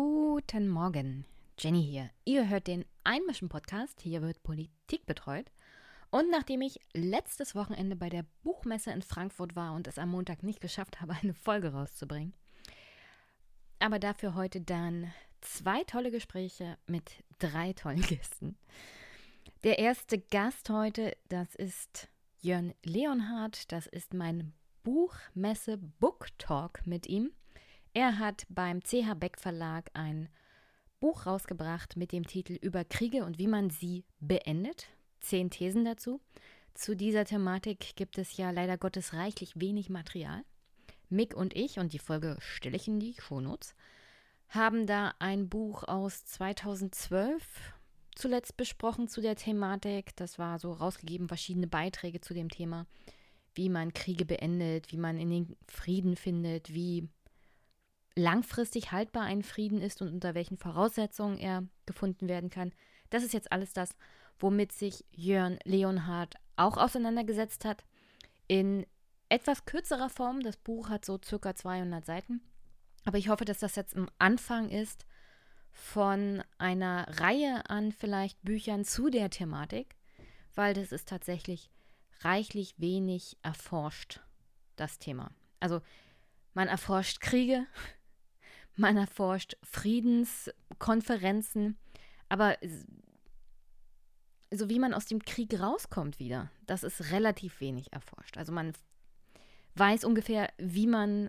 [0.00, 1.24] Guten Morgen,
[1.58, 2.10] Jenny hier.
[2.24, 4.00] Ihr hört den Einmischen Podcast.
[4.00, 5.50] Hier wird Politik betreut.
[6.10, 10.44] Und nachdem ich letztes Wochenende bei der Buchmesse in Frankfurt war und es am Montag
[10.44, 12.32] nicht geschafft habe, eine Folge rauszubringen,
[13.80, 18.56] aber dafür heute dann zwei tolle Gespräche mit drei tollen Gästen.
[19.64, 22.08] Der erste Gast heute, das ist
[22.40, 23.72] Jörn Leonhardt.
[23.72, 24.52] Das ist mein
[24.84, 27.32] Buchmesse Book Talk mit ihm.
[28.00, 30.28] Er hat beim CH Beck Verlag ein
[31.00, 34.86] Buch rausgebracht mit dem Titel Über Kriege und wie man sie beendet.
[35.18, 36.20] Zehn Thesen dazu.
[36.74, 40.44] Zu dieser Thematik gibt es ja leider Gottes reichlich wenig Material.
[41.08, 43.74] Mick und ich, und die Folge stelle ich in die Shownotes,
[44.50, 47.42] haben da ein Buch aus 2012
[48.14, 50.14] zuletzt besprochen zu der Thematik.
[50.14, 52.86] Das war so rausgegeben, verschiedene Beiträge zu dem Thema,
[53.56, 57.08] wie man Kriege beendet, wie man in den Frieden findet, wie
[58.18, 62.72] langfristig haltbar ein Frieden ist und unter welchen Voraussetzungen er gefunden werden kann.
[63.10, 63.96] Das ist jetzt alles das,
[64.38, 67.84] womit sich Jörn Leonhardt auch auseinandergesetzt hat.
[68.48, 68.86] In
[69.28, 70.40] etwas kürzerer Form.
[70.40, 72.40] Das Buch hat so circa 200 Seiten.
[73.04, 75.06] Aber ich hoffe, dass das jetzt am Anfang ist
[75.70, 79.96] von einer Reihe an vielleicht Büchern zu der Thematik,
[80.54, 81.70] weil das ist tatsächlich
[82.20, 84.20] reichlich wenig erforscht,
[84.76, 85.30] das Thema.
[85.60, 85.80] Also
[86.54, 87.66] man erforscht Kriege,
[88.78, 91.76] man erforscht Friedenskonferenzen,
[92.28, 92.56] aber
[94.50, 98.38] so wie man aus dem Krieg rauskommt wieder, das ist relativ wenig erforscht.
[98.38, 98.72] Also man
[99.74, 101.28] weiß ungefähr, wie man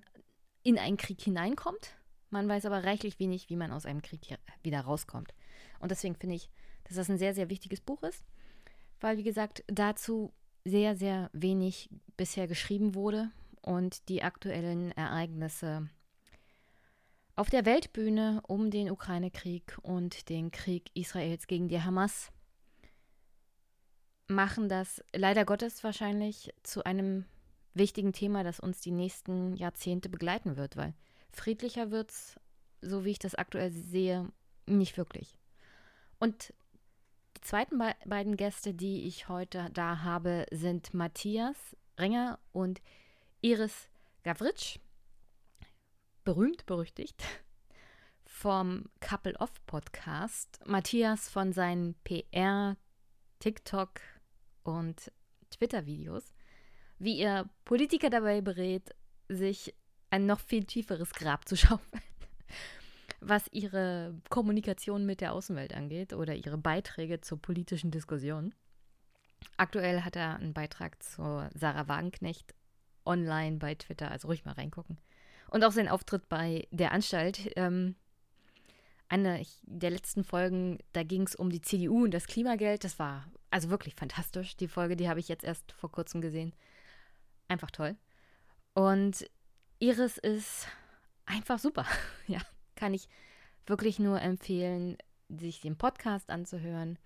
[0.63, 1.95] in einen Krieg hineinkommt,
[2.29, 5.33] man weiß aber reichlich wenig, wie man aus einem Krieg wieder rauskommt.
[5.79, 6.49] Und deswegen finde ich,
[6.83, 8.23] dass das ein sehr, sehr wichtiges Buch ist,
[8.99, 10.31] weil, wie gesagt, dazu
[10.65, 15.89] sehr, sehr wenig bisher geschrieben wurde und die aktuellen Ereignisse
[17.39, 22.33] auf der Weltbühne um den Ukraine-Krieg und den Krieg Israels gegen die Hamas
[24.27, 27.23] machen das leider Gottes wahrscheinlich zu einem
[27.73, 30.93] wichtigen Thema, das uns die nächsten Jahrzehnte begleiten wird, weil
[31.31, 32.37] friedlicher wird es,
[32.81, 34.29] so wie ich das aktuell sehe,
[34.65, 35.33] nicht wirklich.
[36.19, 36.53] Und
[37.37, 41.55] die zweiten be beiden Gäste, die ich heute da habe, sind Matthias
[41.97, 42.81] Renger und
[43.39, 43.87] Iris
[44.23, 44.79] Gavritsch
[46.23, 47.23] berühmt, berüchtigt
[48.39, 50.59] vom Couple Off Podcast.
[50.65, 52.77] Matthias von seinen PR,
[53.39, 53.99] TikTok
[54.63, 55.11] und
[55.49, 56.33] Twitter-Videos,
[56.99, 58.95] wie er Politiker dabei berät,
[59.27, 59.75] sich
[60.09, 62.03] ein noch viel tieferes Grab zu schaufeln,
[63.19, 68.55] was ihre Kommunikation mit der Außenwelt angeht oder ihre Beiträge zur politischen Diskussion.
[69.57, 72.53] Aktuell hat er einen Beitrag zur Sarah Wagenknecht
[73.05, 74.97] online bei Twitter, also ruhig mal reingucken.
[75.49, 77.51] Und auch sein Auftritt bei der Anstalt.
[77.55, 77.95] Ähm,
[79.07, 82.83] eine der letzten Folgen, da ging es um die CDU und das Klimageld.
[82.83, 84.55] Das war also wirklich fantastisch.
[84.57, 86.53] Die Folge, die habe ich jetzt erst vor kurzem gesehen.
[87.47, 87.95] Einfach toll.
[88.73, 89.27] Und
[89.79, 90.67] Iris ist
[91.25, 91.85] einfach super.
[92.27, 92.39] ja,
[92.75, 93.07] kann ich
[93.65, 94.97] wirklich nur empfehlen,
[95.29, 96.97] sich den Podcast anzuhören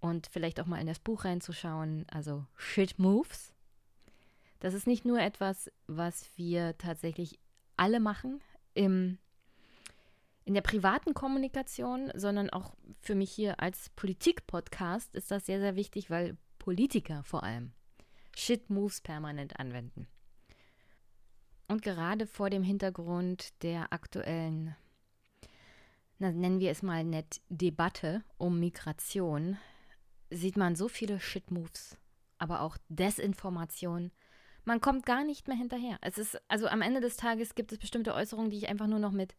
[0.00, 2.06] und vielleicht auch mal in das Buch reinzuschauen.
[2.10, 3.52] Also Shit Moves.
[4.60, 7.38] Das ist nicht nur etwas, was wir tatsächlich
[7.76, 8.40] alle machen
[8.74, 9.18] im,
[10.44, 15.76] in der privaten Kommunikation, sondern auch für mich hier als Politik-Podcast ist das sehr, sehr
[15.76, 17.72] wichtig, weil Politiker vor allem
[18.34, 20.06] Shit Moves permanent anwenden.
[21.68, 24.76] Und gerade vor dem Hintergrund der aktuellen,
[26.18, 29.58] na, nennen wir es mal nett, Debatte um Migration,
[30.30, 31.96] sieht man so viele Shit Moves,
[32.38, 34.10] aber auch Desinformation,
[34.64, 35.98] man kommt gar nicht mehr hinterher.
[36.00, 38.98] Es ist, also am Ende des Tages gibt es bestimmte Äußerungen, die ich einfach nur
[38.98, 39.34] noch mit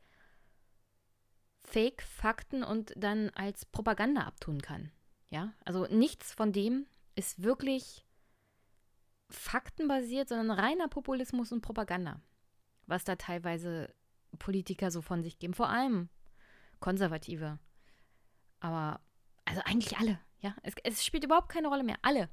[1.64, 4.92] Fake, Fakten und dann als Propaganda abtun kann.
[5.30, 8.06] Ja, also nichts von dem ist wirklich
[9.30, 12.22] faktenbasiert, sondern reiner Populismus und Propaganda,
[12.86, 13.94] was da teilweise
[14.38, 16.10] Politiker so von sich geben, vor allem
[16.80, 17.60] Konservative.
[18.60, 19.00] Aber,
[19.46, 20.56] also eigentlich alle, ja.
[20.64, 21.98] Es, es spielt überhaupt keine Rolle mehr.
[22.02, 22.30] Alle.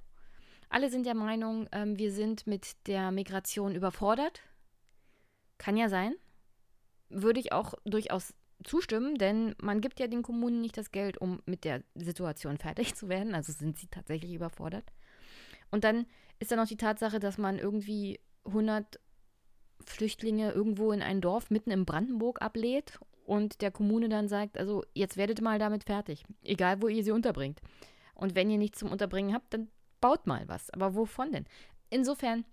[0.71, 4.41] Alle sind der Meinung, ähm, wir sind mit der Migration überfordert.
[5.59, 6.15] Kann ja sein.
[7.09, 11.43] Würde ich auch durchaus zustimmen, denn man gibt ja den Kommunen nicht das Geld, um
[11.45, 13.35] mit der Situation fertig zu werden.
[13.35, 14.85] Also sind sie tatsächlich überfordert.
[15.73, 16.07] Und dann
[16.39, 19.01] ist da noch die Tatsache, dass man irgendwie 100
[19.85, 24.85] Flüchtlinge irgendwo in ein Dorf mitten in Brandenburg ablädt und der Kommune dann sagt, also
[24.95, 27.61] jetzt werdet mal damit fertig, egal wo ihr sie unterbringt.
[28.15, 29.69] Und wenn ihr nichts zum Unterbringen habt, dann
[30.01, 30.71] baut mal was.
[30.71, 31.47] Aber wovon denn?
[31.89, 32.45] Insofern,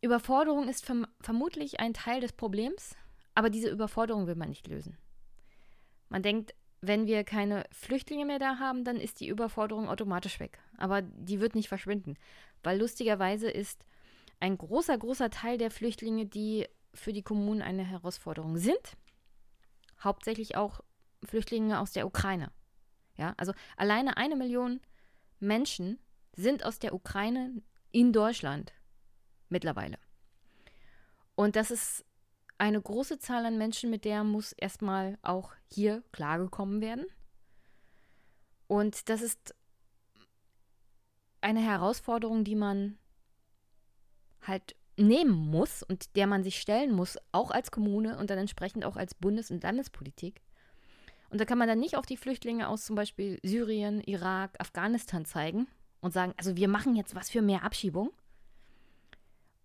[0.00, 2.96] Überforderung ist verm vermutlich ein Teil des Problems,
[3.34, 4.98] Aber diese Überforderung will man nicht lösen.
[6.08, 10.58] Man denkt, wenn wir keine Flüchtlinge mehr da haben, dann ist die Überforderung automatisch weg.
[10.76, 12.16] Aber die wird nicht verschwinden,
[12.64, 13.84] weil lustigerweise ist
[14.40, 18.96] ein großer, großer Teil der Flüchtlinge, die für die Kommunen eine Herausforderung sind,
[20.02, 20.80] hauptsächlich auch
[21.24, 22.50] Flüchtlinge aus der Ukraine.
[23.18, 24.80] Ja, also alleine eine Million
[25.40, 25.98] Menschen
[26.32, 27.60] sind aus der Ukraine
[27.90, 28.72] in Deutschland
[29.48, 29.98] mittlerweile.
[31.34, 32.04] Und das ist
[32.58, 37.06] eine große Zahl an Menschen, mit der muss erstmal auch hier klargekommen werden.
[38.66, 39.54] Und das ist
[41.40, 42.98] eine Herausforderung, die man
[44.42, 48.84] halt nehmen muss und der man sich stellen muss, auch als Kommune und dann entsprechend
[48.84, 50.42] auch als Bundes- und Landespolitik.
[51.30, 55.24] Und da kann man dann nicht auf die Flüchtlinge aus zum Beispiel Syrien, Irak, Afghanistan
[55.24, 55.66] zeigen
[56.00, 58.10] und sagen, also wir machen jetzt was für mehr Abschiebung.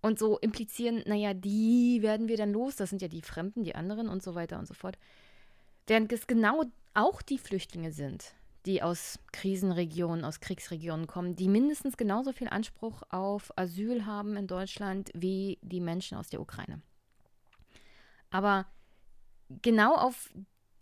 [0.02, 3.76] Und so implizieren, naja, die werden wir dann los, das sind ja die Fremden, die
[3.76, 4.98] anderen und so weiter und so fort.
[5.88, 8.34] Während es genau auch die Flüchtlinge sind,
[8.66, 14.48] die aus Krisenregionen, aus Kriegsregionen kommen, die mindestens genauso viel Anspruch auf Asyl haben in
[14.48, 16.82] Deutschland wie die Menschen aus der Ukraine.
[18.30, 18.66] Aber
[19.62, 20.34] genau auf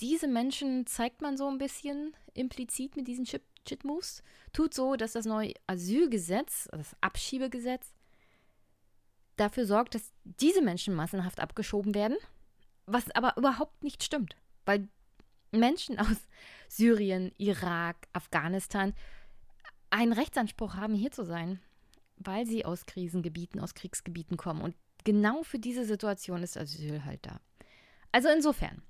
[0.02, 4.24] diese Menschen zeigt man so ein bisschen implizit mit diesen Shit-Moves.
[4.52, 7.94] Tut so, dass das neue Asylgesetz, das Abschiebegesetz,
[9.38, 12.18] dafür sorgt, dass diese Menschen massenhaft abgeschoben werden,
[12.86, 14.88] was aber überhaupt nicht stimmt, weil
[15.52, 16.18] Menschen aus
[16.68, 18.94] Syrien, Irak, Afghanistan
[19.90, 21.60] einen Rechtsanspruch haben, hier zu sein,
[22.18, 24.62] weil sie aus Krisengebieten, aus Kriegsgebieten kommen.
[24.62, 27.40] Und genau für diese Situation ist Asyl halt da.
[28.12, 28.82] Also insofern,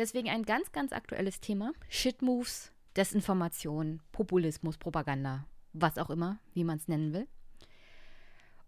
[0.00, 1.72] deswegen ein ganz, ganz aktuelles Thema.
[1.88, 7.28] Shitmoves, Desinformation, Populismus, Propaganda, was auch immer, wie man es nennen will.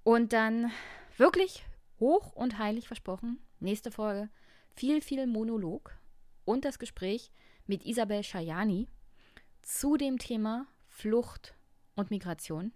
[0.05, 0.70] Und dann
[1.17, 1.64] wirklich
[1.99, 4.29] hoch und heilig versprochen, nächste Folge,
[4.75, 5.96] viel, viel Monolog
[6.44, 7.32] und das Gespräch
[7.67, 8.88] mit Isabel Schajani
[9.62, 11.55] zu dem Thema Flucht
[11.94, 12.73] und Migration,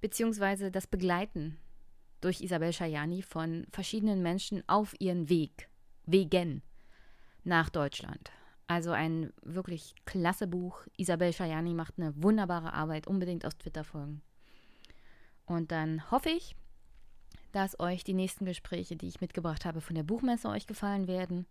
[0.00, 1.58] beziehungsweise das Begleiten
[2.20, 5.68] durch Isabel Schajani von verschiedenen Menschen auf ihren Weg,
[6.06, 6.62] Wegen
[7.44, 8.32] nach Deutschland.
[8.66, 10.86] Also ein wirklich klasse Buch.
[10.96, 13.06] Isabel Schajani macht eine wunderbare Arbeit.
[13.06, 14.22] Unbedingt aus Twitter folgen.
[15.46, 16.56] Und dann hoffe ich,
[17.52, 21.46] dass euch die nächsten Gespräche, die ich mitgebracht habe, von der Buchmesse euch gefallen werden.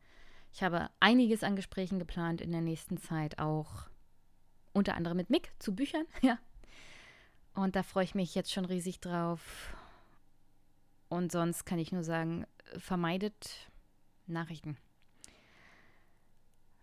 [0.51, 3.89] Ich habe einiges an Gesprächen geplant in der nächsten Zeit, auch
[4.73, 6.39] unter anderem mit Mick zu Büchern, ja.
[7.53, 9.75] Und da freue ich mich jetzt schon riesig drauf.
[11.07, 12.45] Und sonst kann ich nur sagen,
[12.77, 13.69] vermeidet
[14.25, 14.77] Nachrichten.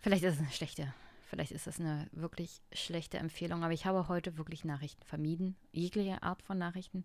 [0.01, 0.95] Vielleicht ist es eine schlechte,
[1.29, 6.23] vielleicht ist das eine wirklich schlechte Empfehlung, aber ich habe heute wirklich Nachrichten vermieden, jegliche
[6.23, 7.05] Art von Nachrichten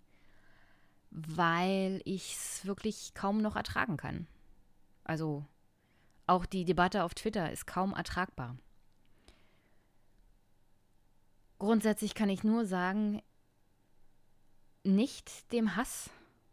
[1.15, 4.27] weil ich es wirklich kaum noch ertragen kann.
[5.05, 5.45] Also
[6.27, 8.57] auch die Debatte auf Twitter ist kaum ertragbar.
[11.57, 13.21] Grundsätzlich kann ich nur sagen,
[14.83, 16.09] nicht dem Hass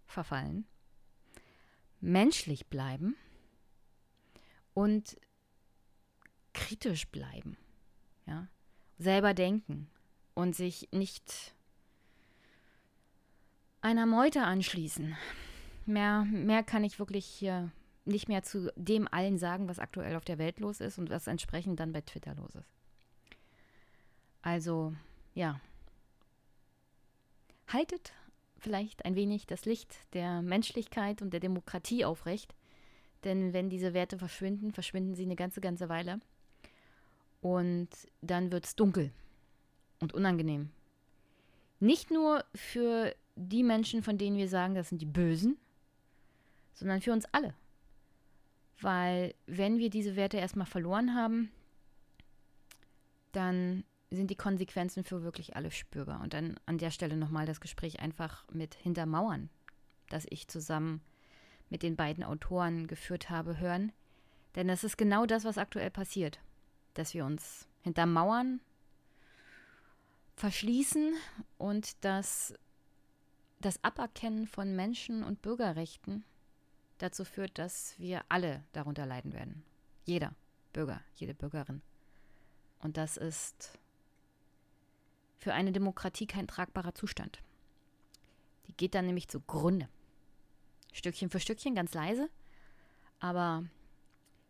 [0.07, 0.65] verfallen,
[2.01, 3.17] menschlich bleiben
[4.75, 5.17] und
[6.55, 7.57] kritisch bleiben.
[8.27, 8.49] Ja?
[8.99, 9.89] Selber denken
[10.35, 11.55] und sich nicht
[13.81, 15.17] einer Meute anschließen.
[15.87, 17.73] Mehr, mehr kann ich wirklich hier
[18.05, 21.27] nicht mehr zu dem allen sagen, was aktuell auf der Welt los ist und was
[21.27, 22.73] entsprechend dann bei Twitter los ist.
[24.43, 24.93] Also,
[25.35, 25.61] ja.
[27.69, 28.13] Haltet
[28.59, 32.55] vielleicht ein wenig das Licht der Menschlichkeit und der Demokratie aufrecht,
[33.25, 36.21] denn wenn diese Werte verschwinden, verschwinden sie eine ganze, ganze Weile.
[37.43, 37.91] Und
[38.23, 39.11] dann wird es dunkel
[40.01, 40.71] und unangenehm.
[41.81, 45.59] Nicht nur für die Menschen, von denen wir sagen, das sind die Bösen,
[46.73, 47.55] sondern für uns alle.
[48.81, 51.51] Weil wenn wir diese Werte erstmal verloren haben,
[53.33, 56.21] dann sind die Konsequenzen für wirklich alle spürbar.
[56.21, 59.51] Und dann an der Stelle nochmal das Gespräch einfach mit Hintermauern,
[60.11, 61.01] das ich zusammen
[61.71, 63.93] mit den beiden Autoren geführt habe, hören.
[64.55, 66.39] Denn das ist genau das, was aktuell passiert.
[66.95, 68.61] Dass wir uns hintermauern,
[70.37, 71.15] verschließen
[71.59, 72.55] und dass
[73.61, 76.25] das Aberkennen von Menschen- und Bürgerrechten
[76.99, 79.63] dazu führt, dass wir alle darunter leiden werden.
[80.05, 80.35] Jeder
[80.73, 81.83] Bürger, jede Bürgerin.
[82.81, 83.79] Und das ist
[85.39, 87.41] für eine Demokratie kein tragbarer Zustand.
[88.67, 89.89] Die geht dann nämlich zugrunde.
[90.93, 92.29] Stückchen für Stückchen, ganz leise.
[93.19, 93.65] Aber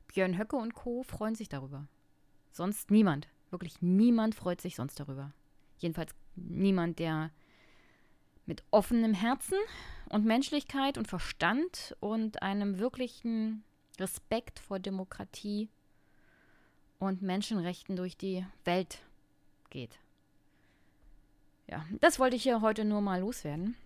[0.08, 1.02] Björn Höcke und Co.
[1.02, 1.86] freuen sich darüber.
[2.52, 3.28] Sonst niemand.
[3.50, 5.32] Wirklich niemand freut sich sonst darüber.
[5.78, 7.30] Jedenfalls niemand, der
[8.46, 9.58] mit offenem Herzen
[10.10, 13.64] und Menschlichkeit und Verstand und einem wirklichen
[13.98, 15.68] Respekt vor Demokratie
[16.98, 19.02] und Menschenrechten durch die Welt
[19.70, 19.98] geht.
[21.66, 23.76] Ja, das wollte ich hier heute nur mal loswerden.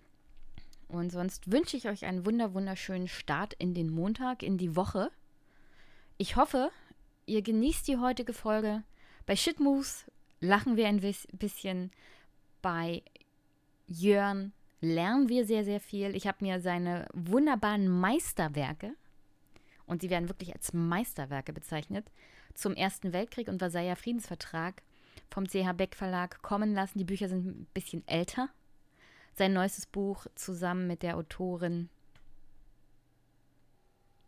[0.88, 5.10] Und sonst wünsche ich euch einen wunder wunderschönen Start in den Montag, in die Woche.
[6.16, 6.70] Ich hoffe,
[7.26, 8.82] ihr genießt die heutige Folge.
[9.26, 10.06] Bei Shitmoves
[10.40, 11.00] lachen wir ein
[11.32, 11.90] bisschen.
[12.62, 13.02] Bei
[13.86, 16.14] Jörn lernen wir sehr, sehr viel.
[16.14, 18.94] Ich habe mir seine wunderbaren Meisterwerke,
[19.86, 22.10] und sie werden wirklich als Meisterwerke bezeichnet,
[22.54, 24.82] zum Ersten Weltkrieg und Versailler Friedensvertrag
[25.30, 26.98] vom CH Beck Verlag kommen lassen.
[26.98, 28.48] Die Bücher sind ein bisschen älter.
[29.34, 31.88] Sein neuestes Buch zusammen mit der Autorin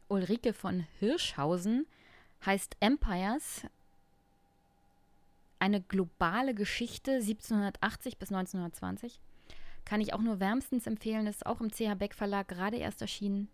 [0.08, 1.86] Ulrike von Hirschhausen
[2.44, 3.62] heißt Empires.
[5.58, 9.20] Eine globale Geschichte 1780 bis 1920.
[9.84, 11.26] Kann ich auch nur wärmstens empfehlen.
[11.26, 13.48] Ist auch im CH Beck Verlag gerade erst erschienen.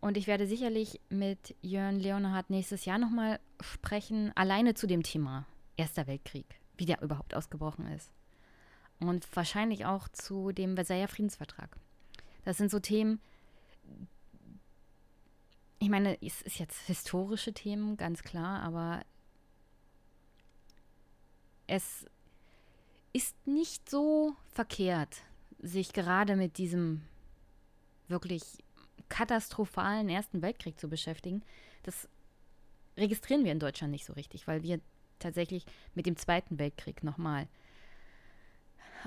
[0.00, 5.46] Und ich werde sicherlich mit Jörn Leonhardt nächstes Jahr nochmal sprechen, alleine zu dem Thema
[5.76, 8.10] Erster Weltkrieg, wie der überhaupt ausgebrochen ist.
[8.98, 11.76] Und wahrscheinlich auch zu dem Versailler Friedensvertrag.
[12.44, 13.20] Das sind so Themen,
[15.78, 19.04] ich meine, es ist jetzt historische Themen, ganz klar, aber
[21.66, 22.06] es
[23.12, 25.22] ist nicht so verkehrt,
[25.58, 27.02] sich gerade mit diesem
[28.08, 28.42] wirklich
[29.08, 31.42] katastrophalen Ersten Weltkrieg zu beschäftigen.
[31.82, 32.08] Das
[32.96, 34.80] registrieren wir in Deutschland nicht so richtig, weil wir
[35.18, 35.64] tatsächlich
[35.94, 37.48] mit dem Zweiten Weltkrieg nochmal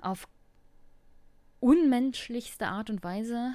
[0.01, 0.27] auf
[1.59, 3.53] unmenschlichste Art und Weise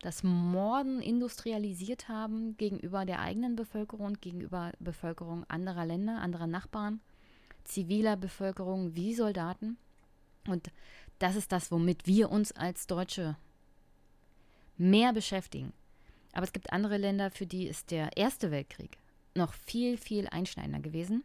[0.00, 7.00] das Morden industrialisiert haben gegenüber der eigenen Bevölkerung, gegenüber Bevölkerung anderer Länder, anderer Nachbarn,
[7.64, 9.76] ziviler Bevölkerung wie Soldaten.
[10.46, 10.70] Und
[11.18, 13.36] das ist das, womit wir uns als Deutsche
[14.78, 15.72] mehr beschäftigen.
[16.32, 18.98] Aber es gibt andere Länder, für die ist der Erste Weltkrieg
[19.34, 21.24] noch viel, viel einschneidender gewesen.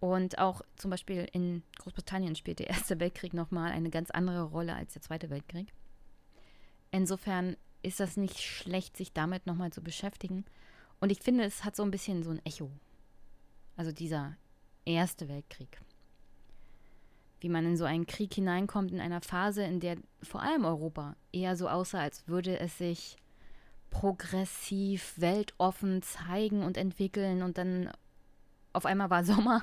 [0.00, 4.74] Und auch zum Beispiel in Großbritannien spielt der Erste Weltkrieg nochmal eine ganz andere Rolle
[4.74, 5.72] als der Zweite Weltkrieg.
[6.90, 10.44] Insofern ist das nicht schlecht, sich damit nochmal zu beschäftigen.
[11.00, 12.70] Und ich finde, es hat so ein bisschen so ein Echo.
[13.76, 14.36] Also dieser
[14.84, 15.80] Erste Weltkrieg.
[17.40, 21.16] Wie man in so einen Krieg hineinkommt, in einer Phase, in der vor allem Europa
[21.32, 23.16] eher so aussah, als würde es sich
[23.90, 27.42] progressiv, weltoffen zeigen und entwickeln.
[27.42, 27.90] Und dann
[28.72, 29.62] auf einmal war Sommer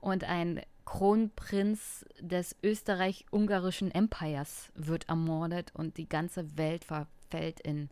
[0.00, 7.90] und ein Kronprinz des österreich-ungarischen Empires wird ermordet und die ganze Welt verfällt in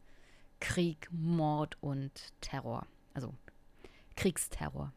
[0.60, 2.10] Krieg, Mord und
[2.40, 2.86] Terror.
[3.12, 3.34] Also
[4.16, 4.94] Kriegsterror.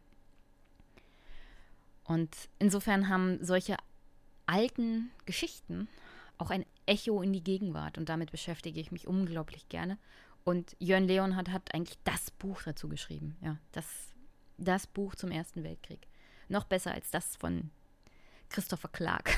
[2.05, 3.75] Und insofern haben solche
[4.45, 5.89] alten Geschichten
[6.37, 9.97] auch ein Echo in die Gegenwart und damit beschäftige ich mich unglaublich gerne.
[10.45, 13.35] Und Jörn Leonhardt hat eigentlich das Buch dazu geschrieben.
[13.41, 13.85] Ja, das,
[14.57, 16.07] das Buch zum Ersten Weltkrieg.
[16.47, 17.71] Noch besser als das von
[18.49, 19.37] Christopher Clark.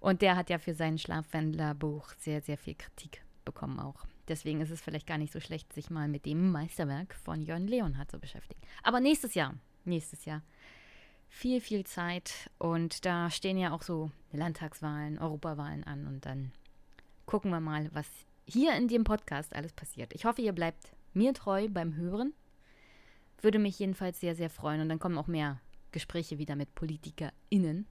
[0.00, 4.06] Und der hat ja für sein Schlafwandler-Buch sehr, sehr viel Kritik bekommen auch.
[4.28, 7.66] Deswegen ist es vielleicht gar nicht so schlecht, sich mal mit dem Meisterwerk von Jörn
[7.66, 8.60] Leonhardt zu beschäftigen.
[8.82, 10.42] Aber nächstes Jahr, nächstes Jahr,
[11.28, 12.50] viel, viel Zeit.
[12.58, 16.06] Und da stehen ja auch so Landtagswahlen, Europawahlen an.
[16.06, 16.52] Und dann
[17.24, 18.06] gucken wir mal, was
[18.46, 20.12] hier in dem Podcast alles passiert.
[20.12, 22.32] Ich hoffe, ihr bleibt mir treu beim Hören.
[23.40, 24.80] Würde mich jedenfalls sehr, sehr freuen.
[24.80, 25.60] Und dann kommen auch mehr
[25.96, 27.86] Gespräche wieder mit PolitikerInnen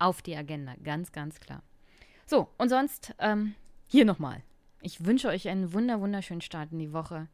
[0.00, 0.74] auf die Agenda.
[0.82, 1.62] Ganz, ganz klar.
[2.26, 3.54] So, und sonst ähm,
[3.86, 4.42] hier nochmal.
[4.80, 7.28] Ich wünsche euch einen wunder, wunderschönen Start in die Woche.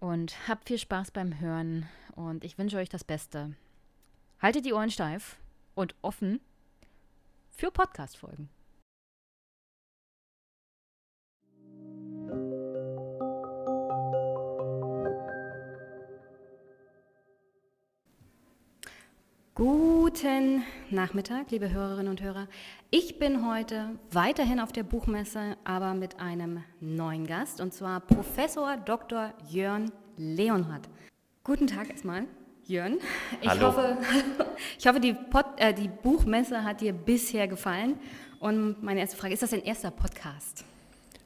[0.00, 1.86] Und habt viel Spaß beim Hören.
[2.16, 3.54] Und ich wünsche euch das Beste.
[4.42, 5.38] Haltet die Ohren steif
[5.76, 6.40] und offen
[7.52, 8.48] für Podcast-Folgen.
[19.58, 22.46] Guten Nachmittag, liebe Hörerinnen und Hörer.
[22.90, 28.76] Ich bin heute weiterhin auf der Buchmesse, aber mit einem neuen Gast, und zwar Professor
[28.76, 29.34] Dr.
[29.50, 30.88] Jörn Leonhardt.
[31.42, 32.26] Guten Tag erstmal,
[32.68, 32.98] Jörn.
[33.40, 33.66] Ich Hallo.
[33.66, 33.96] hoffe,
[34.78, 37.98] ich hoffe die, Pod, äh, die Buchmesse hat dir bisher gefallen.
[38.38, 40.64] Und meine erste Frage, ist das dein erster Podcast?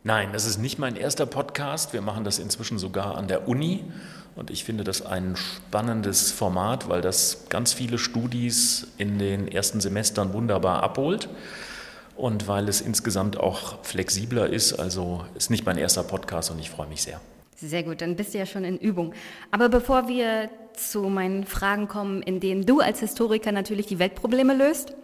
[0.04, 1.92] Nein, das ist nicht mein erster Podcast.
[1.92, 3.84] Wir machen das inzwischen sogar an der Uni.
[4.34, 9.80] Und ich finde das ein spannendes Format, weil das ganz viele Studis in den ersten
[9.80, 11.28] Semestern wunderbar abholt.
[12.16, 14.74] Und weil es insgesamt auch flexibler ist.
[14.74, 17.20] Also ist nicht mein erster Podcast und ich freue mich sehr.
[17.56, 19.14] Sehr gut, dann bist du ja schon in Übung.
[19.50, 24.54] Aber bevor wir zu meinen Fragen kommen, in denen du als Historiker natürlich die Weltprobleme
[24.54, 24.94] löst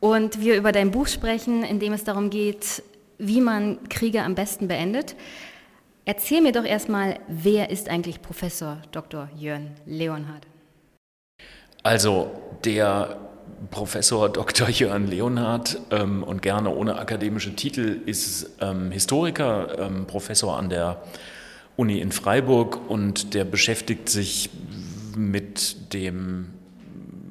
[0.00, 2.82] und wir über dein Buch sprechen, in dem es darum geht,
[3.18, 5.14] wie man Kriege am besten beendet,
[6.08, 9.28] Erzähl mir doch erstmal, wer ist eigentlich Professor Dr.
[9.36, 10.46] Jörn Leonhardt?
[11.82, 12.30] Also
[12.64, 13.18] der
[13.72, 14.68] Professor Dr.
[14.68, 21.02] Jörn Leonhardt ähm, und gerne ohne akademische Titel ist ähm, Historiker, ähm, Professor an der
[21.74, 24.50] Uni in Freiburg und der beschäftigt sich
[25.16, 26.52] mit dem,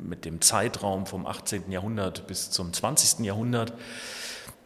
[0.03, 1.72] mit dem Zeitraum vom 18.
[1.72, 3.25] Jahrhundert bis zum 20.
[3.25, 3.72] Jahrhundert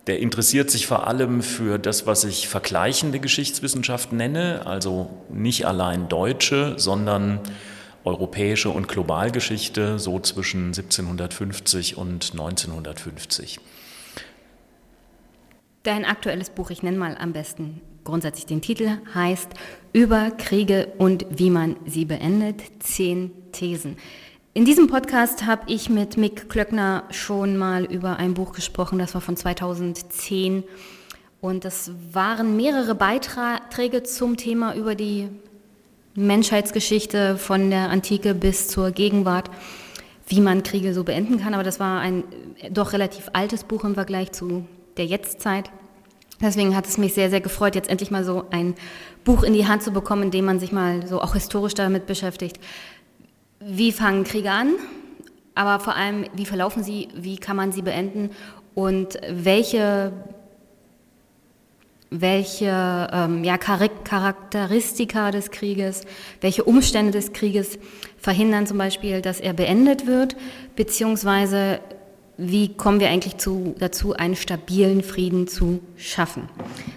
[0.07, 6.09] der interessiert sich vor allem für das, was ich vergleichende Geschichtswissenschaft nenne, also nicht allein
[6.09, 7.39] deutsche, sondern
[8.03, 13.59] europäische und Globalgeschichte, so zwischen 1750 und 1950.
[15.83, 19.49] Dein aktuelles Buch, ich nenne mal am besten grundsätzlich den Titel, heißt
[19.93, 23.97] Über Kriege und wie man sie beendet, zehn Thesen.
[24.59, 29.13] In diesem Podcast habe ich mit Mick Klöckner schon mal über ein Buch gesprochen, das
[29.13, 30.65] war von 2010.
[31.39, 35.29] Und das waren mehrere Beiträge zum Thema über die
[36.13, 39.49] Menschheitsgeschichte von der Antike bis zur Gegenwart,
[40.27, 41.53] wie man Kriege so beenden kann.
[41.53, 42.25] Aber das war ein
[42.69, 44.65] doch relativ altes Buch im Vergleich zu
[44.97, 45.71] der Jetztzeit.
[46.41, 48.75] Deswegen hat es mich sehr, sehr gefreut, jetzt endlich mal so ein
[49.23, 52.07] Buch in die Hand zu bekommen, in dem man sich mal so auch historisch damit
[52.07, 52.59] beschäftigt
[53.69, 54.73] wie fangen Kriege an,
[55.53, 58.31] aber vor allem, wie verlaufen sie, wie kann man sie beenden
[58.73, 60.11] und welche,
[62.09, 66.03] welche ähm, ja, Charakteristika des Krieges,
[66.41, 67.77] welche Umstände des Krieges
[68.17, 70.35] verhindern zum Beispiel, dass er beendet wird,
[70.75, 71.79] beziehungsweise
[72.37, 76.43] wie kommen wir eigentlich zu, dazu, einen stabilen Frieden zu schaffen.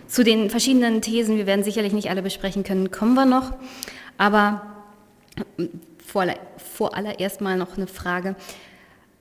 [0.07, 3.52] Zu den verschiedenen Thesen, wir werden sicherlich nicht alle besprechen können, kommen wir noch,
[4.19, 4.62] aber
[6.12, 6.27] vor,
[6.59, 8.37] vor allererst mal noch eine Frage.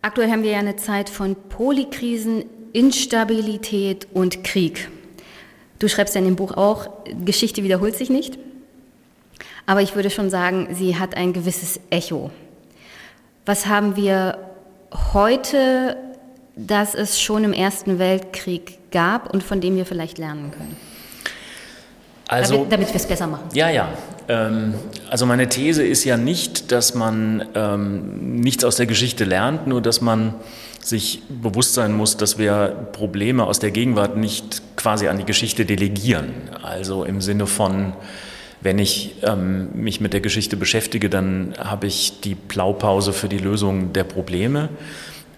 [0.01, 4.89] Aktuell haben wir ja eine Zeit von Polykrisen, Instabilität und Krieg.
[5.79, 6.89] Du schreibst ja in dem Buch auch,
[7.23, 8.37] Geschichte wiederholt sich nicht.
[9.65, 12.29] Aber ich würde schon sagen, sie hat ein gewisses Echo.
[13.45, 14.37] Was haben wir
[15.13, 15.95] heute,
[16.55, 20.75] das es schon im Ersten Weltkrieg gab und von dem wir vielleicht lernen können?
[22.27, 23.49] Also, damit, damit wir es besser machen.
[23.53, 23.89] Ja, ja.
[24.31, 24.75] Ähm,
[25.09, 29.81] also meine These ist ja nicht, dass man ähm, nichts aus der Geschichte lernt, nur
[29.81, 30.35] dass man
[30.79, 35.65] sich bewusst sein muss, dass wir Probleme aus der Gegenwart nicht quasi an die Geschichte
[35.65, 36.33] delegieren.
[36.63, 37.93] Also im Sinne von,
[38.61, 43.37] wenn ich ähm, mich mit der Geschichte beschäftige, dann habe ich die Blaupause für die
[43.37, 44.69] Lösung der Probleme.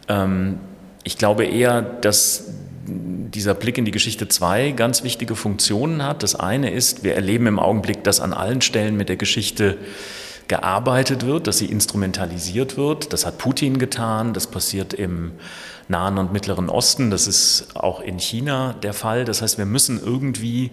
[0.07, 0.59] Ähm,
[1.03, 2.53] ich glaube eher, dass
[2.85, 6.23] dieser Blick in die Geschichte zwei ganz wichtige Funktionen hat.
[6.23, 9.77] Das eine ist, wir erleben im Augenblick, dass an allen Stellen mit der Geschichte
[10.47, 13.13] gearbeitet wird, dass sie instrumentalisiert wird.
[13.13, 15.31] Das hat Putin getan, das passiert im
[15.87, 19.23] Nahen und Mittleren Osten, das ist auch in China der Fall.
[19.25, 20.71] Das heißt, wir müssen irgendwie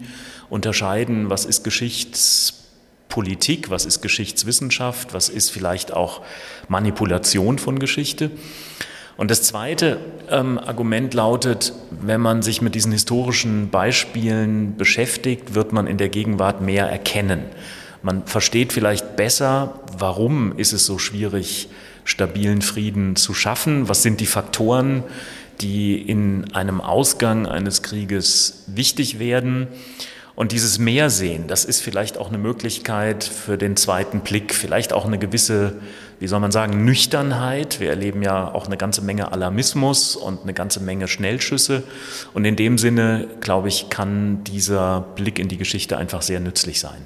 [0.49, 6.23] unterscheiden, was ist Geschichtspolitik, was ist Geschichtswissenschaft, was ist vielleicht auch
[6.69, 8.31] Manipulation von Geschichte.
[9.21, 9.99] Und das zweite
[10.31, 16.09] ähm, Argument lautet, wenn man sich mit diesen historischen Beispielen beschäftigt, wird man in der
[16.09, 17.43] Gegenwart mehr erkennen.
[18.03, 21.69] Man versteht vielleicht besser, warum ist es so schwierig,
[22.05, 25.05] stabilen Frieden zu schaffen, was sind die Faktoren,
[25.61, 29.69] die in einem Ausgang eines Krieges wichtig werden.
[30.35, 35.05] Und dieses Mehrsehen, das ist vielleicht auch eine Möglichkeit für den zweiten Blick, vielleicht auch
[35.05, 35.75] eine gewisse,
[36.21, 37.81] wie soll man sagen, Nüchternheit.
[37.81, 41.83] Wir erleben ja auch eine ganze Menge Alarmismus und eine ganze Menge Schnellschüsse.
[42.35, 46.79] Und in dem Sinne, glaube ich, kann dieser Blick in die Geschichte einfach sehr nützlich
[46.79, 47.01] sein.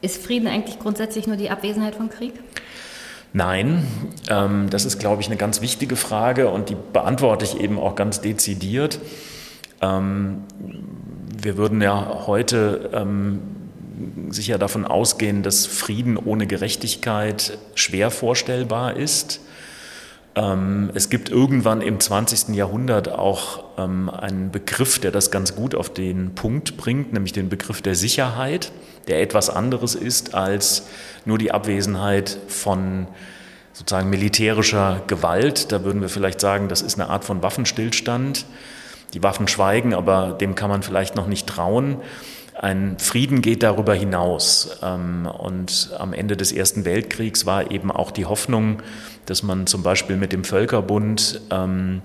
[0.00, 2.32] Ist Frieden eigentlich grundsätzlich nur die Abwesenheit von Krieg?
[3.34, 3.86] Nein,
[4.30, 7.94] ähm, das ist, glaube ich, eine ganz wichtige Frage und die beantworte ich eben auch
[7.94, 8.98] ganz dezidiert.
[9.82, 10.44] Ähm,
[11.42, 13.55] wir würden ja heute ähm,
[14.30, 19.40] sicher davon ausgehen, dass Frieden ohne Gerechtigkeit schwer vorstellbar ist.
[20.34, 22.54] Ähm, es gibt irgendwann im 20.
[22.54, 27.48] Jahrhundert auch ähm, einen Begriff, der das ganz gut auf den Punkt bringt, nämlich den
[27.48, 28.72] Begriff der Sicherheit,
[29.08, 30.86] der etwas anderes ist als
[31.24, 33.06] nur die Abwesenheit von
[33.72, 35.72] sozusagen militärischer Gewalt.
[35.72, 38.46] Da würden wir vielleicht sagen, das ist eine Art von Waffenstillstand
[39.14, 41.96] die Waffen schweigen, aber dem kann man vielleicht noch nicht trauen.
[42.58, 44.78] Ein Frieden geht darüber hinaus.
[44.82, 48.82] Ähm, und am Ende des Ersten Weltkriegs war eben auch die Hoffnung,
[49.26, 52.02] dass man zum Beispiel mit dem Völkerbund ähm,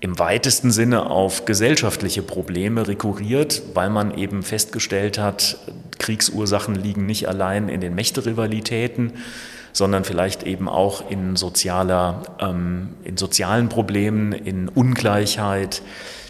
[0.00, 5.58] im weitesten Sinne auf gesellschaftliche Probleme rekurriert, weil man eben festgestellt hat,
[5.98, 9.14] Kriegsursachen liegen nicht allein in den Mächterivalitäten,
[9.72, 15.82] sondern vielleicht eben auch in, sozialer, ähm, in sozialen Problemen, in Ungleichheit.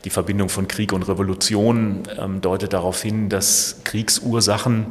[0.09, 4.87] Die Verbindung von Krieg und Revolution ähm, deutet darauf hin, dass Kriegsursachen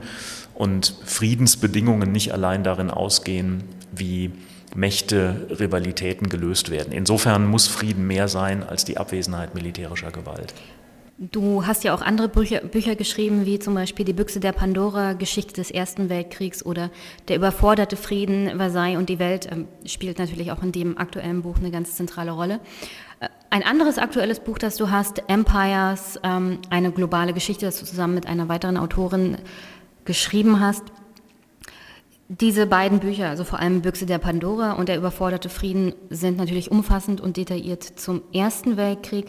[0.53, 4.29] und Friedensbedingungen nicht allein darin ausgehen, wie
[4.75, 6.93] Mächte, Rivalitäten gelöst werden.
[6.93, 10.53] Insofern muss Frieden mehr sein als die Abwesenheit militärischer Gewalt.
[11.19, 15.13] Du hast ja auch andere Bücher, Bücher, geschrieben, wie zum Beispiel Die Büchse der Pandora,
[15.13, 16.91] Geschichte des Ersten Weltkriegs oder
[17.27, 21.57] Der überforderte Frieden, Versailles und die Welt ähm, spielt natürlich auch in dem aktuellen Buch
[21.57, 22.59] eine ganz zentrale Rolle.
[23.19, 27.85] Äh, ein anderes aktuelles Buch, das du hast, Empires, ähm, eine globale Geschichte, das du
[27.85, 29.37] zusammen mit einer weiteren Autorin
[30.05, 30.83] geschrieben hast.
[32.29, 36.71] Diese beiden Bücher, also vor allem Büchse der Pandora und Der überforderte Frieden, sind natürlich
[36.71, 39.27] umfassend und detailliert zum Ersten Weltkrieg.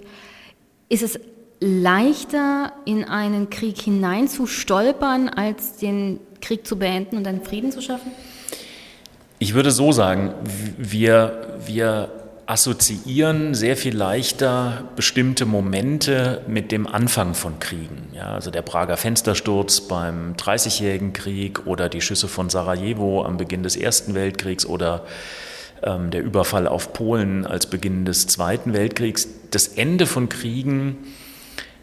[0.88, 1.20] Ist es
[1.61, 8.11] leichter, in einen Krieg hineinzustolpern, als den Krieg zu beenden und einen Frieden zu schaffen?
[9.38, 10.35] Ich würde so sagen,
[10.77, 12.11] wir, wir
[12.49, 18.09] assoziieren sehr viel leichter bestimmte Momente mit dem Anfang von Kriegen.
[18.15, 23.63] Ja, also der Prager Fenstersturz beim Dreißigjährigen Krieg oder die Schüsse von Sarajevo am Beginn
[23.63, 25.05] des Ersten Weltkriegs oder
[25.83, 29.29] ähm, der Überfall auf Polen als Beginn des Zweiten Weltkriegs.
[29.51, 30.97] Das Ende von Kriegen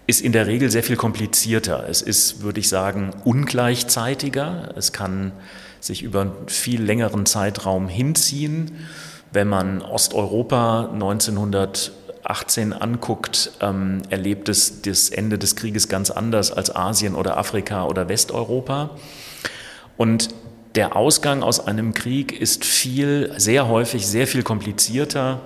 [0.08, 1.88] ist in der Regel sehr viel komplizierter.
[1.88, 4.74] Es ist, würde ich sagen, ungleichzeitiger.
[4.76, 5.32] Es kann
[5.80, 8.72] sich über einen viel längeren Zeitraum hinziehen.
[9.36, 16.74] Wenn man Osteuropa 1918 anguckt, ähm, erlebt es das Ende des Krieges ganz anders als
[16.74, 18.92] Asien oder Afrika oder Westeuropa.
[19.98, 20.30] Und
[20.76, 25.42] der Ausgang aus einem Krieg ist viel, sehr häufig sehr viel komplizierter.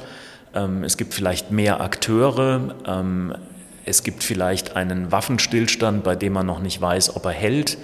[0.54, 2.76] Ähm, es gibt vielleicht mehr Akteure.
[2.86, 3.34] Ähm,
[3.86, 7.80] es gibt vielleicht einen Waffenstillstand, bei dem man noch nicht weiß, ob er hält.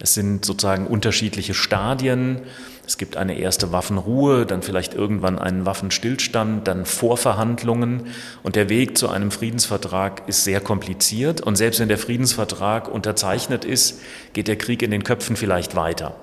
[0.00, 2.40] Es sind sozusagen unterschiedliche Stadien.
[2.86, 8.08] Es gibt eine erste Waffenruhe, dann vielleicht irgendwann einen Waffenstillstand, dann Vorverhandlungen.
[8.42, 11.40] Und der Weg zu einem Friedensvertrag ist sehr kompliziert.
[11.40, 14.00] Und selbst wenn der Friedensvertrag unterzeichnet ist,
[14.34, 16.16] geht der Krieg in den Köpfen vielleicht weiter.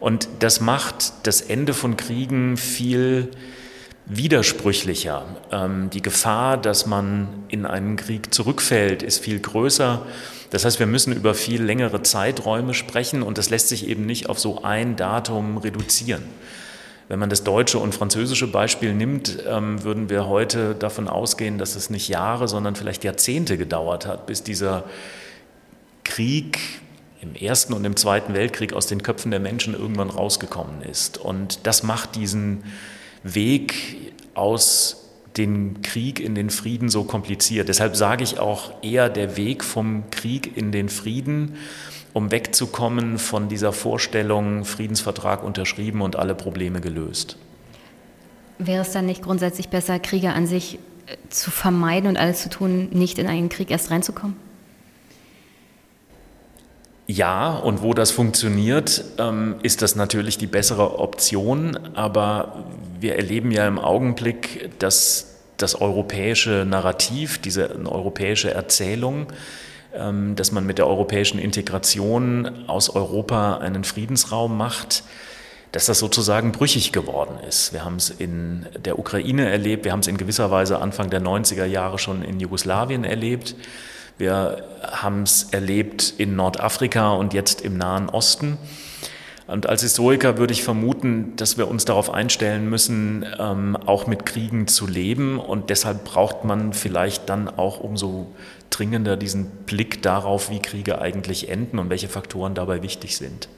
[0.00, 3.30] Und das macht das Ende von Kriegen viel
[4.08, 5.24] widersprüchlicher.
[5.52, 10.02] Ähm, die Gefahr, dass man in einen Krieg zurückfällt, ist viel größer.
[10.50, 14.28] Das heißt, wir müssen über viel längere Zeiträume sprechen und das lässt sich eben nicht
[14.28, 16.22] auf so ein Datum reduzieren.
[17.08, 21.74] Wenn man das deutsche und französische Beispiel nimmt, ähm, würden wir heute davon ausgehen, dass
[21.74, 24.84] es nicht Jahre, sondern vielleicht Jahrzehnte gedauert hat, bis dieser
[26.04, 26.58] Krieg
[27.20, 31.18] im Ersten und im Zweiten Weltkrieg aus den Köpfen der Menschen irgendwann rausgekommen ist.
[31.18, 32.62] Und das macht diesen
[33.34, 33.74] Weg
[34.34, 37.68] aus den Krieg in den Frieden so kompliziert.
[37.68, 41.56] Deshalb sage ich auch eher der Weg vom Krieg in den Frieden,
[42.12, 47.36] um wegzukommen von dieser Vorstellung, Friedensvertrag unterschrieben und alle Probleme gelöst.
[48.58, 52.48] Wäre es dann nicht grundsätzlich besser, Kriege an sich äh, zu vermeiden und alles zu
[52.48, 54.47] tun, nicht in einen Krieg erst reinzukommen?
[57.10, 61.78] Ja, und wo das funktioniert, ähm, ist das natürlich die bessere Option.
[61.94, 62.66] Aber
[63.00, 69.28] wir erleben ja im Augenblick, dass das europäische Narrativ, diese europäische Erzählung,
[69.94, 75.02] ähm, dass man mit der europäischen Integration aus Europa einen Friedensraum macht,
[75.72, 77.72] dass das sozusagen brüchig geworden ist.
[77.72, 81.22] Wir haben es in der Ukraine erlebt, wir haben es in gewisser Weise Anfang der
[81.22, 83.54] 90er Jahre schon in Jugoslawien erlebt.
[84.18, 88.58] Wir haben es erlebt in Nordafrika und jetzt im Nahen Osten.
[89.46, 94.26] Und als Historiker würde ich vermuten, dass wir uns darauf einstellen müssen, ähm, auch mit
[94.26, 95.38] Kriegen zu leben.
[95.38, 98.26] Und deshalb braucht man vielleicht dann auch umso
[98.68, 103.48] dringender diesen Blick darauf, wie Kriege eigentlich enden und welche Faktoren dabei wichtig sind.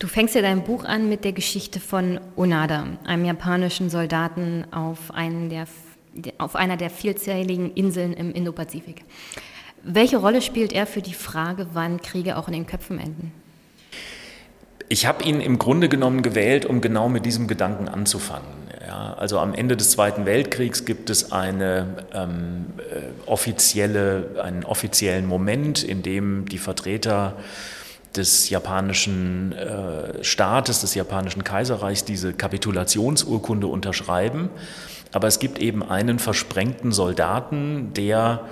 [0.00, 5.14] Du fängst ja dein Buch an mit der Geschichte von Onada, einem japanischen Soldaten auf
[5.14, 5.66] einen der
[6.38, 9.04] auf einer der vielzähligen Inseln im Indopazifik.
[9.82, 13.32] Welche Rolle spielt er für die Frage, wann Kriege auch in den Köpfen enden?
[14.88, 18.62] Ich habe ihn im Grunde genommen gewählt, um genau mit diesem Gedanken anzufangen.
[18.86, 25.26] Ja, also am Ende des Zweiten Weltkriegs gibt es eine, ähm, äh, offizielle, einen offiziellen
[25.26, 27.36] Moment, in dem die Vertreter
[28.16, 34.50] des japanischen äh, Staates, des japanischen Kaiserreichs diese Kapitulationsurkunde unterschreiben.
[35.12, 38.48] Aber es gibt eben einen versprengten Soldaten, der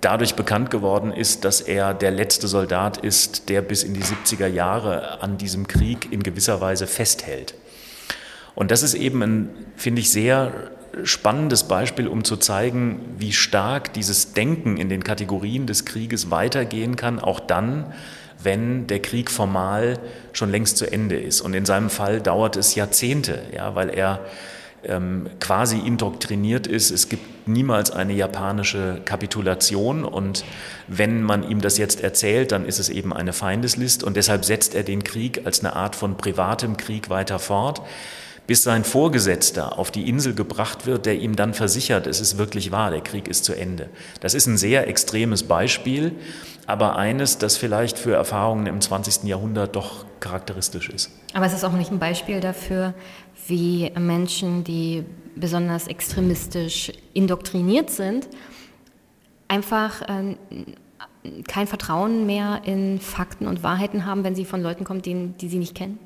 [0.00, 4.46] dadurch bekannt geworden ist, dass er der letzte Soldat ist, der bis in die 70er
[4.46, 7.54] Jahre an diesem Krieg in gewisser Weise festhält.
[8.54, 10.52] Und das ist eben ein, finde ich, sehr
[11.04, 16.96] spannendes Beispiel, um zu zeigen, wie stark dieses Denken in den Kategorien des Krieges weitergehen
[16.96, 17.92] kann, auch dann,
[18.42, 19.98] wenn der Krieg formal
[20.32, 21.40] schon längst zu Ende ist.
[21.40, 24.20] Und in seinem Fall dauert es Jahrzehnte, ja, weil er
[24.88, 30.04] ähm, quasi indoktriniert ist, es gibt niemals eine japanische Kapitulation.
[30.04, 30.44] Und
[30.88, 34.02] wenn man ihm das jetzt erzählt, dann ist es eben eine Feindeslist.
[34.02, 37.82] Und deshalb setzt er den Krieg als eine Art von privatem Krieg weiter fort
[38.46, 42.70] bis sein Vorgesetzter auf die Insel gebracht wird, der ihm dann versichert, es ist wirklich
[42.70, 43.88] wahr, der Krieg ist zu Ende.
[44.20, 46.12] Das ist ein sehr extremes Beispiel,
[46.66, 49.24] aber eines, das vielleicht für Erfahrungen im 20.
[49.24, 51.10] Jahrhundert doch charakteristisch ist.
[51.34, 52.94] Aber es ist auch nicht ein Beispiel dafür,
[53.46, 55.04] wie Menschen, die
[55.34, 58.28] besonders extremistisch indoktriniert sind,
[59.48, 60.36] einfach äh,
[61.46, 65.48] kein Vertrauen mehr in Fakten und Wahrheiten haben, wenn sie von Leuten kommen, die, die
[65.48, 65.98] sie nicht kennen?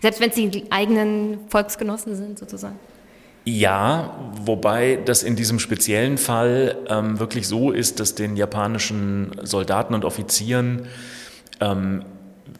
[0.00, 2.78] Selbst wenn es die eigenen Volksgenossen sind, sozusagen.
[3.44, 9.94] Ja, wobei das in diesem speziellen Fall ähm, wirklich so ist, dass den japanischen Soldaten
[9.94, 10.86] und Offizieren
[11.60, 12.04] ähm,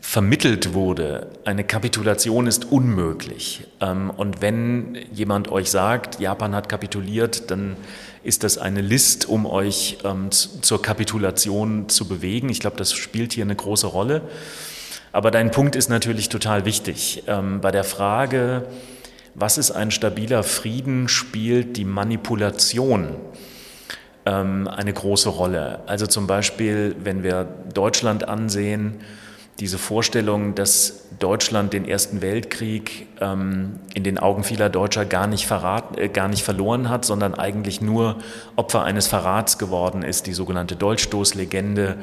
[0.01, 3.67] vermittelt wurde, eine Kapitulation ist unmöglich.
[3.81, 7.77] Ähm, und wenn jemand euch sagt, Japan hat kapituliert, dann
[8.23, 12.49] ist das eine List, um euch ähm, zur Kapitulation zu bewegen.
[12.49, 14.23] Ich glaube, das spielt hier eine große Rolle.
[15.13, 17.25] Aber dein Punkt ist natürlich total wichtig.
[17.27, 18.67] Ähm, bei der Frage,
[19.35, 23.17] was ist ein stabiler Frieden, spielt die Manipulation
[24.27, 25.81] ähm, eine große Rolle.
[25.87, 29.01] Also zum Beispiel, wenn wir Deutschland ansehen,
[29.61, 35.47] diese Vorstellung, dass Deutschland den Ersten Weltkrieg ähm, in den Augen vieler Deutscher gar nicht,
[35.47, 38.19] verrat, äh, gar nicht verloren hat, sondern eigentlich nur
[38.55, 41.97] Opfer eines Verrats geworden ist, die sogenannte Dolchstoßlegende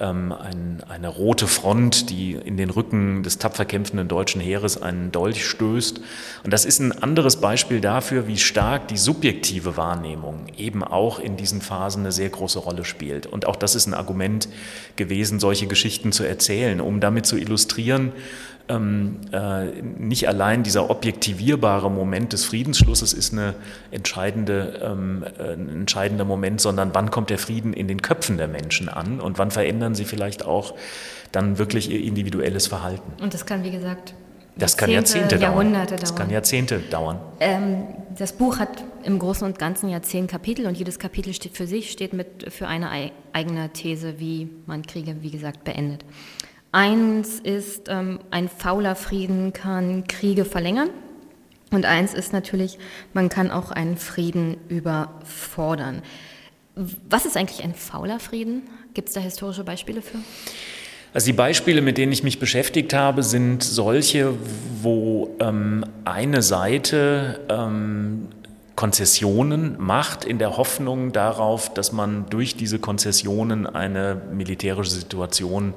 [0.00, 5.12] ähm, ein, eine rote Front, die in den Rücken des tapfer kämpfenden deutschen Heeres einen
[5.12, 6.00] Dolch stößt.
[6.44, 11.36] Und das ist ein anderes Beispiel dafür, wie stark die subjektive Wahrnehmung eben auch in
[11.36, 13.26] diesen Phasen eine sehr große Rolle spielt.
[13.26, 14.48] Und auch das ist ein Argument
[14.96, 18.12] gewesen, solche Geschichten zu erzählen, um damit zu illustrieren,
[18.68, 23.54] ähm, äh, nicht allein dieser objektivierbare Moment des Friedensschlusses ist eine
[23.90, 28.48] entscheidende, ähm, äh, ein entscheidender Moment, sondern wann kommt der Frieden in den Köpfen der
[28.48, 30.74] Menschen an und wann verändern sie vielleicht auch
[31.32, 33.12] dann wirklich ihr individuelles Verhalten.
[33.22, 34.14] Und das kann, wie gesagt,
[34.56, 36.00] das kann Jahrzehnte, Jahrhunderte dauern.
[36.00, 37.18] Das kann Jahrzehnte dauern.
[37.40, 37.84] Ähm,
[38.16, 41.66] das Buch hat im Großen und Ganzen ja zehn Kapitel und jedes Kapitel steht für
[41.66, 46.04] sich, steht mit für eine eigene These, wie man Kriege, wie gesagt, beendet.
[46.74, 50.90] Eins ist, ähm, ein fauler Frieden kann Kriege verlängern.
[51.70, 52.78] Und eins ist natürlich,
[53.12, 56.02] man kann auch einen Frieden überfordern.
[57.08, 58.62] Was ist eigentlich ein fauler Frieden?
[58.92, 60.18] Gibt es da historische Beispiele für?
[61.12, 64.34] Also die Beispiele, mit denen ich mich beschäftigt habe, sind solche,
[64.82, 68.26] wo ähm, eine Seite ähm,
[68.74, 75.72] Konzessionen macht in der Hoffnung darauf, dass man durch diese Konzessionen eine militärische Situation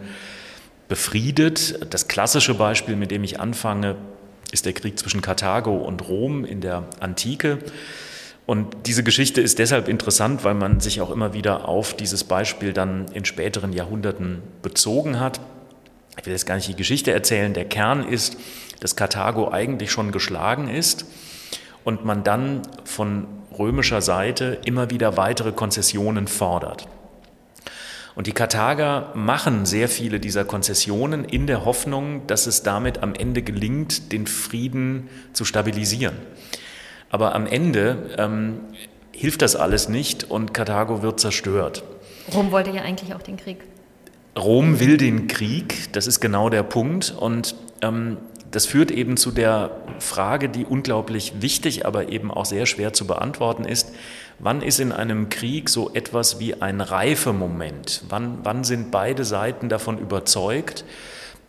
[0.88, 1.94] befriedet.
[1.94, 3.96] Das klassische Beispiel, mit dem ich anfange,
[4.52, 7.60] ist der Krieg zwischen Karthago und Rom in der Antike.
[8.46, 12.72] Und diese Geschichte ist deshalb interessant, weil man sich auch immer wieder auf dieses Beispiel
[12.72, 15.42] dann in späteren Jahrhunderten bezogen hat.
[16.18, 17.54] Ich will jetzt gar nicht die Geschichte erzählen.
[17.54, 18.38] Der Kern ist,
[18.80, 21.06] dass Karthago eigentlich schon geschlagen ist
[21.84, 26.88] und man dann von römischer Seite immer wieder weitere Konzessionen fordert.
[28.18, 33.14] Und die Karthager machen sehr viele dieser Konzessionen in der Hoffnung, dass es damit am
[33.14, 36.16] Ende gelingt, den Frieden zu stabilisieren.
[37.12, 38.62] Aber am Ende ähm,
[39.12, 41.84] hilft das alles nicht und Karthago wird zerstört.
[42.34, 43.60] Rom wollte ja eigentlich auch den Krieg.
[44.36, 47.14] Rom will den Krieg, das ist genau der Punkt.
[47.16, 48.18] Und ähm,
[48.50, 53.06] das führt eben zu der Frage, die unglaublich wichtig, aber eben auch sehr schwer zu
[53.06, 53.94] beantworten ist.
[54.40, 58.04] Wann ist in einem Krieg so etwas wie ein Reifemoment?
[58.10, 60.86] Wann, wann sind beide Seiten davon überzeugt,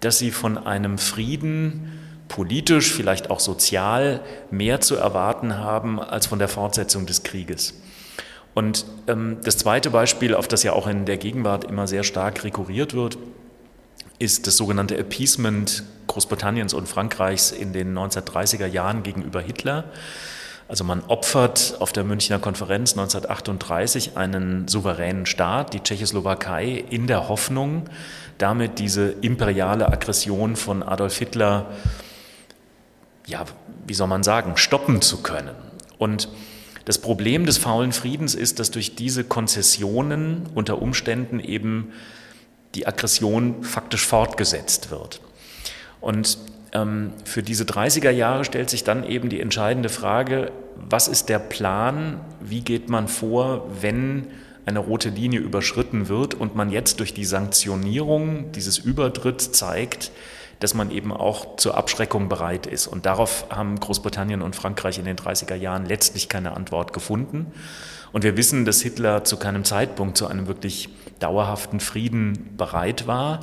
[0.00, 1.92] dass sie von einem Frieden
[2.28, 4.20] politisch, vielleicht auch sozial
[4.50, 7.74] mehr zu erwarten haben als von der Fortsetzung des Krieges?
[8.54, 12.42] Und ähm, das zweite Beispiel, auf das ja auch in der Gegenwart immer sehr stark
[12.42, 13.18] rekurriert wird,
[14.18, 19.84] ist das sogenannte Appeasement Großbritanniens und Frankreichs in den 1930er Jahren gegenüber Hitler.
[20.68, 27.28] Also man opfert auf der Münchner Konferenz 1938 einen souveränen Staat, die Tschechoslowakei, in der
[27.30, 27.88] Hoffnung,
[28.36, 31.70] damit diese imperiale Aggression von Adolf Hitler,
[33.26, 33.46] ja,
[33.86, 35.56] wie soll man sagen, stoppen zu können.
[35.96, 36.28] Und
[36.84, 41.92] das Problem des faulen Friedens ist, dass durch diese Konzessionen unter Umständen eben
[42.74, 45.22] die Aggression faktisch fortgesetzt wird.
[46.02, 46.38] Und
[47.24, 52.20] für diese 30er Jahre stellt sich dann eben die entscheidende Frage, was ist der Plan,
[52.40, 54.28] wie geht man vor, wenn
[54.66, 60.12] eine rote Linie überschritten wird und man jetzt durch die Sanktionierung dieses Übertritts zeigt,
[60.60, 62.86] dass man eben auch zur Abschreckung bereit ist.
[62.86, 67.46] Und darauf haben Großbritannien und Frankreich in den 30er Jahren letztlich keine Antwort gefunden.
[68.12, 73.40] Und wir wissen, dass Hitler zu keinem Zeitpunkt zu einem wirklich dauerhaften Frieden bereit war.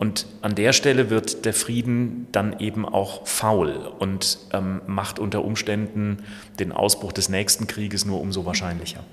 [0.00, 5.44] Und an der Stelle wird der Frieden dann eben auch faul und ähm, macht unter
[5.44, 6.24] Umständen
[6.58, 9.04] den Ausbruch des nächsten Krieges nur umso wahrscheinlicher.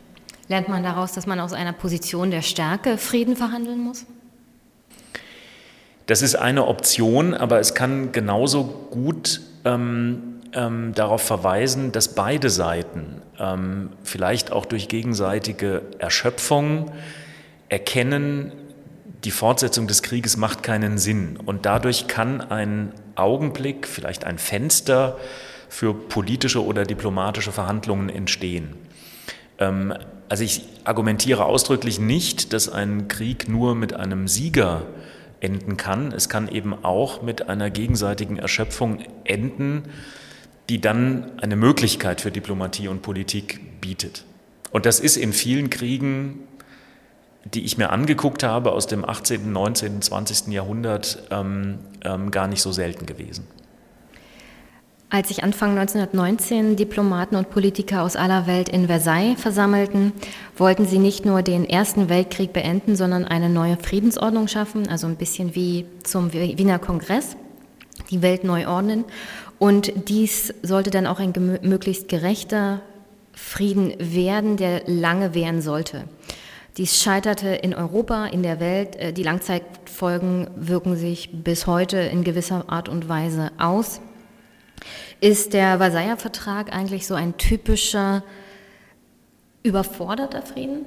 [0.48, 4.06] Lernt man daraus, dass man aus einer Position der Stärke Frieden verhandeln muss?
[6.06, 12.50] Das ist eine Option, aber es kann genauso gut ähm, ähm, darauf verweisen, dass beide
[12.50, 16.94] Seiten ähm, vielleicht auch durch gegenseitige Erschöpfung
[17.68, 18.54] erkennen,
[19.24, 21.38] die Fortsetzung des Krieges macht keinen Sinn.
[21.38, 25.18] Und dadurch kann ein Augenblick, vielleicht ein Fenster
[25.70, 28.76] für politische oder diplomatische Verhandlungen entstehen.
[29.60, 29.94] Ähm,
[30.30, 34.84] also ich argumentiere ausdrücklich nicht, dass ein Krieg nur mit einem Sieger
[35.40, 36.12] enden kann.
[36.12, 39.84] Es kann eben auch mit einer gegenseitigen Erschöpfung enden,
[40.70, 44.26] die dann eine Möglichkeit für Diplomatie und Politik bietet.
[44.72, 46.40] Und das ist in vielen Kriegen,
[47.54, 50.48] die ich mir angeguckt habe aus dem 18., 19., 20.
[50.48, 53.48] Jahrhundert, ähm, ähm, gar nicht so selten gewesen.
[55.10, 60.12] Als sich Anfang 1919 Diplomaten und Politiker aus aller Welt in Versailles versammelten,
[60.58, 65.16] wollten sie nicht nur den Ersten Weltkrieg beenden, sondern eine neue Friedensordnung schaffen, also ein
[65.16, 67.38] bisschen wie zum Wiener Kongress,
[68.12, 69.06] die Welt neu ordnen.
[69.60, 71.32] Und dies sollte dann auch ein
[71.62, 72.82] möglichst gerechter
[73.32, 76.04] Frieden werden, der lange währen sollte.
[76.78, 78.96] Dies scheiterte in Europa, in der Welt.
[78.96, 84.00] Äh, die Langzeitfolgen wirken sich bis heute in gewisser Art und Weise aus.
[85.20, 88.24] Ist der Versailler Vertrag eigentlich so ein typischer
[89.64, 90.86] überforderter Frieden?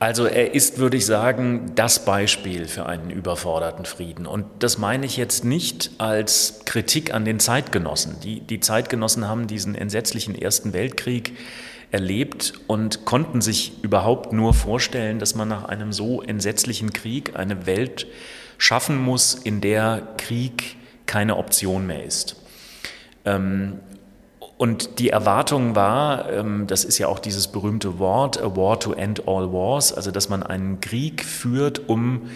[0.00, 4.26] Also er ist, würde ich sagen, das Beispiel für einen überforderten Frieden.
[4.26, 8.20] Und das meine ich jetzt nicht als Kritik an den Zeitgenossen.
[8.20, 11.36] Die, die Zeitgenossen haben diesen entsetzlichen Ersten Weltkrieg
[11.90, 17.66] erlebt und konnten sich überhaupt nur vorstellen, dass man nach einem so entsetzlichen Krieg eine
[17.66, 18.06] Welt
[18.58, 22.36] schaffen muss, in der Krieg keine Option mehr ist.
[23.24, 23.80] Ähm,
[24.58, 28.92] und die Erwartung war, ähm, das ist ja auch dieses berühmte Wort, a war to
[28.92, 32.28] end all wars, also dass man einen Krieg führt, um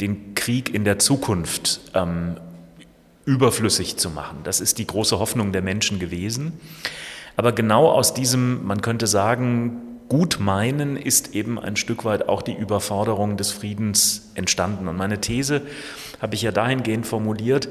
[0.00, 2.36] den Krieg in der Zukunft ähm,
[3.24, 4.38] überflüssig zu machen.
[4.42, 6.60] Das ist die große Hoffnung der Menschen gewesen.
[7.38, 12.42] Aber genau aus diesem, man könnte sagen, gut meinen ist eben ein Stück weit auch
[12.42, 14.88] die Überforderung des Friedens entstanden.
[14.88, 15.62] Und meine These
[16.20, 17.68] habe ich ja dahingehend formuliert,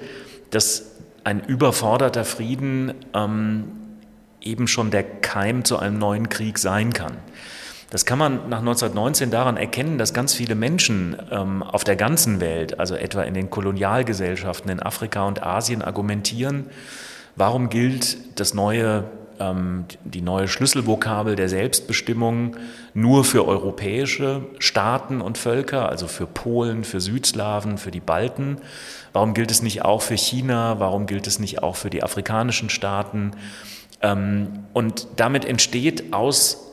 [0.51, 3.65] dass ein überforderter Frieden ähm,
[4.39, 7.17] eben schon der Keim zu einem neuen Krieg sein kann.
[7.89, 12.39] Das kann man nach 1919 daran erkennen, dass ganz viele Menschen ähm, auf der ganzen
[12.39, 16.67] Welt, also etwa in den Kolonialgesellschaften in Afrika und Asien, argumentieren,
[17.35, 19.03] warum gilt das neue
[19.39, 22.55] die neue Schlüsselvokabel der Selbstbestimmung
[22.93, 28.57] nur für europäische Staaten und Völker, also für Polen, für Südslawen, für die Balten.
[29.13, 30.79] Warum gilt es nicht auch für China?
[30.79, 33.31] Warum gilt es nicht auch für die afrikanischen Staaten?
[34.01, 36.71] Ähm, und damit entsteht aus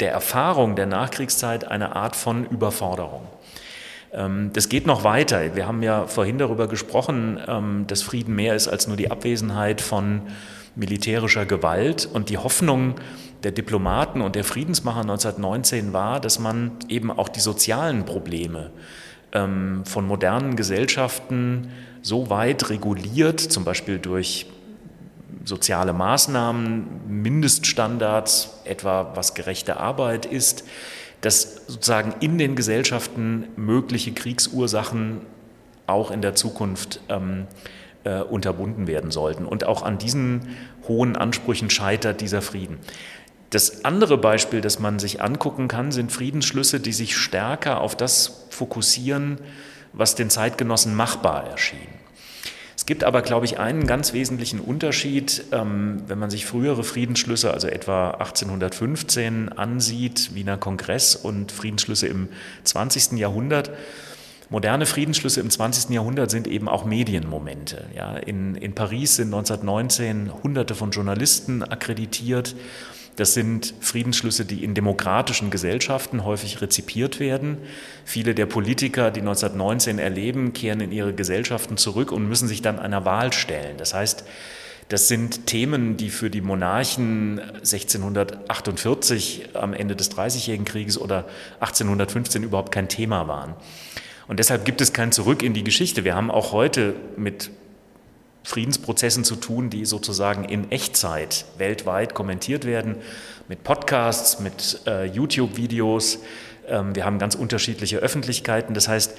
[0.00, 3.26] der Erfahrung der Nachkriegszeit eine Art von Überforderung.
[4.12, 5.54] Ähm, das geht noch weiter.
[5.54, 10.22] Wir haben ja vorhin darüber gesprochen, dass Frieden mehr ist als nur die Abwesenheit von
[10.76, 12.08] militärischer Gewalt.
[12.12, 12.96] Und die Hoffnung
[13.42, 18.70] der Diplomaten und der Friedensmacher 1919 war, dass man eben auch die sozialen Probleme
[19.32, 21.70] ähm, von modernen Gesellschaften
[22.02, 24.46] so weit reguliert, zum Beispiel durch
[25.44, 30.64] soziale Maßnahmen, Mindeststandards, etwa was gerechte Arbeit ist,
[31.20, 35.20] dass sozusagen in den Gesellschaften mögliche Kriegsursachen
[35.86, 37.46] auch in der Zukunft ähm,
[38.04, 39.44] äh, unterbunden werden sollten.
[39.44, 40.48] Und auch an diesen
[40.88, 42.78] hohen Ansprüchen scheitert dieser Frieden.
[43.50, 48.46] Das andere Beispiel, das man sich angucken kann, sind Friedensschlüsse, die sich stärker auf das
[48.50, 49.38] fokussieren,
[49.92, 51.88] was den Zeitgenossen machbar erschien.
[52.76, 57.52] Es gibt aber, glaube ich, einen ganz wesentlichen Unterschied, ähm, wenn man sich frühere Friedensschlüsse,
[57.52, 62.28] also etwa 1815, ansieht, Wiener Kongress und Friedensschlüsse im
[62.64, 63.18] 20.
[63.18, 63.70] Jahrhundert
[64.50, 65.90] moderne Friedensschlüsse im 20.
[65.90, 67.86] Jahrhundert sind eben auch Medienmomente.
[67.96, 72.56] Ja, in, in Paris sind 1919 Hunderte von Journalisten akkreditiert.
[73.16, 77.58] Das sind Friedensschlüsse, die in demokratischen Gesellschaften häufig rezipiert werden.
[78.04, 82.78] Viele der Politiker, die 1919 erleben, kehren in ihre Gesellschaften zurück und müssen sich dann
[82.78, 83.76] einer Wahl stellen.
[83.76, 84.24] Das heißt,
[84.90, 91.26] das sind Themen, die für die Monarchen 1648 am Ende des Dreißigjährigen Krieges oder
[91.60, 93.54] 1815 überhaupt kein Thema waren.
[94.30, 96.04] Und deshalb gibt es kein Zurück in die Geschichte.
[96.04, 97.50] Wir haben auch heute mit
[98.44, 102.94] Friedensprozessen zu tun, die sozusagen in Echtzeit weltweit kommentiert werden,
[103.48, 106.20] mit Podcasts, mit äh, YouTube-Videos.
[106.68, 108.72] Ähm, wir haben ganz unterschiedliche Öffentlichkeiten.
[108.72, 109.18] Das heißt,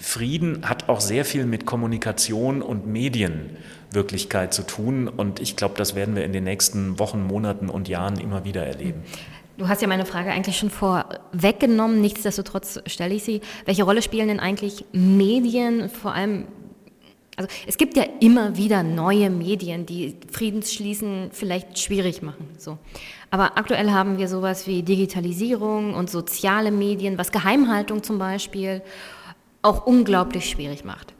[0.00, 5.08] Frieden hat auch sehr viel mit Kommunikation und Medienwirklichkeit zu tun.
[5.08, 8.64] Und ich glaube, das werden wir in den nächsten Wochen, Monaten und Jahren immer wieder
[8.64, 9.02] erleben.
[9.60, 12.00] Du hast ja meine Frage eigentlich schon vorweggenommen.
[12.00, 13.42] Nichtsdestotrotz stelle ich sie.
[13.66, 16.46] Welche Rolle spielen denn eigentlich Medien, vor allem
[17.36, 22.48] also es gibt ja immer wieder neue Medien, die Friedensschließen vielleicht schwierig machen.
[22.56, 22.78] So.
[23.30, 28.80] Aber aktuell haben wir sowas wie Digitalisierung und soziale Medien, was Geheimhaltung zum Beispiel
[29.60, 31.12] auch unglaublich schwierig macht.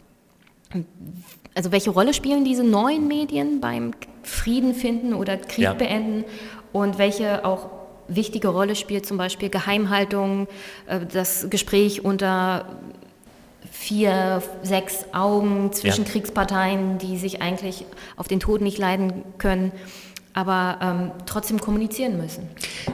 [1.54, 3.90] Also welche Rolle spielen diese neuen Medien beim
[4.22, 5.74] Frieden finden oder Krieg ja.
[5.74, 6.24] beenden
[6.72, 7.79] und welche auch
[8.14, 10.48] wichtige Rolle spielt zum Beispiel Geheimhaltung,
[10.86, 12.66] äh, das Gespräch unter
[13.70, 16.10] vier, sechs Augen zwischen ja.
[16.10, 17.86] Kriegsparteien, die sich eigentlich
[18.16, 19.72] auf den Tod nicht leiden können,
[20.34, 22.48] aber ähm, trotzdem kommunizieren müssen.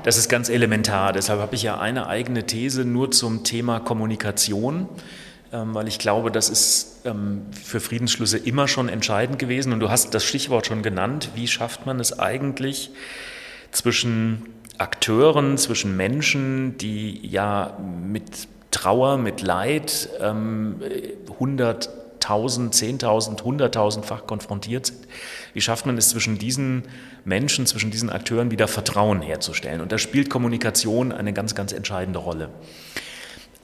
[0.05, 1.13] Das ist ganz elementar.
[1.13, 4.89] Deshalb habe ich ja eine eigene These nur zum Thema Kommunikation,
[5.53, 9.73] ähm, weil ich glaube, das ist ähm, für Friedensschlüsse immer schon entscheidend gewesen.
[9.73, 11.31] Und du hast das Stichwort schon genannt.
[11.35, 12.91] Wie schafft man es eigentlich
[13.71, 14.43] zwischen
[14.79, 20.83] Akteuren, zwischen Menschen, die ja mit Trauer, mit Leid ähm,
[21.41, 21.89] 100.000,
[22.21, 25.07] 10.000, 100.000-fach konfrontiert sind.
[25.55, 26.85] Wie schafft man es zwischen diesen
[27.25, 29.81] Menschen, zwischen diesen Akteuren wieder Vertrauen herzustellen?
[29.81, 32.51] Und da spielt Kommunikation eine ganz, ganz entscheidende Rolle.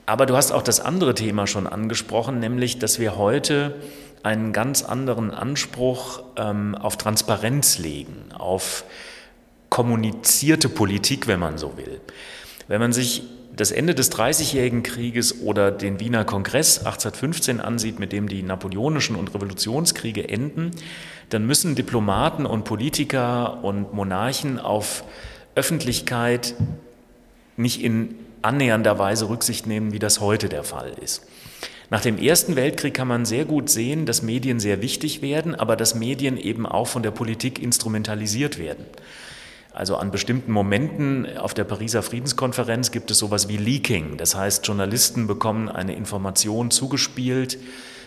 [0.07, 3.75] Aber du hast auch das andere Thema schon angesprochen, nämlich, dass wir heute
[4.23, 8.85] einen ganz anderen Anspruch ähm, auf Transparenz legen, auf
[9.73, 11.99] kommunizierte Politik, wenn man so will.
[12.69, 13.23] Wenn man sich
[13.57, 19.17] das Ende des Dreißigjährigen Krieges oder den Wiener Kongress 1815 ansieht, mit dem die napoleonischen
[19.17, 20.73] und Revolutionskriege enden,
[21.31, 25.05] dann müssen Diplomaten und Politiker und Monarchen auf
[25.55, 26.55] Öffentlichkeit
[27.57, 31.23] nicht in annähernder Weise Rücksicht nehmen, wie das heute der Fall ist.
[31.89, 35.77] Nach dem Ersten Weltkrieg kann man sehr gut sehen, dass Medien sehr wichtig werden, aber
[35.77, 38.85] dass Medien eben auch von der Politik instrumentalisiert werden.
[39.75, 44.19] Also an bestimmten Momenten auf der Pariser Friedenskonferenz gibt es sowas wie Leaking.
[44.19, 47.59] Das heißt, Journalisten bekommen eine Information zugespielt,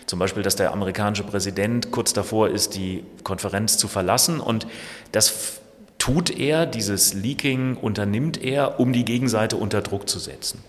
[0.06, 4.38] zum Beispiel, dass der amerikanische Präsident kurz davor ist, die Konferenz zu verlassen.
[4.38, 4.68] Und
[5.10, 5.60] das
[5.98, 10.62] tut er, dieses Leaking unternimmt er, um die Gegenseite unter Druck zu setzen.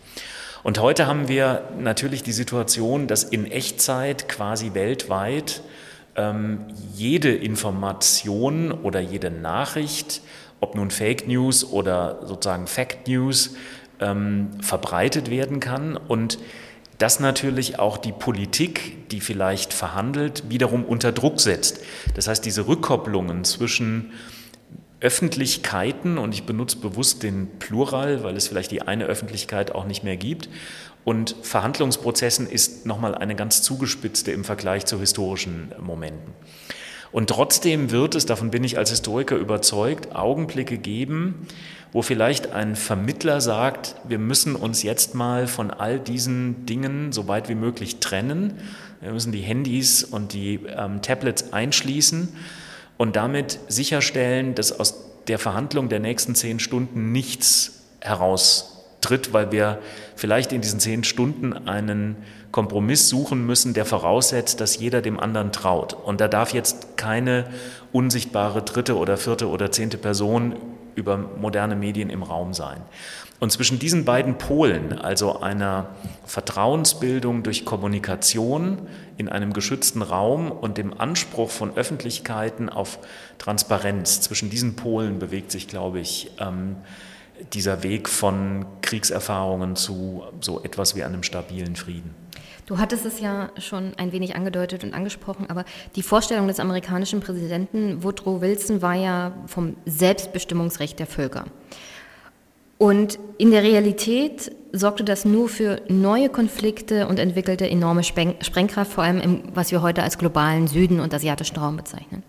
[0.64, 5.62] Und heute haben wir natürlich die Situation, dass in Echtzeit quasi weltweit
[6.16, 10.22] ähm, jede Information oder jede Nachricht
[10.60, 13.56] ob nun Fake News oder sozusagen Fact News
[14.00, 16.40] ähm, verbreitet werden kann und
[16.98, 21.80] das natürlich auch die Politik, die vielleicht verhandelt, wiederum unter Druck setzt.
[22.16, 24.12] Das heißt, diese Rückkopplungen zwischen
[25.00, 30.04] Öffentlichkeiten, und ich benutze bewusst den Plural, weil es vielleicht die eine Öffentlichkeit auch nicht
[30.04, 30.50] mehr gibt,
[31.06, 36.34] und Verhandlungsprozessen ist nochmal eine ganz zugespitzte im Vergleich zu historischen Momenten.
[37.12, 41.48] Und trotzdem wird es, davon bin ich als Historiker überzeugt, Augenblicke geben,
[41.94, 47.28] wo vielleicht ein Vermittler sagt, wir müssen uns jetzt mal von all diesen Dingen so
[47.28, 48.60] weit wie möglich trennen.
[49.02, 52.30] Wir müssen die Handys und die ähm, Tablets einschließen
[52.98, 59.80] und damit sicherstellen, dass aus der Verhandlung der nächsten zehn Stunden nichts heraustritt, weil wir
[60.16, 62.18] vielleicht in diesen zehn Stunden einen
[62.52, 65.94] Kompromiss suchen müssen, der voraussetzt, dass jeder dem anderen traut.
[65.94, 67.46] Und da darf jetzt keine
[67.92, 70.56] unsichtbare dritte oder vierte oder zehnte Person
[70.96, 72.82] über moderne Medien im Raum sein.
[73.40, 75.90] Und zwischen diesen beiden Polen, also einer
[76.26, 78.88] Vertrauensbildung durch Kommunikation
[79.18, 82.98] in einem geschützten Raum und dem Anspruch von Öffentlichkeiten auf
[83.38, 86.78] Transparenz, zwischen diesen Polen bewegt sich, glaube ich, ähm,
[87.54, 92.16] dieser Weg von Kriegserfahrungen zu so etwas wie einem stabilen Frieden.
[92.68, 95.64] Du hattest es ja schon ein wenig angedeutet und angesprochen, aber
[95.96, 101.46] die Vorstellung des amerikanischen Präsidenten Woodrow Wilson war ja vom Selbstbestimmungsrecht der Völker.
[102.78, 109.06] Und in der Realität sorgte das nur für neue Konflikte und entwickelte enorme Sprengkraft, vor
[109.06, 112.22] allem im, was wir heute als globalen Süden und asiatischen Raum bezeichnen.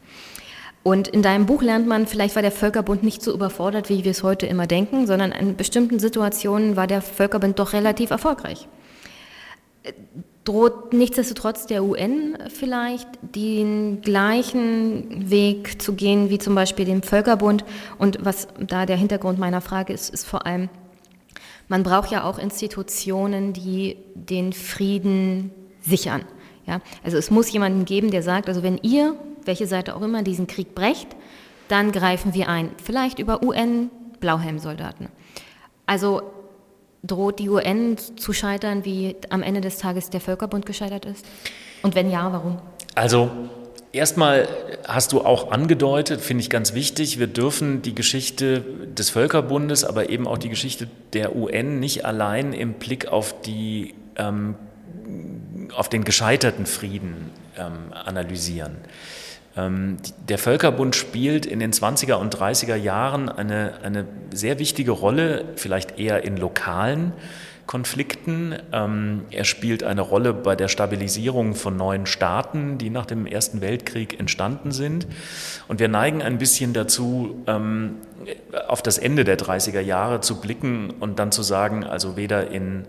[0.85, 4.13] Und in deinem Buch lernt man, vielleicht war der Völkerbund nicht so überfordert, wie wir
[4.13, 8.69] es heute immer denken, sondern in bestimmten Situationen war der Völkerbund doch relativ erfolgreich
[10.49, 17.67] droht nichtsdestotrotz der UN vielleicht den gleichen Weg zu gehen wie zum Beispiel dem Völkerbund.
[17.99, 20.71] Und was da der Hintergrund meiner Frage ist, ist vor allem,
[21.69, 25.51] man braucht ja auch Institutionen, die den Frieden
[25.83, 26.23] sichern.
[26.67, 26.81] Ja?
[27.05, 30.47] Also es muss jemanden geben, der sagt, also wenn ihr, welche Seite auch immer, diesen
[30.47, 31.09] Krieg brecht,
[31.69, 32.71] dann greifen wir ein.
[32.83, 35.09] Vielleicht über UN-Blauhelmsoldaten.
[35.85, 36.23] Also
[37.03, 41.25] droht die UN zu scheitern, wie am Ende des Tages der Völkerbund gescheitert ist?
[41.83, 42.59] Und wenn ja, warum?
[42.95, 43.31] Also
[43.91, 44.49] Erstmal
[44.87, 50.11] hast du auch angedeutet, finde ich ganz wichtig, wir dürfen die Geschichte des Völkerbundes, aber
[50.11, 54.57] eben auch die Geschichte der UN nicht allein im Blick auf, die, ähm,
[55.75, 58.77] auf den gescheiterten Frieden ähm, analysieren.
[59.59, 59.97] Ähm,
[60.29, 65.99] der Völkerbund spielt in den 20er und 30er Jahren eine, eine sehr wichtige Rolle, vielleicht
[65.99, 67.13] eher in lokalen
[67.67, 68.55] Konflikten.
[68.73, 73.61] Ähm, er spielt eine Rolle bei der Stabilisierung von neuen Staaten, die nach dem Ersten
[73.61, 75.07] Weltkrieg entstanden sind.
[75.67, 77.97] Und wir neigen ein bisschen dazu, ähm,
[78.69, 82.87] auf das Ende der 30er Jahre zu blicken und dann zu sagen, also weder in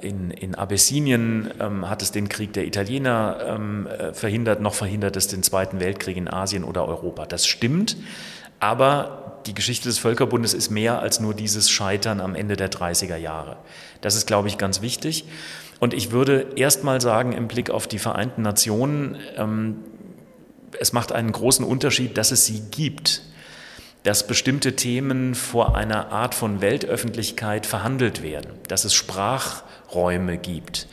[0.00, 5.16] in, in Abessinien ähm, hat es den Krieg der Italiener ähm, äh, verhindert, noch verhindert
[5.16, 7.26] es den Zweiten Weltkrieg in Asien oder Europa.
[7.26, 7.96] Das stimmt,
[8.60, 13.16] aber die Geschichte des Völkerbundes ist mehr als nur dieses Scheitern am Ende der 30er
[13.16, 13.56] Jahre.
[14.00, 15.26] Das ist, glaube ich, ganz wichtig.
[15.80, 19.76] Und ich würde erst mal sagen, im Blick auf die Vereinten Nationen, ähm,
[20.80, 23.22] es macht einen großen Unterschied, dass es sie gibt,
[24.04, 30.86] dass bestimmte Themen vor einer Art von Weltöffentlichkeit verhandelt werden, dass es Sprachräume gibt,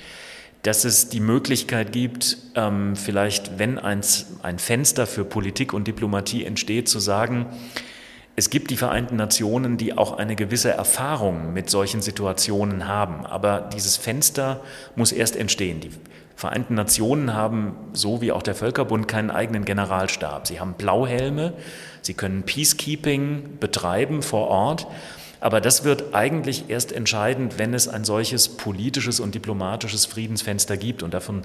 [0.63, 4.01] dass es die Möglichkeit gibt, ähm, vielleicht, wenn ein,
[4.43, 7.47] ein Fenster für Politik und Diplomatie entsteht, zu sagen,
[8.35, 13.25] es gibt die Vereinten Nationen, die auch eine gewisse Erfahrung mit solchen Situationen haben.
[13.25, 14.61] Aber dieses Fenster
[14.95, 15.81] muss erst entstehen.
[15.81, 15.91] Die
[16.35, 20.47] Vereinten Nationen haben, so wie auch der Völkerbund, keinen eigenen Generalstab.
[20.47, 21.53] Sie haben Blauhelme,
[22.01, 24.87] sie können Peacekeeping betreiben vor Ort.
[25.39, 31.03] Aber das wird eigentlich erst entscheidend, wenn es ein solches politisches und diplomatisches Friedensfenster gibt.
[31.03, 31.41] Und davon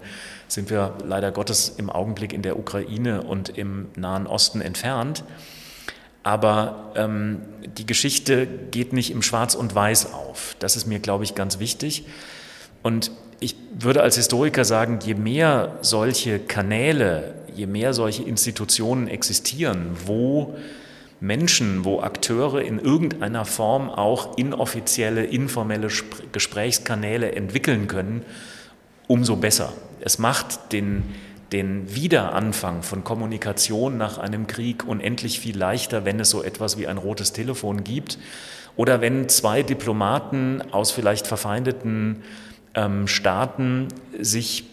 [0.49, 5.24] sind wir leider Gottes im Augenblick in der Ukraine und im Nahen Osten entfernt.
[6.27, 7.39] Aber ähm,
[7.79, 10.57] die Geschichte geht nicht im Schwarz und Weiß auf.
[10.59, 12.05] Das ist mir, glaube ich, ganz wichtig.
[12.83, 19.97] Und ich würde als Historiker sagen, je mehr solche Kanäle, je mehr solche Institutionen existieren,
[20.05, 20.57] wo
[21.20, 25.87] Menschen, wo Akteure in irgendeiner Form auch inoffizielle, informelle
[26.33, 28.24] Gesprächskanäle entwickeln können,
[29.07, 29.72] umso besser.
[30.01, 31.05] Es macht den
[31.53, 36.86] den Wiederanfang von Kommunikation nach einem Krieg unendlich viel leichter, wenn es so etwas wie
[36.86, 38.18] ein rotes Telefon gibt
[38.74, 42.22] oder wenn zwei Diplomaten aus vielleicht verfeindeten
[42.74, 43.88] ähm, Staaten
[44.18, 44.64] sich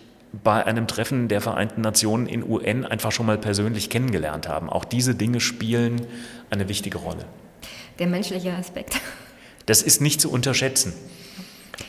[0.43, 4.69] bei einem Treffen der Vereinten Nationen in UN einfach schon mal persönlich kennengelernt haben.
[4.69, 6.07] Auch diese Dinge spielen
[6.49, 7.26] eine wichtige Rolle.
[7.99, 8.99] Der menschliche Aspekt.
[9.67, 10.93] Das ist nicht zu unterschätzen.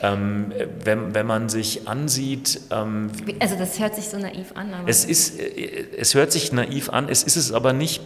[0.01, 0.51] Ähm,
[0.83, 2.59] wenn, wenn man sich ansieht.
[2.71, 4.73] Ähm, also, das hört sich so naiv an.
[4.87, 8.01] es, ist, äh, es hört sich naiv an, es ist es aber nicht.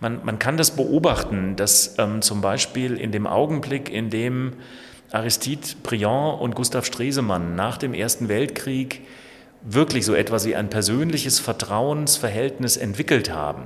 [0.00, 4.54] Man, man kann das beobachten, dass ähm, zum Beispiel in dem Augenblick, in dem
[5.12, 9.02] Aristide Briand und Gustav Stresemann nach dem Ersten Weltkrieg
[9.62, 13.64] wirklich so etwas wie ein persönliches Vertrauensverhältnis entwickelt haben,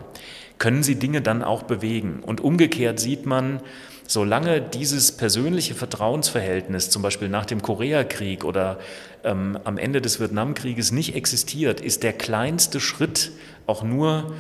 [0.59, 2.21] können sie Dinge dann auch bewegen.
[2.21, 3.61] Und umgekehrt sieht man,
[4.07, 8.79] Solange dieses persönliche Vertrauensverhältnis, zum Beispiel nach dem Koreakrieg oder
[9.25, 13.33] ähm, am Ende des Vietnamkrieges, nicht existiert, ist der kleinste Schritt
[13.67, 14.35] auch nur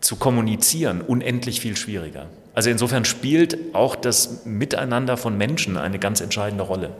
[0.00, 2.26] zu kommunizieren unendlich viel schwieriger.
[2.54, 6.90] Also insofern spielt auch das Miteinander von Menschen eine ganz entscheidende Rolle.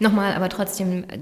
[0.00, 1.18] Nochmal, aber trotzdem äh,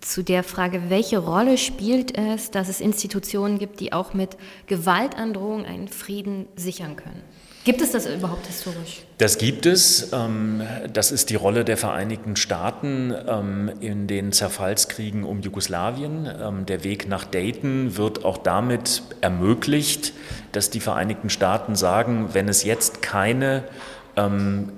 [0.00, 4.36] zu der Frage, welche Rolle spielt es, dass es Institutionen gibt, die auch mit
[4.66, 7.22] Gewaltandrohung einen Frieden sichern können?
[7.64, 9.02] Gibt es das überhaupt historisch?
[9.18, 10.12] Das gibt es.
[10.12, 16.28] Ähm, das ist die Rolle der Vereinigten Staaten ähm, in den Zerfallskriegen um Jugoslawien.
[16.40, 20.12] Ähm, der Weg nach Dayton wird auch damit ermöglicht,
[20.50, 23.64] dass die Vereinigten Staaten sagen, wenn es jetzt keine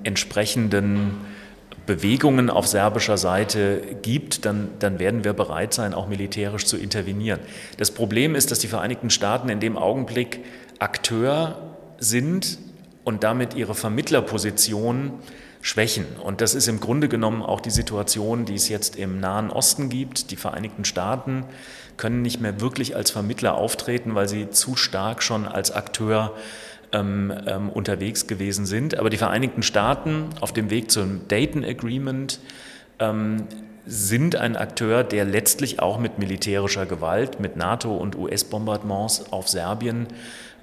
[0.05, 1.17] entsprechenden
[1.87, 7.41] Bewegungen auf serbischer Seite gibt, dann, dann werden wir bereit sein, auch militärisch zu intervenieren.
[7.77, 10.45] Das Problem ist, dass die Vereinigten Staaten in dem Augenblick
[10.79, 11.59] Akteur
[11.99, 12.59] sind
[13.05, 15.13] und damit ihre Vermittlerposition
[15.61, 16.07] schwächen.
[16.23, 19.89] Und das ist im Grunde genommen auch die Situation, die es jetzt im Nahen Osten
[19.89, 20.31] gibt.
[20.31, 21.45] Die Vereinigten Staaten
[21.97, 26.35] können nicht mehr wirklich als Vermittler auftreten, weil sie zu stark schon als Akteur
[26.93, 28.99] ähm, ähm, unterwegs gewesen sind.
[28.99, 32.41] Aber die Vereinigten Staaten auf dem Weg zum Dayton Agreement
[32.99, 33.47] ähm,
[33.87, 40.09] sind ein Akteur, der letztlich auch mit militärischer Gewalt, mit NATO- und US-Bombardements auf Serbien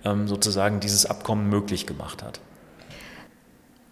[0.04, 2.40] sozusagen dieses Abkommen möglich gemacht hat.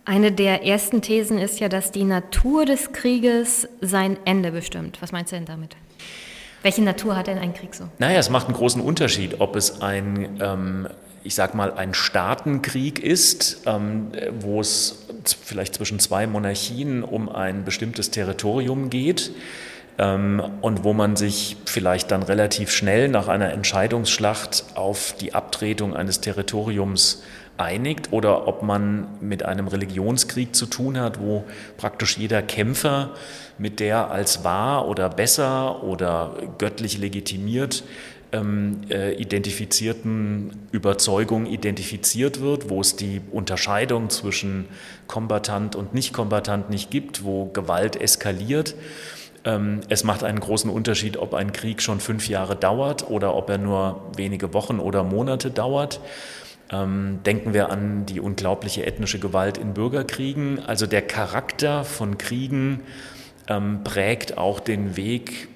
[0.05, 4.99] Eine der ersten Thesen ist ja, dass die Natur des Krieges sein Ende bestimmt.
[5.01, 5.75] Was meinst du denn damit?
[6.63, 7.89] Welche Natur hat denn ein Krieg so?
[7.99, 10.87] Naja, es macht einen großen Unterschied, ob es ein, ähm,
[11.23, 15.05] ich sag mal, ein Staatenkrieg ist, ähm, wo es
[15.45, 19.35] vielleicht zwischen zwei Monarchien um ein bestimmtes Territorium geht ähm,
[19.99, 26.21] und wo man sich vielleicht dann relativ schnell nach einer Entscheidungsschlacht auf die Abtretung eines
[26.21, 27.21] Territoriums
[27.57, 31.43] einigt oder ob man mit einem Religionskrieg zu tun hat, wo
[31.75, 33.11] praktisch jeder Kämpfer
[33.57, 37.83] mit der als wahr oder besser oder göttlich legitimiert
[38.31, 44.65] ähm, äh, identifizierten Überzeugung identifiziert wird, wo es die Unterscheidung zwischen
[45.07, 48.75] Kombatant und Nicht-Kombatant nicht gibt, wo Gewalt eskaliert.
[49.49, 53.49] Ähm, es macht einen großen Unterschied, ob ein Krieg schon fünf Jahre dauert oder ob
[53.49, 55.99] er nur wenige Wochen oder Monate dauert.
[56.71, 60.59] Ähm, denken wir an die unglaubliche ethnische Gewalt in Bürgerkriegen.
[60.59, 62.81] Also der Charakter von Kriegen
[63.47, 65.47] ähm, prägt auch den Weg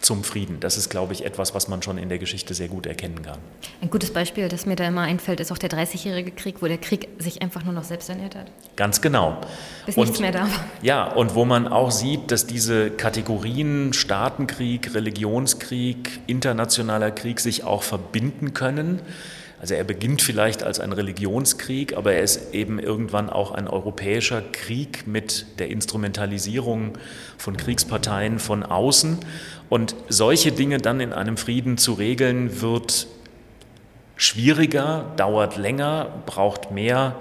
[0.00, 0.60] zum Frieden.
[0.60, 3.38] Das ist, glaube ich, etwas, was man schon in der Geschichte sehr gut erkennen kann.
[3.80, 6.78] Ein gutes Beispiel, das mir da immer einfällt, ist auch der 30-jährige Krieg, wo der
[6.78, 8.46] Krieg sich einfach nur noch selbst ernährt hat.
[8.76, 9.40] Ganz genau.
[9.86, 10.64] Bis und, nichts mehr da war.
[10.82, 17.82] Ja, und wo man auch sieht, dass diese Kategorien Staatenkrieg, Religionskrieg, internationaler Krieg sich auch
[17.82, 19.00] verbinden können.
[19.60, 24.40] Also er beginnt vielleicht als ein Religionskrieg, aber er ist eben irgendwann auch ein europäischer
[24.40, 26.96] Krieg mit der Instrumentalisierung
[27.36, 29.18] von Kriegsparteien von außen.
[29.68, 33.06] Und solche Dinge dann in einem Frieden zu regeln, wird
[34.16, 37.16] schwieriger, dauert länger, braucht mehr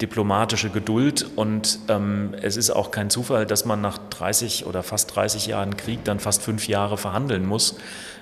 [0.00, 5.16] diplomatische Geduld und ähm, es ist auch kein Zufall, dass man nach 30 oder fast
[5.16, 7.78] 30 Jahren Krieg dann fast fünf Jahre verhandeln muss,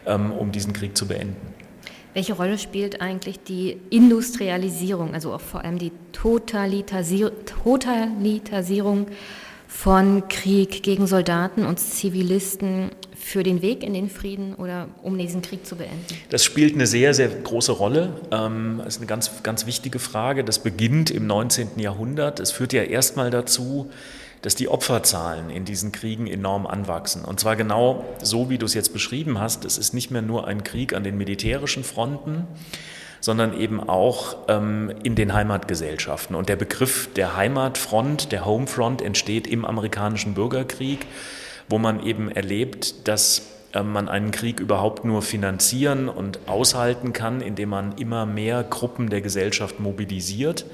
[0.07, 1.55] ähm, um diesen Krieg zu beenden.
[2.15, 9.09] Welche Rolle spielt eigentlich die Industrialisierung, also auch vor allem die Totalitarisierung
[9.67, 12.91] von Krieg gegen Soldaten und Zivilisten
[13.27, 16.05] für den Weg in den Frieden oder um diesen Krieg zu beenden?
[16.31, 18.21] Das spielt eine sehr, sehr große Rolle.
[18.31, 20.45] Ähm, das ist eine ganz, ganz wichtige Frage.
[20.45, 21.81] Das beginnt im 19.
[21.81, 22.39] Jahrhundert.
[22.39, 23.91] Es führt ja erstmal dazu,
[24.43, 27.25] dass die Opferzahlen in diesen Kriegen enorm anwachsen.
[27.25, 29.65] Und zwar genau so, wie du es jetzt beschrieben hast.
[29.65, 32.47] Es ist nicht mehr nur ein Krieg an den militärischen Fronten,
[33.21, 36.37] sondern eben auch ähm, in den Heimatgesellschaften.
[36.37, 41.07] Und der Begriff der Heimatfront, der Homefront, entsteht im amerikanischen Bürgerkrieg,
[41.69, 43.43] wo man eben erlebt, dass
[43.73, 49.11] äh, man einen Krieg überhaupt nur finanzieren und aushalten kann, indem man immer mehr Gruppen
[49.11, 50.65] der Gesellschaft mobilisiert.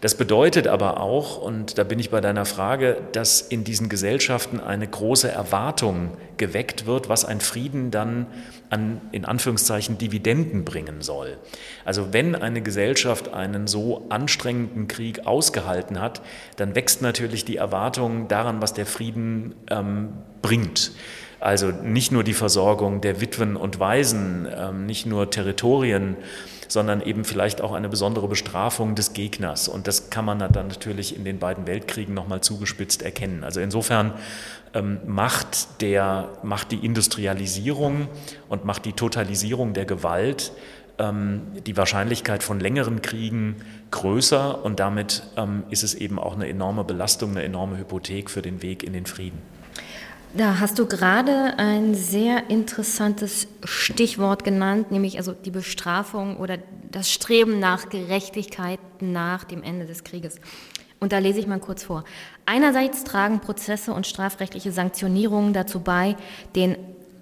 [0.00, 4.58] Das bedeutet aber auch, und da bin ich bei deiner Frage, dass in diesen Gesellschaften
[4.58, 8.26] eine große Erwartung geweckt wird, was ein Frieden dann
[8.70, 11.36] an, in Anführungszeichen, Dividenden bringen soll.
[11.84, 16.22] Also wenn eine Gesellschaft einen so anstrengenden Krieg ausgehalten hat,
[16.56, 20.92] dann wächst natürlich die Erwartung daran, was der Frieden ähm, bringt.
[21.40, 26.16] Also nicht nur die Versorgung der Witwen und Waisen, ähm, nicht nur Territorien,
[26.70, 29.68] sondern eben vielleicht auch eine besondere Bestrafung des Gegners.
[29.68, 33.42] Und das kann man dann natürlich in den beiden Weltkriegen nochmal zugespitzt erkennen.
[33.42, 34.14] Also insofern
[34.72, 38.06] ähm, macht, der, macht die Industrialisierung
[38.48, 40.52] und macht die Totalisierung der Gewalt
[40.98, 43.56] ähm, die Wahrscheinlichkeit von längeren Kriegen
[43.90, 48.42] größer und damit ähm, ist es eben auch eine enorme Belastung, eine enorme Hypothek für
[48.42, 49.38] den Weg in den Frieden.
[50.32, 56.58] Da hast du gerade ein sehr interessantes Stichwort genannt, nämlich also die Bestrafung oder
[56.92, 60.36] das Streben nach Gerechtigkeit nach dem Ende des Krieges.
[61.00, 62.04] Und da lese ich mal kurz vor.
[62.46, 66.16] Einerseits tragen Prozesse und strafrechtliche Sanktionierungen dazu bei,
[66.54, 66.76] den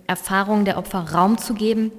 [0.07, 1.93] Erfahrungen der Opfer Raum zu geben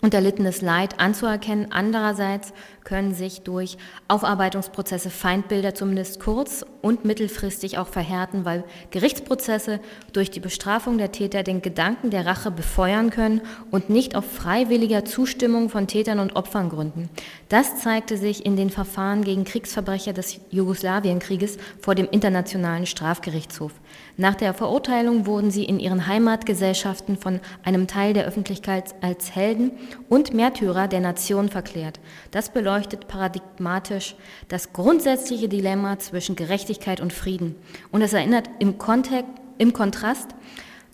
[0.00, 1.68] und erlittenes Leid anzuerkennen.
[1.70, 2.52] Andererseits
[2.84, 3.76] können sich durch
[4.08, 9.80] Aufarbeitungsprozesse Feindbilder zumindest kurz- und mittelfristig auch verhärten, weil Gerichtsprozesse
[10.12, 15.04] durch die Bestrafung der Täter den Gedanken der Rache befeuern können und nicht auf freiwilliger
[15.04, 17.10] Zustimmung von Tätern und Opfern gründen.
[17.48, 23.72] Das zeigte sich in den Verfahren gegen Kriegsverbrecher des Jugoslawienkrieges vor dem Internationalen Strafgerichtshof.
[24.20, 29.70] Nach der Verurteilung wurden sie in ihren Heimatgesellschaften von einem Teil der Öffentlichkeit als Helden
[30.08, 32.00] und Märtyrer der Nation verklärt.
[32.32, 34.16] Das beleuchtet paradigmatisch
[34.48, 37.54] das grundsätzliche Dilemma zwischen Gerechtigkeit und Frieden.
[37.92, 40.34] Und es erinnert im, Kontext, im Kontrast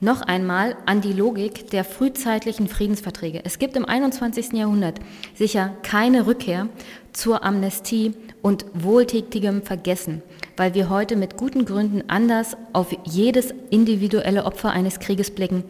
[0.00, 3.40] noch einmal an die Logik der frühzeitlichen Friedensverträge.
[3.42, 4.52] Es gibt im 21.
[4.52, 5.00] Jahrhundert
[5.34, 6.68] sicher keine Rückkehr
[7.14, 8.12] zur Amnestie
[8.42, 10.22] und wohltätigem Vergessen,
[10.56, 15.64] weil wir heute mit guten Gründen anders auf jedes individuelle Opfer eines Krieges blicken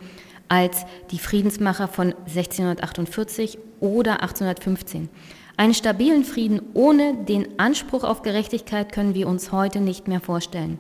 [0.49, 5.09] als die Friedensmacher von 1648 oder 1815.
[5.57, 10.79] Einen stabilen Frieden ohne den Anspruch auf Gerechtigkeit können wir uns heute nicht mehr vorstellen.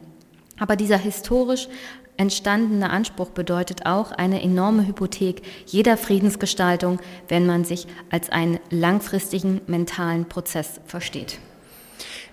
[0.58, 1.68] Aber dieser historisch
[2.16, 9.60] entstandene Anspruch bedeutet auch eine enorme Hypothek jeder Friedensgestaltung, wenn man sich als einen langfristigen
[9.66, 11.38] mentalen Prozess versteht.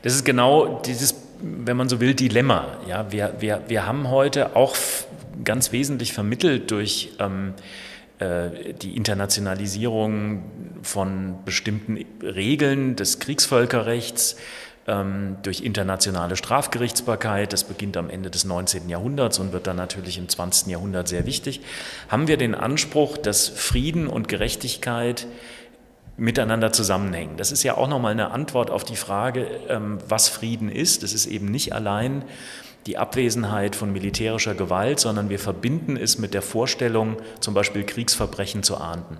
[0.03, 2.77] Das ist genau dieses, wenn man so will, Dilemma.
[2.87, 4.75] Ja, wir, wir, wir haben heute auch
[5.43, 7.53] ganz wesentlich vermittelt durch ähm,
[8.19, 10.43] äh, die Internationalisierung
[10.81, 14.37] von bestimmten Regeln des Kriegsvölkerrechts,
[14.87, 18.89] ähm, durch internationale Strafgerichtsbarkeit, das beginnt am Ende des 19.
[18.89, 20.67] Jahrhunderts und wird dann natürlich im 20.
[20.67, 21.61] Jahrhundert sehr wichtig,
[22.09, 25.27] haben wir den Anspruch, dass Frieden und Gerechtigkeit
[26.17, 27.37] miteinander zusammenhängen.
[27.37, 31.03] Das ist ja auch nochmal eine Antwort auf die Frage, ähm, was Frieden ist.
[31.03, 32.23] Es ist eben nicht allein
[32.87, 38.63] die Abwesenheit von militärischer Gewalt, sondern wir verbinden es mit der Vorstellung, zum Beispiel Kriegsverbrechen
[38.63, 39.17] zu ahnden.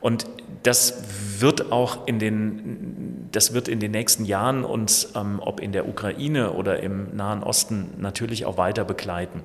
[0.00, 0.26] Und
[0.62, 5.72] das wird auch in den, das wird in den nächsten Jahren uns, ähm, ob in
[5.72, 9.42] der Ukraine oder im Nahen Osten, natürlich auch weiter begleiten.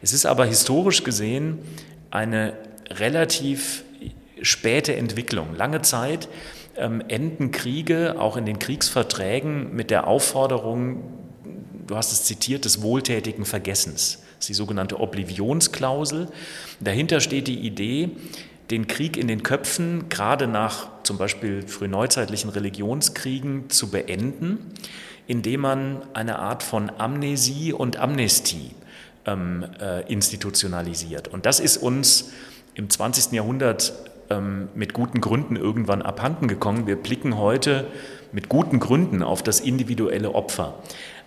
[0.00, 1.58] Es ist aber historisch gesehen
[2.10, 2.54] eine
[2.88, 3.84] relativ
[4.42, 5.54] späte Entwicklung.
[5.56, 6.28] Lange Zeit
[6.76, 11.02] ähm, enden Kriege auch in den Kriegsverträgen mit der Aufforderung,
[11.86, 14.22] du hast es zitiert, des wohltätigen Vergessens.
[14.36, 16.28] Das ist die sogenannte Oblivionsklausel.
[16.80, 18.10] Dahinter steht die Idee,
[18.70, 24.72] den Krieg in den Köpfen, gerade nach zum Beispiel frühneuzeitlichen Religionskriegen, zu beenden,
[25.26, 28.70] indem man eine Art von Amnesie und Amnestie
[29.26, 31.28] ähm, äh, institutionalisiert.
[31.28, 32.32] Und das ist uns
[32.74, 33.32] im 20.
[33.32, 33.92] Jahrhundert
[34.30, 36.86] ähm, mit guten Gründen irgendwann abhanden gekommen.
[36.86, 37.86] Wir blicken heute
[38.32, 40.74] mit guten Gründen auf das individuelle Opfer.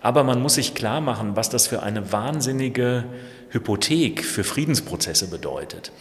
[0.02, 3.04] Aber man muss sich klar machen, was das für eine wahnsinnige
[3.50, 5.92] Hypothek für Friedensprozesse bedeutet.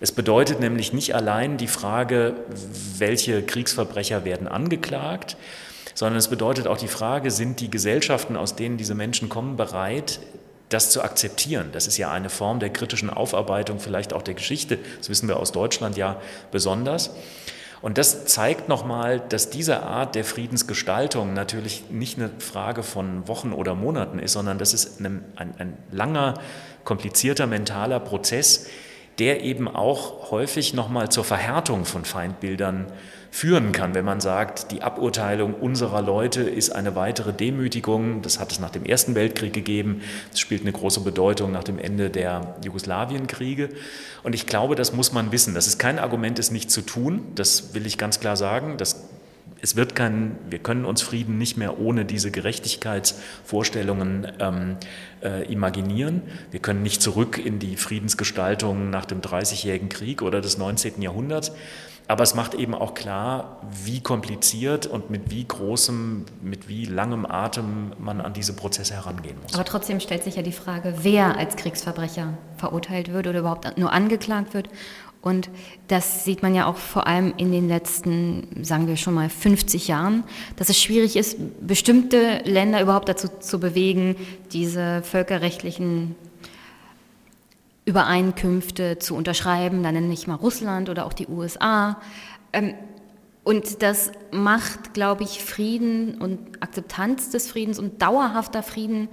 [0.00, 2.34] Es bedeutet nämlich nicht allein die Frage,
[2.98, 5.36] welche Kriegsverbrecher werden angeklagt,
[5.94, 10.20] sondern es bedeutet auch die Frage, sind die Gesellschaften, aus denen diese Menschen kommen, bereit,
[10.72, 11.70] das zu akzeptieren.
[11.72, 14.78] Das ist ja eine Form der kritischen Aufarbeitung, vielleicht auch der Geschichte.
[14.98, 16.20] Das wissen wir aus Deutschland ja
[16.50, 17.10] besonders.
[17.82, 23.52] Und das zeigt nochmal, dass diese Art der Friedensgestaltung natürlich nicht eine Frage von Wochen
[23.52, 26.34] oder Monaten ist, sondern das ist ein, ein, ein langer,
[26.84, 28.66] komplizierter mentaler Prozess,
[29.18, 32.86] der eben auch häufig nochmal zur Verhärtung von Feindbildern
[33.32, 38.20] führen kann, wenn man sagt, die Aburteilung unserer Leute ist eine weitere Demütigung.
[38.20, 40.02] Das hat es nach dem Ersten Weltkrieg gegeben.
[40.30, 43.70] Das spielt eine große Bedeutung nach dem Ende der Jugoslawienkriege.
[44.22, 45.54] Und ich glaube, das muss man wissen.
[45.54, 47.22] Das ist kein Argument, es nicht zu tun.
[47.34, 48.76] Das will ich ganz klar sagen.
[48.76, 49.08] Das
[49.64, 54.76] es wird kein, wir können uns Frieden nicht mehr ohne diese Gerechtigkeitsvorstellungen ähm,
[55.22, 56.22] äh, imaginieren.
[56.50, 61.00] Wir können nicht zurück in die Friedensgestaltung nach dem Dreißigjährigen Krieg oder des 19.
[61.00, 61.52] Jahrhunderts.
[62.08, 67.24] Aber es macht eben auch klar, wie kompliziert und mit wie großem, mit wie langem
[67.24, 69.54] Atem man an diese Prozesse herangehen muss.
[69.54, 73.92] Aber trotzdem stellt sich ja die Frage, wer als Kriegsverbrecher verurteilt wird oder überhaupt nur
[73.92, 74.68] angeklagt wird
[75.22, 75.50] und
[75.86, 79.86] das sieht man ja auch vor allem in den letzten, sagen wir schon mal, 50
[79.86, 80.24] Jahren,
[80.56, 84.16] dass es schwierig ist, bestimmte Länder überhaupt dazu zu bewegen,
[84.52, 86.16] diese völkerrechtlichen
[87.84, 89.82] Übereinkünfte zu unterschreiben.
[89.82, 92.00] Da nenne ich mal Russland oder auch die USA.
[92.52, 92.74] Ähm,
[93.44, 99.08] und das macht, glaube ich, Frieden und Akzeptanz des Friedens und dauerhafter Frieden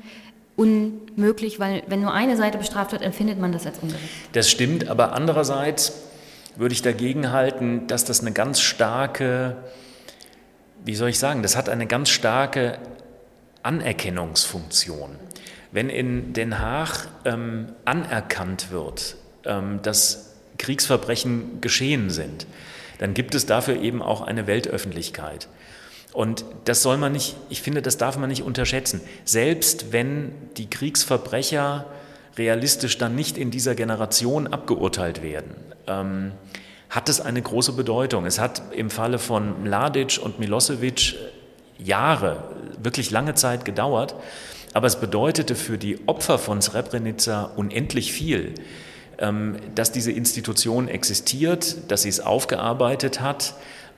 [0.55, 4.03] unmöglich, weil wenn nur eine Seite bestraft wird, empfindet man das als ungerecht.
[4.33, 5.93] Das stimmt, aber andererseits
[6.57, 9.55] würde ich dagegen halten, dass das eine ganz starke,
[10.83, 12.77] wie soll ich sagen, das hat eine ganz starke
[13.63, 15.11] Anerkennungsfunktion.
[15.71, 19.15] Wenn in Den Haag ähm, anerkannt wird,
[19.45, 22.47] ähm, dass Kriegsverbrechen geschehen sind,
[22.97, 25.47] dann gibt es dafür eben auch eine Weltöffentlichkeit.
[26.11, 29.01] Und das soll man nicht, ich finde, das darf man nicht unterschätzen.
[29.25, 31.85] Selbst wenn die Kriegsverbrecher
[32.37, 35.55] realistisch dann nicht in dieser Generation abgeurteilt werden,
[35.87, 36.31] ähm,
[36.89, 38.25] hat es eine große Bedeutung.
[38.25, 41.15] Es hat im Falle von Mladic und Milosevic
[41.77, 42.43] Jahre,
[42.81, 44.15] wirklich lange Zeit gedauert,
[44.73, 48.53] aber es bedeutete für die Opfer von Srebrenica unendlich viel,
[49.17, 53.55] ähm, dass diese Institution existiert, dass sie es aufgearbeitet hat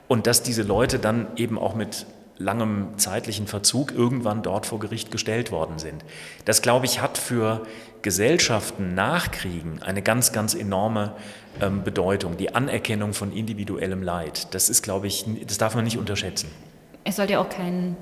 [0.08, 2.06] und dass diese Leute dann eben auch mit
[2.38, 6.04] langem zeitlichen Verzug irgendwann dort vor Gericht gestellt worden sind.
[6.44, 7.62] Das, glaube ich, hat für
[8.02, 11.14] Gesellschaften nach Kriegen eine ganz, ganz enorme
[11.60, 12.36] ähm, Bedeutung.
[12.36, 14.52] Die Anerkennung von individuellem Leid.
[14.54, 16.50] Das ist, glaube ich, das darf man nicht unterschätzen.
[17.04, 17.96] Es sollte ja auch kein,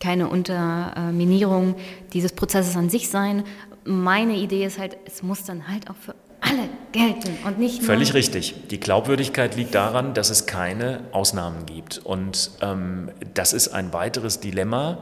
[0.00, 1.76] keine Unterminierung
[2.12, 3.44] dieses Prozesses an sich sein.
[3.84, 7.86] Meine Idee ist halt, es muss dann halt auch für alle gelten und nicht nur.
[7.86, 8.68] Völlig richtig.
[8.68, 11.98] Die Glaubwürdigkeit liegt daran, dass es keine Ausnahmen gibt.
[11.98, 14.98] Und ähm, das ist ein weiteres Dilemma.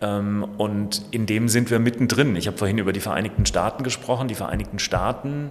[0.00, 2.34] Ähm, und in dem sind wir mittendrin.
[2.36, 4.28] Ich habe vorhin über die Vereinigten Staaten gesprochen.
[4.28, 5.50] Die Vereinigten Staaten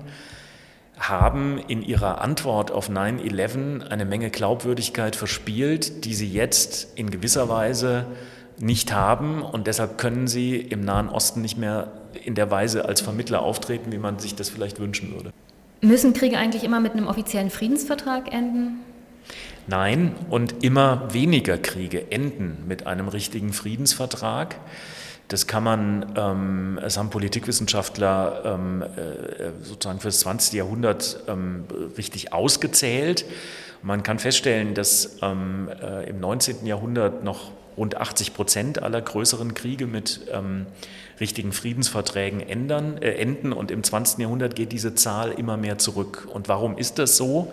[0.98, 7.48] haben in ihrer Antwort auf 9-11 eine Menge Glaubwürdigkeit verspielt, die sie jetzt in gewisser
[7.48, 8.06] Weise
[8.60, 11.92] nicht haben und deshalb können sie im Nahen Osten nicht mehr
[12.24, 15.32] in der Weise als Vermittler auftreten, wie man sich das vielleicht wünschen würde.
[15.82, 18.80] Müssen Kriege eigentlich immer mit einem offiziellen Friedensvertrag enden?
[19.68, 24.56] Nein, und immer weniger Kriege enden mit einem richtigen Friedensvertrag.
[25.28, 30.54] Das kann man, ähm, es haben Politikwissenschaftler ähm, äh, sozusagen für das 20.
[30.54, 31.66] Jahrhundert ähm,
[31.98, 33.26] richtig ausgezählt.
[33.84, 36.66] Man kann feststellen, dass ähm, äh, im 19.
[36.66, 40.66] Jahrhundert noch rund 80 Prozent aller größeren Kriege mit ähm,
[41.20, 44.20] richtigen Friedensverträgen ändern, äh, enden und im 20.
[44.20, 46.28] Jahrhundert geht diese Zahl immer mehr zurück.
[46.32, 47.52] Und warum ist das so?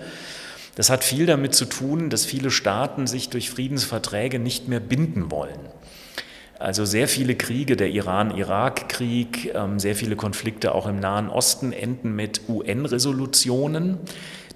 [0.77, 5.31] Das hat viel damit zu tun, dass viele Staaten sich durch Friedensverträge nicht mehr binden
[5.31, 5.59] wollen.
[6.59, 12.15] Also sehr viele Kriege, der Iran-Irak-Krieg, ähm, sehr viele Konflikte auch im Nahen Osten enden
[12.17, 13.99] mit UN-Resolutionen,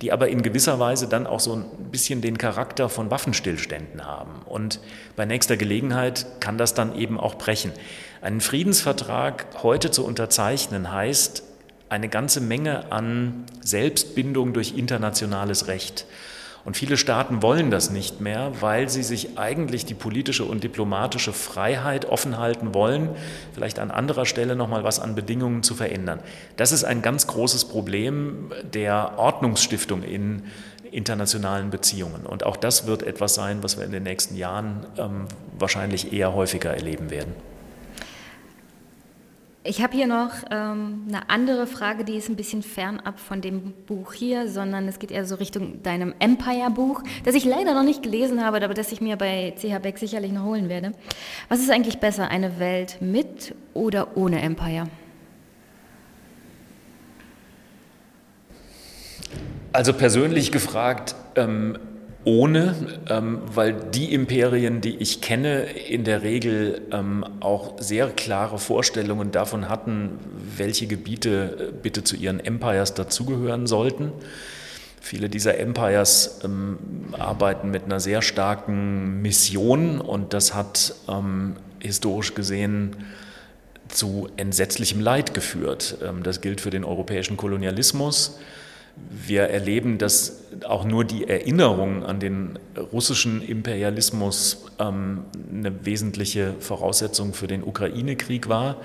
[0.01, 4.43] die aber in gewisser Weise dann auch so ein bisschen den Charakter von Waffenstillständen haben.
[4.47, 4.81] Und
[5.17, 7.73] bei nächster Gelegenheit kann das dann eben auch brechen.
[8.23, 11.43] Einen Friedensvertrag heute zu unterzeichnen heißt,
[11.91, 16.07] eine ganze Menge an Selbstbindung durch internationales Recht.
[16.65, 21.33] Und viele Staaten wollen das nicht mehr, weil sie sich eigentlich die politische und diplomatische
[21.33, 23.11] Freiheit offen halten wollen,
[23.55, 26.21] vielleicht an anderer Stelle nochmal was an Bedingungen zu verändern.
[26.57, 30.43] Das ist ein ganz großes Problem der Ordnungsstiftung in
[30.93, 32.27] internationalen Beziehungen.
[32.27, 35.27] Und auch das wird etwas sein, was wir in den nächsten Jahren ähm,
[35.59, 37.35] wahrscheinlich eher häufiger erleben werden.
[39.63, 43.75] Ich habe hier noch ähm, eine andere Frage, die ist ein bisschen fernab von dem
[43.87, 48.03] Buch hier, sondern es geht eher so Richtung deinem Empire-Buch, das ich leider noch nicht
[48.03, 50.93] gelesen habe, aber das ich mir bei CH Beck sicherlich noch holen werde.
[51.51, 54.89] Was ist eigentlich besser, eine Welt mit oder ohne Empire?
[59.75, 61.79] Also persönlich gefragt, ähm,
[62.25, 62.75] ohne,
[63.09, 69.33] ähm, weil die Imperien, die ich kenne, in der Regel ähm, auch sehr klare Vorstellungen
[69.33, 70.19] davon hatten,
[70.57, 74.13] welche Gebiete äh, bitte zu ihren Empires dazugehören sollten.
[75.01, 76.79] Viele dieser Empires ähm,
[77.13, 82.97] arbeiten mit einer sehr starken Mission und das hat ähm, historisch gesehen
[83.89, 85.97] zu entsetzlichem Leid geführt.
[86.05, 88.39] Ähm, das gilt für den europäischen Kolonialismus
[89.09, 92.59] wir erleben, dass auch nur die Erinnerung an den
[92.93, 98.77] russischen Imperialismus ähm, eine wesentliche Voraussetzung für den Ukraine-Krieg war.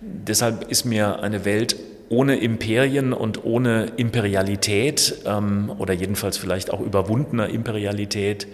[0.00, 1.76] Deshalb ist mir eine Welt
[2.08, 8.46] ohne Imperien und ohne Imperialität ähm, oder jedenfalls vielleicht auch überwundener Imperialität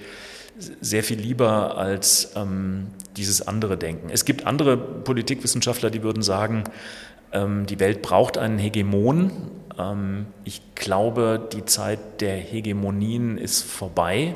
[0.80, 4.11] sehr viel lieber als ähm, dieses andere Denken.
[4.11, 6.64] Es gibt andere Politikwissenschaftler, die würden sagen,
[7.32, 9.30] ähm, die Welt braucht einen Hegemon.
[9.79, 14.35] Ähm, ich glaube, die Zeit der Hegemonien ist vorbei.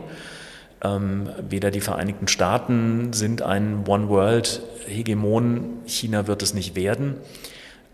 [0.83, 7.17] Ähm, weder die Vereinigten Staaten sind ein One-World-Hegemon, China wird es nicht werden.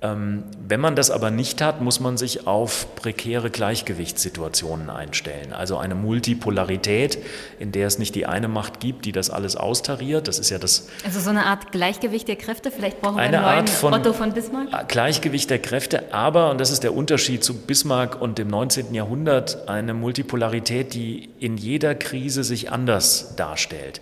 [0.00, 5.52] Ähm, wenn man das aber nicht hat, muss man sich auf prekäre Gleichgewichtssituationen einstellen.
[5.52, 7.18] Also eine Multipolarität,
[7.58, 10.28] in der es nicht die eine Macht gibt, die das alles austariert.
[10.28, 10.88] Das ist ja das.
[11.04, 12.70] Also so eine Art Gleichgewicht der Kräfte.
[12.70, 14.88] Vielleicht brauchen wir eine einen Art von Otto von Bismarck.
[14.88, 18.94] Gleichgewicht der Kräfte, aber und das ist der Unterschied zu Bismarck und dem 19.
[18.94, 24.00] Jahrhundert, eine Multipolarität, die in jeder Krise sich anders darstellt.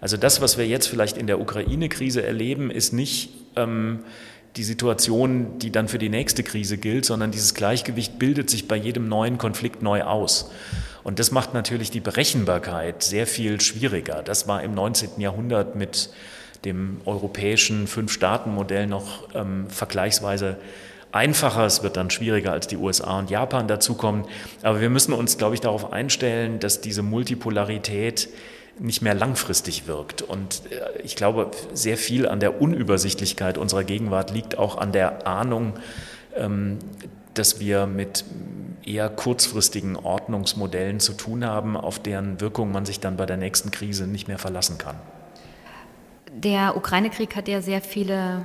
[0.00, 4.00] Also das, was wir jetzt vielleicht in der Ukraine-Krise erleben, ist nicht ähm,
[4.56, 8.76] die Situation, die dann für die nächste Krise gilt, sondern dieses Gleichgewicht bildet sich bei
[8.76, 10.50] jedem neuen Konflikt neu aus.
[11.04, 14.22] Und das macht natürlich die Berechenbarkeit sehr viel schwieriger.
[14.22, 15.20] Das war im 19.
[15.20, 16.10] Jahrhundert mit
[16.64, 20.56] dem europäischen Fünf-Staaten-Modell noch ähm, vergleichsweise
[21.12, 21.64] einfacher.
[21.64, 24.24] Es wird dann schwieriger, als die USA und Japan dazukommen.
[24.62, 28.28] Aber wir müssen uns, glaube ich, darauf einstellen, dass diese Multipolarität
[28.78, 30.22] nicht mehr langfristig wirkt.
[30.22, 35.26] Und äh, ich glaube, sehr viel an der Unübersichtlichkeit unserer Gegenwart liegt auch an der
[35.26, 35.74] Ahnung,
[36.34, 36.78] ähm,
[37.34, 38.24] dass wir mit
[38.84, 43.70] eher kurzfristigen Ordnungsmodellen zu tun haben, auf deren Wirkung man sich dann bei der nächsten
[43.70, 44.96] Krise nicht mehr verlassen kann.
[46.32, 48.44] Der Ukraine-Krieg hat ja sehr viele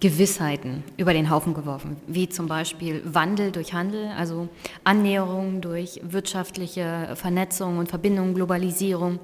[0.00, 4.48] Gewissheiten über den Haufen geworfen, wie zum Beispiel Wandel durch Handel, also
[4.84, 9.18] Annäherung durch wirtschaftliche Vernetzung und Verbindung, Globalisierung.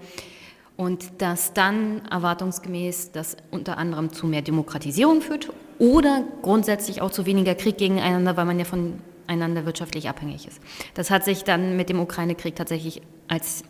[0.77, 7.27] Und dass dann erwartungsgemäß das unter anderem zu mehr Demokratisierung führt oder grundsätzlich auch zu
[7.27, 8.99] weniger Krieg gegeneinander, weil man ja von
[9.33, 10.61] voneinander wirtschaftlich abhängig ist.
[10.95, 13.65] Das hat sich dann mit dem Ukraine-Krieg tatsächlich als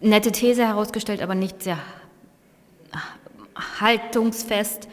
[0.00, 1.78] nette These herausgestellt, aber nicht sehr
[3.80, 4.88] haltungsfest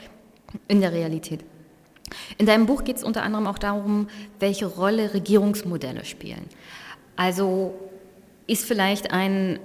[0.67, 1.43] in der Realität.
[2.37, 4.07] In deinem Buch geht es unter anderem auch darum,
[4.39, 6.45] welche Rolle Regierungsmodelle spielen.
[7.15, 7.73] Also
[8.47, 9.59] ist vielleicht ein,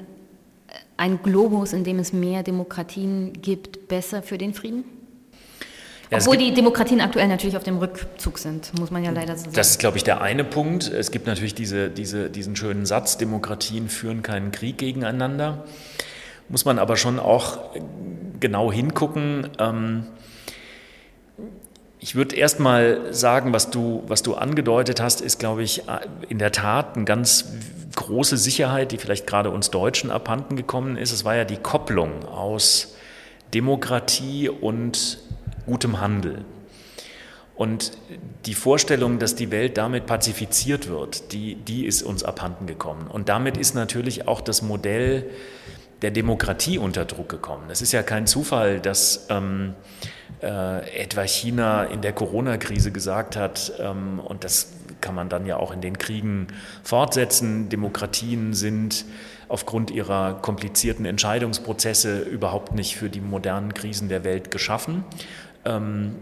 [0.97, 4.84] ein Globus, in dem es mehr Demokratien gibt, besser für den Frieden?
[6.11, 9.45] Ja, Obwohl die Demokratien aktuell natürlich auf dem Rückzug sind, muss man ja leider so
[9.45, 9.57] sagen.
[9.57, 10.89] Das ist, glaube ich, der eine Punkt.
[10.89, 15.64] Es gibt natürlich diese, diese, diesen schönen Satz, Demokratien führen keinen Krieg gegeneinander.
[16.49, 17.59] Muss man aber schon auch
[18.39, 19.49] genau hingucken.
[19.59, 20.07] Ähm,
[21.99, 25.82] ich würde erst mal sagen, was du, was du angedeutet hast, ist, glaube ich,
[26.28, 27.47] in der Tat eine ganz
[27.95, 31.12] große Sicherheit, die vielleicht gerade uns Deutschen abhanden gekommen ist.
[31.12, 32.97] Es war ja die Kopplung aus
[33.55, 35.18] Demokratie und
[35.64, 36.45] gutem Handel.
[37.55, 37.93] Und
[38.45, 43.07] die Vorstellung, dass die Welt damit pazifiziert wird, die, die ist uns abhanden gekommen.
[43.07, 45.30] Und damit ist natürlich auch das Modell
[46.03, 47.70] der Demokratie unter Druck gekommen.
[47.70, 49.74] Es ist ja kein Zufall, dass ähm,
[50.42, 55.56] äh, etwa China in der Corona-Krise gesagt hat, ähm, und das kann man dann ja
[55.56, 56.48] auch in den Kriegen
[56.82, 59.04] fortsetzen, Demokratien sind
[59.48, 65.04] aufgrund ihrer komplizierten Entscheidungsprozesse überhaupt nicht für die modernen Krisen der Welt geschaffen.
[65.64, 66.16] Ähm,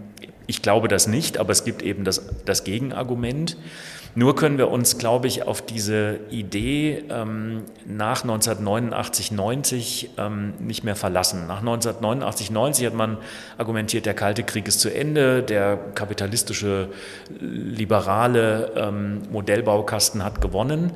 [0.47, 3.57] ich glaube das nicht, aber es gibt eben das, das Gegenargument.
[4.17, 10.85] Nur können wir uns, glaube ich, auf diese Idee ähm, nach 1989, 90 ähm, nicht
[10.85, 11.49] mehr verlassen.
[11.49, 13.19] Nach 1989, 90 hat man
[13.59, 16.91] argumentiert, der Kalte Krieg ist zu Ende, der kapitalistische,
[17.41, 20.93] liberale ähm, Modellbaukasten hat gewonnen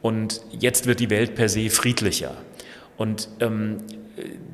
[0.00, 2.32] und jetzt wird die Welt per se friedlicher.
[2.96, 3.78] Und ähm,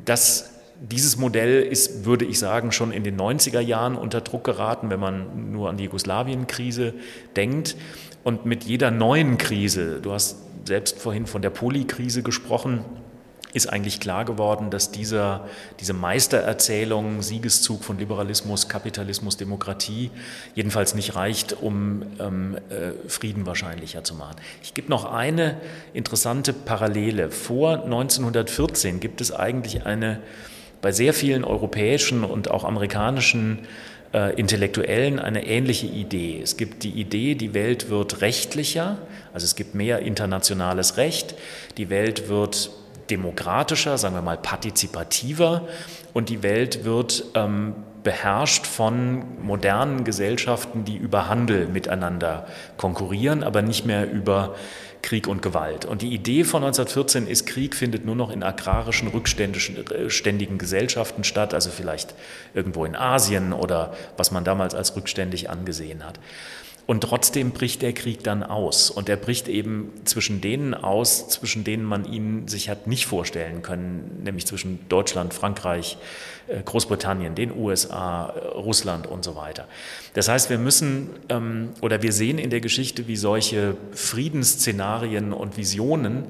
[0.04, 4.88] das dieses Modell ist, würde ich sagen, schon in den 90er Jahren unter Druck geraten,
[4.90, 6.94] wenn man nur an die Jugoslawien-Krise
[7.36, 7.76] denkt.
[8.24, 12.84] Und mit jeder neuen Krise, du hast selbst vorhin von der Polikrise gesprochen,
[13.52, 15.48] ist eigentlich klar geworden, dass dieser,
[15.80, 20.10] diese Meistererzählung, Siegeszug von Liberalismus, Kapitalismus, Demokratie
[20.54, 24.36] jedenfalls nicht reicht, um ähm, äh, Frieden wahrscheinlicher zu machen.
[24.62, 25.56] Ich gebe noch eine
[25.92, 27.30] interessante Parallele.
[27.30, 30.20] Vor 1914 gibt es eigentlich eine
[30.82, 33.60] bei sehr vielen europäischen und auch amerikanischen
[34.12, 36.40] äh, Intellektuellen eine ähnliche Idee.
[36.42, 38.98] Es gibt die Idee, die Welt wird rechtlicher,
[39.32, 41.34] also es gibt mehr internationales Recht,
[41.76, 42.70] die Welt wird
[43.10, 45.68] demokratischer, sagen wir mal partizipativer
[46.12, 53.62] und die Welt wird ähm, beherrscht von modernen Gesellschaften, die über Handel miteinander konkurrieren, aber
[53.62, 54.54] nicht mehr über
[55.02, 55.84] Krieg und Gewalt.
[55.84, 61.54] Und die Idee von 1914 ist, Krieg findet nur noch in agrarischen, rückständigen Gesellschaften statt,
[61.54, 62.14] also vielleicht
[62.54, 66.18] irgendwo in Asien oder was man damals als rückständig angesehen hat.
[66.90, 68.90] Und trotzdem bricht der Krieg dann aus.
[68.90, 73.62] Und er bricht eben zwischen denen aus, zwischen denen man ihn sich hat nicht vorstellen
[73.62, 75.98] können, nämlich zwischen Deutschland, Frankreich,
[76.48, 79.68] äh, Großbritannien, den USA, äh, Russland und so weiter.
[80.14, 85.56] Das heißt, wir müssen ähm, oder wir sehen in der Geschichte, wie solche Friedensszenarien und
[85.56, 86.24] Visionen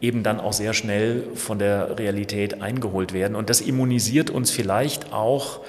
[0.00, 3.36] eben dann auch sehr schnell von der Realität eingeholt werden.
[3.36, 5.60] Und das immunisiert uns vielleicht auch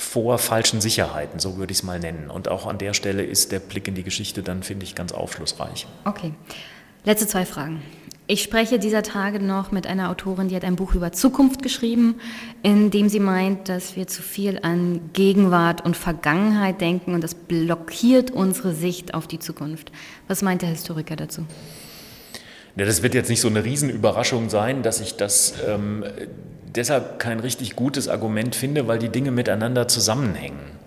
[0.00, 2.30] vor falschen Sicherheiten, so würde ich es mal nennen.
[2.30, 5.12] Und auch an der Stelle ist der Blick in die Geschichte dann, finde ich, ganz
[5.12, 5.86] aufschlussreich.
[6.06, 6.32] Okay.
[7.04, 7.82] Letzte zwei Fragen.
[8.26, 12.14] Ich spreche dieser Tage noch mit einer Autorin, die hat ein Buch über Zukunft geschrieben,
[12.62, 17.34] in dem sie meint, dass wir zu viel an Gegenwart und Vergangenheit denken und das
[17.34, 19.92] blockiert unsere Sicht auf die Zukunft.
[20.28, 21.44] Was meint der Historiker dazu?
[22.76, 26.04] Ja, das wird jetzt nicht so eine Riesenüberraschung sein, dass ich das ähm,
[26.76, 30.78] deshalb kein richtig gutes Argument finde, weil die Dinge miteinander zusammenhängen.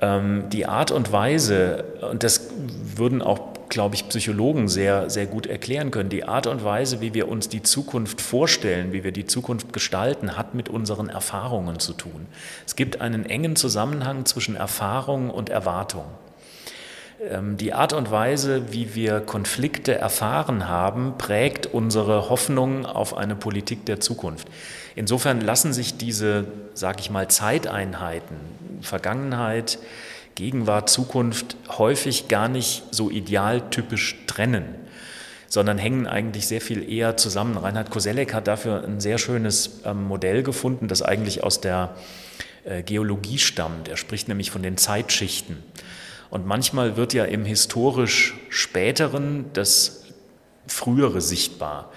[0.00, 2.50] Ähm, die Art und Weise, und das
[2.96, 7.14] würden auch, glaube ich, Psychologen sehr, sehr gut erklären können, die Art und Weise, wie
[7.14, 11.92] wir uns die Zukunft vorstellen, wie wir die Zukunft gestalten, hat mit unseren Erfahrungen zu
[11.92, 12.26] tun.
[12.66, 16.04] Es gibt einen engen Zusammenhang zwischen Erfahrung und Erwartung.
[17.20, 23.36] Ähm, die Art und Weise, wie wir Konflikte erfahren haben, prägt unsere Hoffnung auf eine
[23.36, 24.48] Politik der Zukunft.
[24.94, 28.36] Insofern lassen sich diese, sage ich mal, Zeiteinheiten,
[28.82, 29.78] Vergangenheit,
[30.34, 34.66] Gegenwart, Zukunft häufig gar nicht so idealtypisch trennen,
[35.48, 37.56] sondern hängen eigentlich sehr viel eher zusammen.
[37.56, 41.94] Reinhard Koselleck hat dafür ein sehr schönes ähm, Modell gefunden, das eigentlich aus der
[42.64, 43.88] äh, Geologie stammt.
[43.88, 45.62] Er spricht nämlich von den Zeitschichten.
[46.30, 50.04] Und manchmal wird ja im historisch späteren das
[50.66, 51.92] Frühere sichtbar.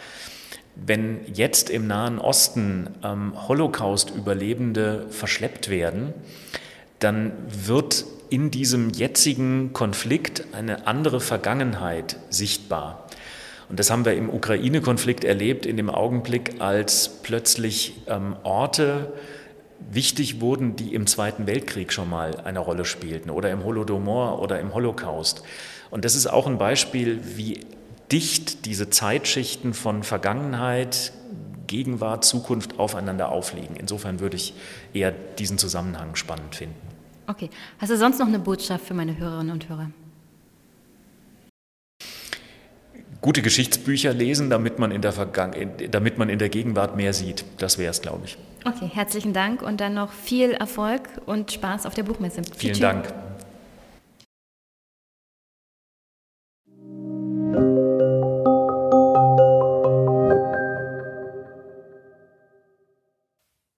[0.76, 6.14] Wenn jetzt im Nahen Osten ähm, Holocaust-Überlebende verschleppt werden,
[7.00, 13.08] dann wird in diesem jetzigen Konflikt eine andere Vergangenheit sichtbar.
[13.70, 19.14] Und das haben wir im Ukraine-Konflikt erlebt, in dem Augenblick, als plötzlich ähm, Orte
[19.92, 24.60] wichtig wurden, die im Zweiten Weltkrieg schon mal eine Rolle spielten oder im Holodomor oder
[24.60, 25.44] im Holocaust.
[25.90, 27.66] Und das ist auch ein Beispiel, wie
[28.12, 31.14] dicht diese Zeitschichten von Vergangenheit,
[31.68, 33.76] Gegenwart, Zukunft aufeinander aufliegen.
[33.76, 34.54] Insofern würde ich
[34.94, 36.76] eher diesen Zusammenhang spannend finden.
[37.28, 37.50] Okay.
[37.78, 39.92] Hast du sonst noch eine Botschaft für meine Hörerinnen und Hörer?
[43.22, 45.54] Gute Geschichtsbücher lesen, damit man in der, Vergang
[45.92, 47.46] damit man in der Gegenwart mehr sieht.
[47.58, 48.38] Das wäre es, glaube ich.
[48.66, 52.42] Okay, herzlichen Dank und dann noch viel Erfolg und Spaß auf der Buchmesse.
[52.56, 52.82] Vielen Tschüss.
[52.82, 53.14] Dank.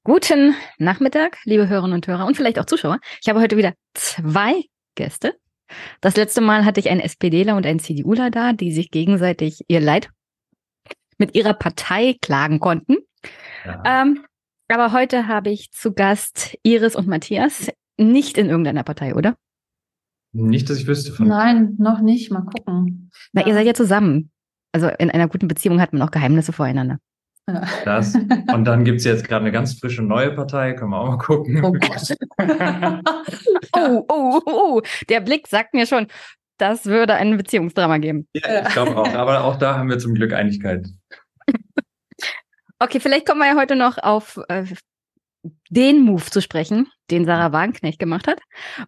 [0.03, 2.99] Guten Nachmittag, liebe Hörerinnen und Hörer und vielleicht auch Zuschauer.
[3.21, 4.63] Ich habe heute wieder zwei
[4.95, 5.36] Gäste.
[6.01, 9.79] Das letzte Mal hatte ich einen SPDler und einen CDUler da, die sich gegenseitig ihr
[9.79, 10.09] Leid
[11.17, 12.97] mit ihrer Partei klagen konnten.
[13.63, 13.84] Ja.
[13.86, 14.25] Ähm,
[14.72, 19.36] aber heute habe ich zu Gast Iris und Matthias, nicht in irgendeiner Partei, oder?
[20.34, 21.28] Nicht, dass ich wüsste von.
[21.28, 22.32] Nein, noch nicht.
[22.32, 23.11] Mal gucken.
[23.34, 23.47] Na, ja.
[23.47, 24.32] ihr seid ja zusammen.
[24.72, 26.99] Also in einer guten Beziehung hat man auch Geheimnisse voreinander.
[27.84, 28.15] Das.
[28.53, 31.17] Und dann gibt es jetzt gerade eine ganz frische neue Partei, können wir auch mal
[31.17, 31.63] gucken.
[31.65, 32.15] Oh Gott.
[33.76, 36.07] oh, oh, oh, der Blick sagt mir schon,
[36.57, 38.28] das würde ein Beziehungsdrama geben.
[38.34, 39.13] Ja, ich glaube auch.
[39.13, 40.88] Aber auch da haben wir zum Glück Einigkeit.
[42.82, 44.65] Okay, vielleicht kommen wir ja heute noch auf äh,
[45.69, 48.39] den Move zu sprechen, den Sarah Wagenknecht gemacht hat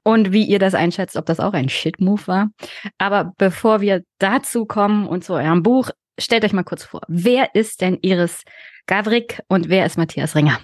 [0.01, 2.49] und wie ihr das einschätzt, ob das auch ein Shit-Move war.
[2.97, 7.53] Aber bevor wir dazu kommen und zu eurem Buch, stellt euch mal kurz vor, wer
[7.53, 8.41] ist denn Iris
[8.87, 10.59] Gavrik und wer ist Matthias Ringer?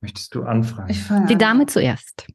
[0.00, 1.28] Möchtest du anfragen?
[1.28, 2.26] Die Dame zuerst.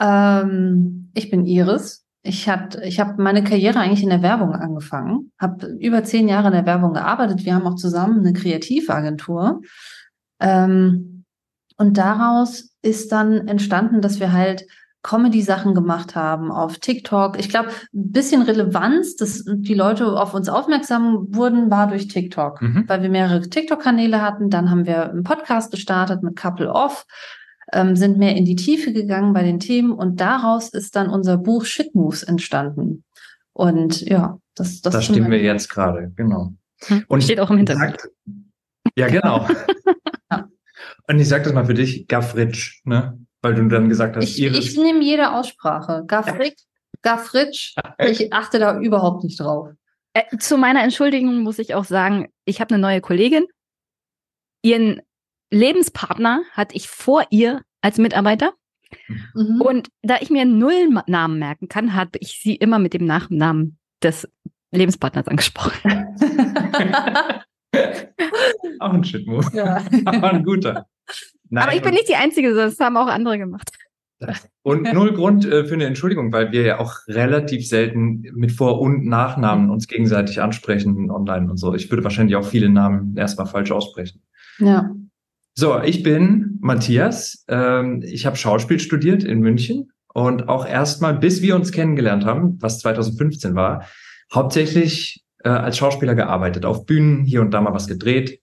[0.00, 2.03] Ähm, ich bin Iris.
[2.26, 6.46] Ich habe ich hab meine Karriere eigentlich in der Werbung angefangen, habe über zehn Jahre
[6.46, 7.44] in der Werbung gearbeitet.
[7.44, 9.60] Wir haben auch zusammen eine Kreativagentur.
[10.40, 11.24] Ähm,
[11.76, 14.64] und daraus ist dann entstanden, dass wir halt
[15.02, 17.38] Comedy-Sachen gemacht haben auf TikTok.
[17.38, 22.62] Ich glaube, ein bisschen Relevanz, dass die Leute auf uns aufmerksam wurden, war durch TikTok,
[22.62, 22.84] mhm.
[22.88, 24.48] weil wir mehrere TikTok-Kanäle hatten.
[24.48, 27.04] Dann haben wir einen Podcast gestartet mit Couple Off,
[27.74, 31.36] ähm, sind mehr in die Tiefe gegangen bei den Themen und daraus ist dann unser
[31.36, 33.04] Buch Shit Moves entstanden.
[33.52, 36.54] Und ja, das, das da stehen wir jetzt gerade, genau.
[36.86, 37.04] Hm.
[37.08, 37.98] Und steht auch im Hintergrund.
[38.96, 39.46] ja, genau.
[40.30, 40.48] ja.
[41.08, 43.18] Und ich sage das mal für dich, Gaffritsch, ne?
[43.42, 46.04] weil du dann gesagt hast, ich, ich nehme jede Aussprache.
[46.06, 49.68] Gaffritsch, ich achte da überhaupt nicht drauf.
[50.14, 53.44] Äh, zu meiner Entschuldigung muss ich auch sagen, ich habe eine neue Kollegin.
[54.62, 55.02] Ihren
[55.54, 58.52] Lebenspartner hatte ich vor ihr als Mitarbeiter.
[59.34, 59.60] Mhm.
[59.60, 63.78] Und da ich mir null Namen merken kann, habe ich sie immer mit dem Nachnamen
[64.02, 64.28] des
[64.72, 65.80] Lebenspartners angesprochen.
[68.80, 69.52] auch ein Shitmove.
[69.54, 69.84] Ja.
[70.04, 70.86] Aber ein guter.
[71.48, 73.70] Nein, Aber ich bin nicht die Einzige, das haben auch andere gemacht.
[74.62, 78.80] Und null Grund äh, für eine Entschuldigung, weil wir ja auch relativ selten mit Vor-
[78.80, 81.74] und Nachnamen uns gegenseitig ansprechen online und so.
[81.74, 84.22] Ich würde wahrscheinlich auch viele Namen erstmal falsch aussprechen.
[84.58, 84.90] Ja.
[85.56, 87.44] So, ich bin Matthias.
[87.48, 92.60] Ähm, ich habe Schauspiel studiert in München und auch erstmal, bis wir uns kennengelernt haben,
[92.60, 93.84] was 2015 war,
[94.32, 98.40] hauptsächlich äh, als Schauspieler gearbeitet, auf Bühnen, hier und da mal was gedreht,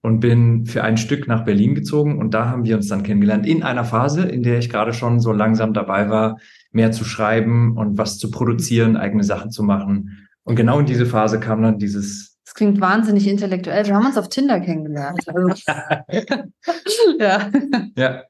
[0.00, 3.46] und bin für ein Stück nach Berlin gezogen und da haben wir uns dann kennengelernt
[3.46, 6.38] in einer Phase, in der ich gerade schon so langsam dabei war,
[6.70, 10.28] mehr zu schreiben und was zu produzieren, eigene Sachen zu machen.
[10.44, 12.37] Und genau in diese Phase kam dann dieses.
[12.58, 13.86] Das klingt wahnsinnig intellektuell.
[13.86, 15.20] Wir haben uns auf Tinder kennengelernt.
[15.28, 15.48] Also.
[17.20, 17.50] ja.
[17.96, 18.24] Ja.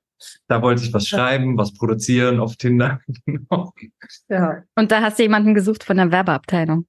[0.49, 3.01] Da wollte ich was schreiben, was produzieren auf Tinder.
[3.25, 3.73] genau.
[4.29, 4.65] Ja.
[4.75, 6.87] Und da hast du jemanden gesucht von der Werbeabteilung.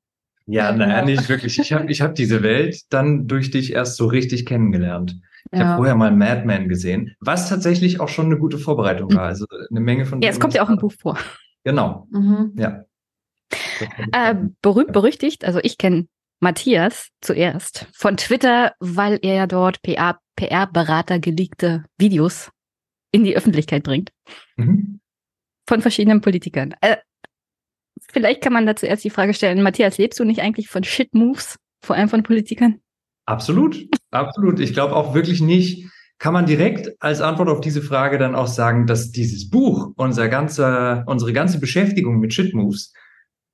[0.47, 1.05] Ja, naja, genau.
[1.05, 1.57] nicht wirklich.
[1.59, 5.15] Ich habe ich hab diese Welt dann durch dich erst so richtig kennengelernt.
[5.53, 5.65] Ich ja.
[5.65, 9.23] habe vorher mal Mad Men gesehen, was tatsächlich auch schon eine gute Vorbereitung war.
[9.23, 10.21] Also eine Menge von.
[10.21, 11.17] Ja, es kommt ja auch im Buch vor.
[11.63, 12.05] Genau.
[12.11, 12.51] Mhm.
[12.57, 12.83] Ja.
[14.11, 16.07] Äh, berühmt berüchtigt, also ich kenne
[16.39, 22.51] Matthias zuerst von Twitter, weil er ja dort PR-Berater geleakte Videos
[23.11, 24.11] in die Öffentlichkeit bringt.
[24.55, 24.99] Mhm.
[25.67, 26.75] Von verschiedenen Politikern.
[26.81, 26.97] Äh,
[28.11, 31.57] Vielleicht kann man dazu erst die Frage stellen, Matthias, lebst du nicht eigentlich von Shit-Moves,
[31.83, 32.79] vor allem von Politikern?
[33.25, 34.59] Absolut, absolut.
[34.59, 35.87] Ich glaube auch wirklich nicht,
[36.17, 40.27] kann man direkt als Antwort auf diese Frage dann auch sagen, dass dieses Buch, unser
[40.27, 42.93] ganzer, unsere ganze Beschäftigung mit Shit-Moves,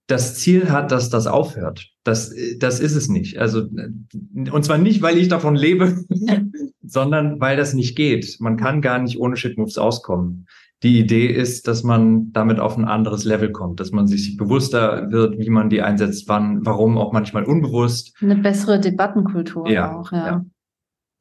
[0.08, 1.92] das Ziel hat, dass das aufhört.
[2.06, 3.40] Das, das ist es nicht.
[3.40, 6.06] Also, und zwar nicht, weil ich davon lebe,
[6.84, 8.38] sondern weil das nicht geht.
[8.40, 10.48] Man kann gar nicht ohne Shit-Moves auskommen
[10.84, 15.10] die Idee ist, dass man damit auf ein anderes Level kommt, dass man sich bewusster
[15.12, 18.16] wird, wie man die einsetzt, wann, warum auch manchmal unbewusst.
[18.22, 20.28] Eine bessere Debattenkultur Ja, auch, ja.
[20.28, 20.46] ja.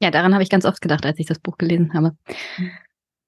[0.01, 2.15] Ja, daran habe ich ganz oft gedacht, als ich das Buch gelesen habe.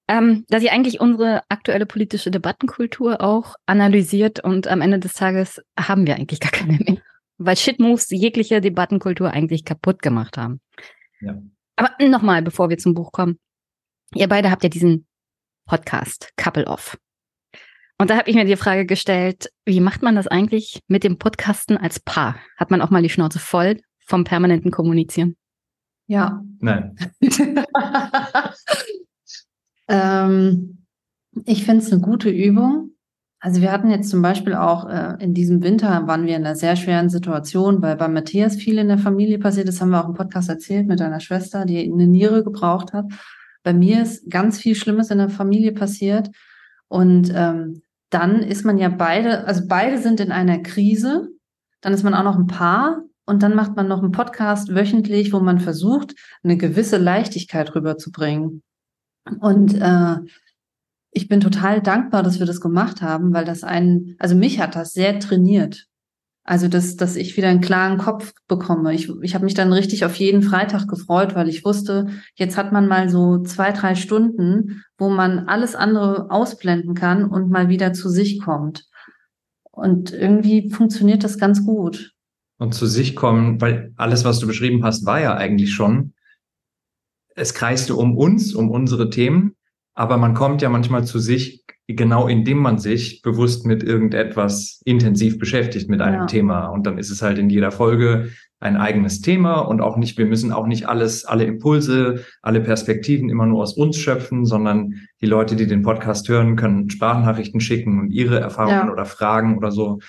[0.09, 5.61] Ähm, dass ihr eigentlich unsere aktuelle politische Debattenkultur auch analysiert und am Ende des Tages
[5.79, 6.97] haben wir eigentlich gar keine mehr.
[7.37, 10.59] Weil Shitmoves jegliche Debattenkultur eigentlich kaputt gemacht haben.
[11.21, 11.41] Ja.
[11.75, 13.39] Aber nochmal, bevor wir zum Buch kommen.
[14.15, 15.05] Ihr beide habt ja diesen
[15.65, 16.97] Podcast, Couple Off.
[17.99, 21.17] Und da habe ich mir die Frage gestellt, wie macht man das eigentlich mit dem
[21.17, 22.37] Podcasten als Paar?
[22.55, 25.35] Hat man auch mal die Schnauze voll vom permanenten Kommunizieren?
[26.05, 26.43] Ja.
[26.59, 26.95] Nein.
[29.87, 30.85] ähm,
[31.45, 32.91] ich finde es eine gute Übung.
[33.39, 36.55] Also wir hatten jetzt zum Beispiel auch äh, in diesem Winter waren wir in einer
[36.55, 40.09] sehr schweren Situation, weil bei Matthias viel in der Familie passiert ist, haben wir auch
[40.09, 43.05] im Podcast erzählt mit einer Schwester, die eine Niere gebraucht hat.
[43.63, 46.29] Bei mir ist ganz viel Schlimmes in der Familie passiert
[46.87, 51.29] und ähm, dann ist man ja beide, also beide sind in einer Krise,
[51.81, 55.33] dann ist man auch noch ein Paar und dann macht man noch einen Podcast wöchentlich,
[55.33, 58.63] wo man versucht, eine gewisse Leichtigkeit rüberzubringen.
[59.41, 60.15] Und äh,
[61.11, 64.75] ich bin total dankbar, dass wir das gemacht haben, weil das einen, also mich hat
[64.75, 65.87] das sehr trainiert.
[66.43, 68.93] Also, dass, dass ich wieder einen klaren Kopf bekomme.
[68.93, 72.71] Ich, ich habe mich dann richtig auf jeden Freitag gefreut, weil ich wusste, jetzt hat
[72.71, 77.91] man mal so zwei, drei Stunden, wo man alles andere ausblenden kann und mal wieder
[77.91, 78.85] zu sich kommt.
[79.71, 82.13] Und irgendwie funktioniert das ganz gut.
[82.59, 86.13] Und zu sich kommen, weil alles, was du beschrieben hast, war ja eigentlich schon,
[87.35, 89.56] es kreiste um uns, um unsere Themen,
[89.97, 95.39] aber man kommt ja manchmal zu sich, genau indem man sich bewusst mit irgendetwas intensiv
[95.39, 96.25] beschäftigt, mit einem Ja.
[96.27, 96.67] Thema.
[96.67, 98.29] Und dann ist es halt in jeder Folge
[98.59, 103.29] ein eigenes Thema und auch nicht, wir müssen auch nicht alles, alle Impulse, alle Perspektiven
[103.29, 107.99] immer nur aus uns schöpfen, sondern die Leute, die den Podcast hören, können Sprachnachrichten schicken
[107.99, 108.91] und ihre Erfahrungen Ja.
[108.91, 109.99] oder Fragen oder so.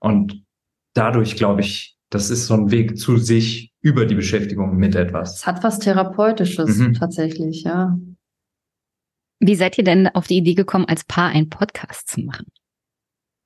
[0.00, 0.42] Und
[0.94, 5.36] dadurch glaube ich, das ist so ein Weg zu sich über die Beschäftigung mit etwas.
[5.36, 6.94] Es hat was Therapeutisches Mhm.
[6.94, 7.96] tatsächlich, ja.
[9.40, 12.46] Wie seid ihr denn auf die Idee gekommen, als Paar einen Podcast zu machen?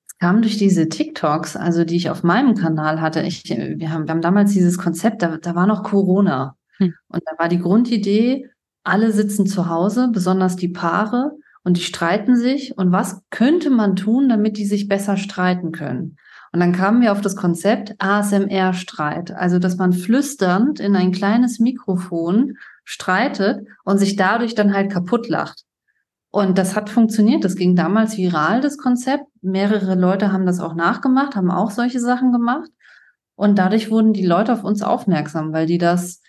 [0.06, 3.22] Es kam durch diese TikToks, also die ich auf meinem Kanal hatte.
[3.22, 6.56] Ich, wir, haben, wir haben damals dieses Konzept, da, da war noch Corona.
[6.78, 6.94] Hm.
[7.08, 8.48] Und da war die Grundidee,
[8.84, 11.32] alle sitzen zu Hause, besonders die Paare,
[11.64, 12.76] und die streiten sich.
[12.76, 16.16] Und was könnte man tun, damit die sich besser streiten können?
[16.52, 21.60] Und dann kamen wir auf das Konzept ASMR-Streit, also dass man flüsternd in ein kleines
[21.60, 25.64] Mikrofon streitet und sich dadurch dann halt kaputt lacht.
[26.34, 27.44] Und das hat funktioniert.
[27.44, 29.24] Das ging damals viral, das Konzept.
[29.42, 32.70] Mehrere Leute haben das auch nachgemacht, haben auch solche Sachen gemacht.
[33.34, 36.22] Und dadurch wurden die Leute auf uns aufmerksam, weil die das,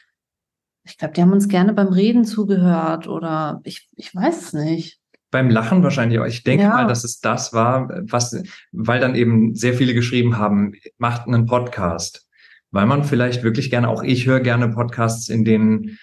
[0.86, 5.00] ich glaube, die haben uns gerne beim Reden zugehört oder ich, ich weiß es nicht.
[5.32, 6.26] Beim Lachen wahrscheinlich auch.
[6.26, 6.70] Ich denke Ja.
[6.72, 8.44] mal, dass es das war, was,
[8.74, 12.28] weil dann eben sehr viele geschrieben haben, macht einen Podcast.
[12.72, 15.98] Weil man vielleicht wirklich gerne, auch ich höre gerne Podcasts, in denen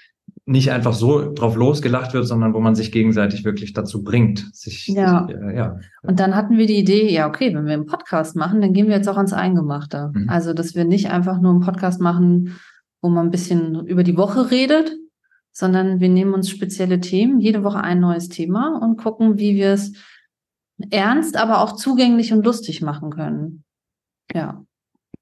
[0.50, 4.52] nicht einfach so drauf losgelacht wird, sondern wo man sich gegenseitig wirklich dazu bringt.
[4.52, 5.26] Sich, Ja.
[5.28, 5.76] sich, äh, ja.
[6.02, 8.88] Und dann hatten wir die Idee, ja, okay, wenn wir einen Podcast machen, dann gehen
[8.88, 10.10] wir jetzt auch ans Eingemachte.
[10.12, 10.28] Mhm.
[10.28, 12.58] Also, dass wir nicht einfach nur einen Podcast machen,
[13.00, 14.92] wo man ein bisschen über die Woche redet,
[15.52, 19.72] sondern wir nehmen uns spezielle Themen, jede Woche ein neues Thema und gucken, wie wir
[19.72, 19.92] es
[20.90, 23.62] ernst, aber auch zugänglich und lustig machen können.
[24.34, 24.64] Ja.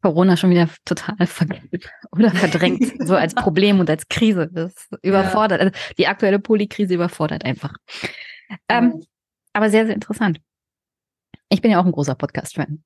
[0.03, 1.71] Corona schon wieder total vergessen
[2.13, 4.49] oder verdrängt, so als Problem und als Krise.
[4.53, 5.61] Das überfordert.
[5.61, 7.75] Also die aktuelle Polikrise überfordert einfach.
[8.69, 9.03] Ähm,
[9.53, 10.41] aber sehr, sehr interessant.
[11.49, 12.83] Ich bin ja auch ein großer Podcast-Fan.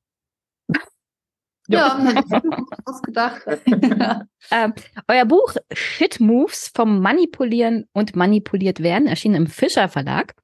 [1.69, 1.99] Ja,
[2.85, 3.43] ausgedacht.
[4.51, 4.75] Ähm,
[5.07, 10.35] euer Buch Shit Moves vom Manipulieren und Manipuliert werden, erschienen im Fischer Verlag,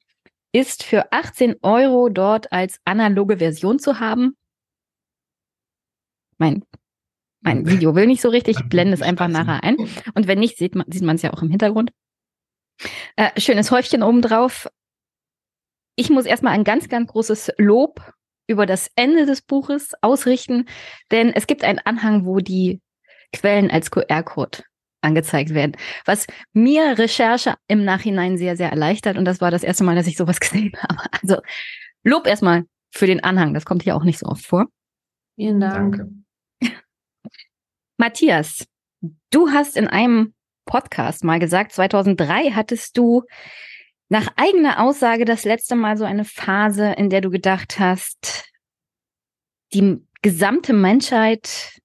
[0.52, 4.36] ist für 18 Euro dort als analoge Version zu haben.
[6.38, 6.64] Mein,
[7.40, 9.76] mein Video will nicht so richtig, ich blende es einfach nachher ein.
[10.14, 11.90] Und wenn nicht, sieht man sieht man es ja auch im Hintergrund.
[13.16, 14.68] Äh, schönes Häufchen obendrauf.
[15.96, 18.00] Ich muss erstmal ein ganz, ganz großes Lob
[18.46, 20.66] über das Ende des Buches ausrichten,
[21.10, 22.80] denn es gibt einen Anhang, wo die
[23.32, 24.62] Quellen als QR-Code
[25.00, 29.16] angezeigt werden, was mir Recherche im Nachhinein sehr, sehr erleichtert.
[29.16, 31.02] Und das war das erste Mal, dass ich sowas gesehen habe.
[31.22, 31.42] Also
[32.04, 33.54] Lob erstmal für den Anhang.
[33.54, 34.66] Das kommt hier auch nicht so oft vor.
[35.36, 35.96] Vielen Dank.
[35.96, 36.27] Danke.
[38.00, 38.64] Matthias,
[39.30, 40.32] du hast in einem
[40.66, 43.24] Podcast mal gesagt, 2003 hattest du
[44.08, 48.52] nach eigener Aussage das letzte Mal so eine Phase, in der du gedacht hast,
[49.74, 51.80] die gesamte Menschheit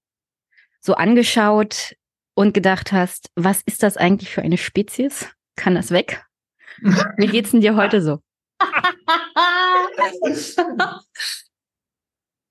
[0.82, 1.96] so angeschaut
[2.36, 5.32] und gedacht hast, was ist das eigentlich für eine Spezies?
[5.56, 6.24] Kann das weg?
[7.18, 8.20] Wie geht's denn dir heute so?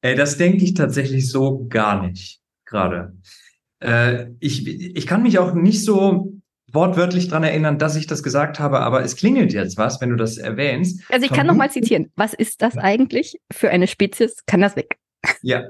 [0.01, 3.17] Ey, das denke ich tatsächlich so gar nicht gerade.
[3.83, 6.33] Äh, ich, ich kann mich auch nicht so
[6.73, 10.17] wortwörtlich dran erinnern, dass ich das gesagt habe, aber es klingelt jetzt was, wenn du
[10.17, 11.03] das erwähnst.
[11.11, 12.11] Also ich kann noch mal zitieren.
[12.17, 14.45] Was ist das eigentlich für eine Spezies?
[14.47, 14.99] Kann das weg?
[15.43, 15.69] Ja.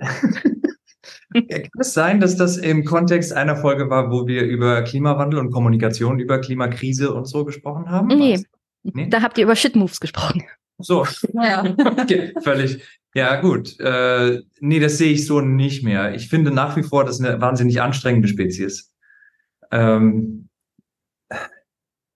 [1.32, 5.50] Kann es sein, dass das im Kontext einer Folge war, wo wir über Klimawandel und
[5.50, 8.08] Kommunikation, über Klimakrise und so gesprochen haben?
[8.08, 8.38] Nee.
[8.82, 9.08] nee?
[9.08, 10.44] Da habt ihr über Shitmoves gesprochen.
[10.78, 11.06] So.
[11.32, 11.64] Ja.
[11.78, 12.82] okay, völlig.
[13.14, 13.78] Ja, gut.
[13.78, 16.14] Äh, nee, das sehe ich so nicht mehr.
[16.14, 18.90] Ich finde nach wie vor, das ist eine wahnsinnig anstrengende Spezies.
[19.70, 20.48] Ähm,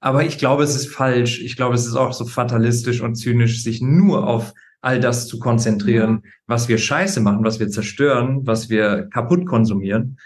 [0.01, 1.41] aber ich glaube, es ist falsch.
[1.41, 5.39] Ich glaube, es ist auch so fatalistisch und zynisch, sich nur auf all das zu
[5.39, 10.19] konzentrieren, was wir scheiße machen, was wir zerstören, was wir kaputt konsumieren.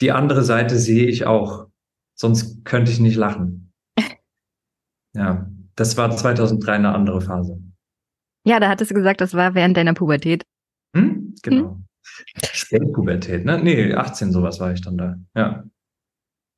[0.00, 1.66] Die andere Seite sehe ich auch.
[2.14, 3.72] Sonst könnte ich nicht lachen.
[5.12, 7.60] Ja, das war 2003 eine andere Phase.
[8.50, 10.42] Ja, da hattest du gesagt, das war während deiner Pubertät.
[10.96, 11.36] Hm?
[11.44, 11.70] Genau.
[11.70, 11.86] Hm?
[12.52, 13.62] Spätpubertät, ne?
[13.62, 15.14] Nee, 18 sowas war ich dann da.
[15.36, 15.62] Ja.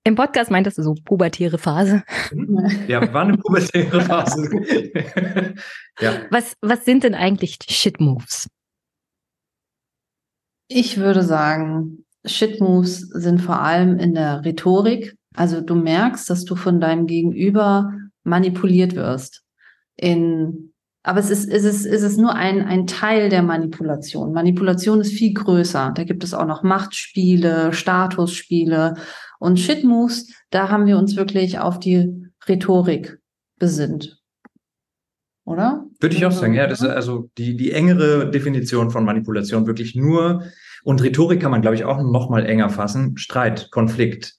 [0.03, 2.03] Im Podcast meintest du so pubertäre Phase.
[2.89, 4.49] Ja, war eine pubertäre Phase.
[6.01, 6.13] ja.
[6.31, 8.49] Was, was sind denn eigentlich Shit-Moves?
[10.69, 15.15] Ich würde sagen, Shit-Moves sind vor allem in der Rhetorik.
[15.35, 17.93] Also du merkst, dass du von deinem Gegenüber
[18.25, 19.43] manipuliert wirst.
[19.97, 20.72] In,
[21.03, 24.33] aber es ist, es ist, es ist nur ein, ein Teil der Manipulation.
[24.33, 25.93] Manipulation ist viel größer.
[25.95, 28.95] Da gibt es auch noch Machtspiele, Statusspiele
[29.41, 33.19] und Shitmoves, da haben wir uns wirklich auf die Rhetorik
[33.59, 34.21] besinnt.
[35.45, 35.85] Oder?
[35.99, 36.69] Würde ich auch sagen, ja.
[36.69, 40.45] Das ist also die, die engere Definition von Manipulation wirklich nur,
[40.85, 44.35] und Rhetorik kann man, glaube ich, auch noch mal enger fassen, Streit, Konflikt.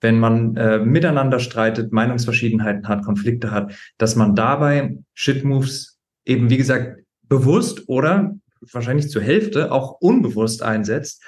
[0.00, 5.97] Wenn man äh, miteinander streitet, Meinungsverschiedenheiten hat, Konflikte hat, dass man dabei Shitmoves
[6.28, 8.36] eben, wie gesagt, bewusst oder
[8.72, 11.22] wahrscheinlich zur Hälfte auch unbewusst einsetzt,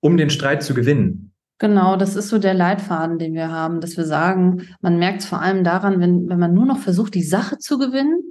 [0.00, 1.32] um den Streit zu gewinnen.
[1.58, 5.26] Genau, das ist so der Leitfaden, den wir haben, dass wir sagen, man merkt es
[5.26, 8.22] vor allem daran, wenn, wenn man nur noch versucht, die Sache zu gewinnen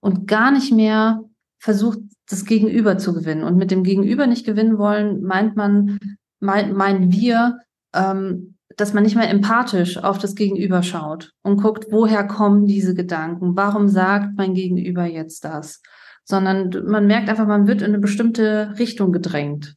[0.00, 1.24] und gar nicht mehr
[1.58, 1.98] versucht,
[2.28, 3.42] das Gegenüber zu gewinnen.
[3.42, 5.98] Und mit dem Gegenüber nicht gewinnen wollen, meint man,
[6.38, 7.58] meint, meinen wir,
[7.94, 12.94] ähm, dass man nicht mehr empathisch auf das Gegenüber schaut und guckt, woher kommen diese
[12.94, 13.56] Gedanken?
[13.56, 15.82] Warum sagt mein Gegenüber jetzt das?
[16.24, 19.74] Sondern man merkt einfach, man wird in eine bestimmte Richtung gedrängt.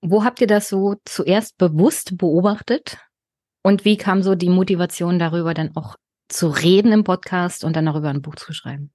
[0.00, 2.98] Wo habt ihr das so zuerst bewusst beobachtet?
[3.62, 5.96] Und wie kam so die Motivation darüber, dann auch
[6.28, 8.92] zu reden im Podcast und dann darüber ein Buch zu schreiben?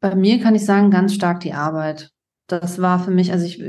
[0.00, 2.10] Bei mir kann ich sagen, ganz stark die Arbeit.
[2.46, 3.62] Das war für mich, also ich,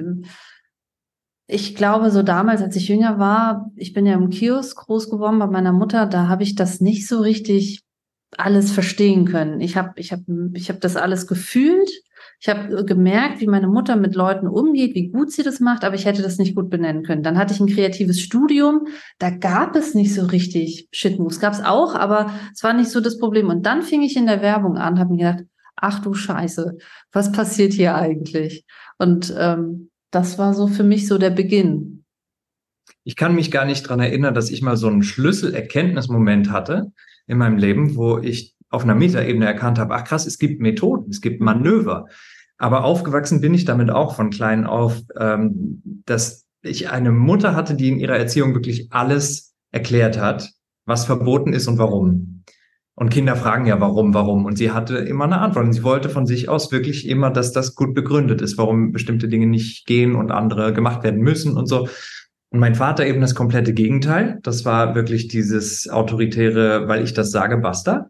[1.49, 5.39] ich glaube, so damals, als ich jünger war, ich bin ja im Kiosk groß geworden
[5.39, 7.81] bei meiner Mutter, da habe ich das nicht so richtig
[8.37, 9.59] alles verstehen können.
[9.59, 10.19] Ich habe ich hab,
[10.53, 11.89] ich hab das alles gefühlt
[12.41, 15.95] ich habe gemerkt, wie meine Mutter mit Leuten umgeht, wie gut sie das macht, aber
[15.95, 17.21] ich hätte das nicht gut benennen können.
[17.21, 21.41] Dann hatte ich ein kreatives Studium, da gab es nicht so richtig Shitmoves.
[21.41, 23.49] Gab es auch, aber es war nicht so das Problem.
[23.49, 26.77] Und dann fing ich in der Werbung an, habe mir gedacht, ach du Scheiße,
[27.11, 28.65] was passiert hier eigentlich?
[28.97, 32.05] Und ähm, das war so für mich so der Beginn.
[33.03, 36.91] Ich kann mich gar nicht dran erinnern, dass ich mal so einen Schlüsselerkenntnismoment hatte
[37.27, 41.09] in meinem Leben, wo ich auf einer Metaebene erkannt habe, ach krass, es gibt Methoden,
[41.09, 42.05] es gibt Manöver.
[42.57, 47.73] Aber aufgewachsen bin ich damit auch von klein auf, ähm, dass ich eine Mutter hatte,
[47.75, 50.51] die in ihrer Erziehung wirklich alles erklärt hat,
[50.85, 52.43] was verboten ist und warum.
[52.99, 54.43] Und Kinder fragen ja, warum, warum.
[54.43, 55.67] Und sie hatte immer eine Antwort.
[55.67, 59.29] Und sie wollte von sich aus wirklich immer, dass das gut begründet ist, warum bestimmte
[59.29, 61.87] Dinge nicht gehen und andere gemacht werden müssen und so.
[62.49, 64.39] Und mein Vater eben das komplette Gegenteil.
[64.43, 68.09] Das war wirklich dieses autoritäre, weil ich das sage, basta.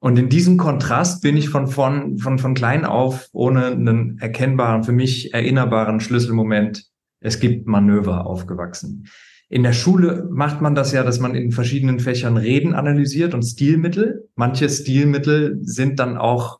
[0.00, 4.82] Und in diesem Kontrast bin ich von, von, von, von klein auf ohne einen erkennbaren,
[4.82, 6.84] für mich erinnerbaren Schlüsselmoment,
[7.20, 9.06] es gibt Manöver aufgewachsen.
[9.54, 13.44] In der Schule macht man das ja, dass man in verschiedenen Fächern Reden analysiert und
[13.44, 14.28] Stilmittel.
[14.34, 16.58] Manche Stilmittel sind dann auch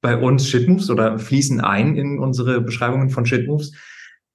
[0.00, 3.72] bei uns Shitmoves oder fließen ein in unsere Beschreibungen von Shitmoves.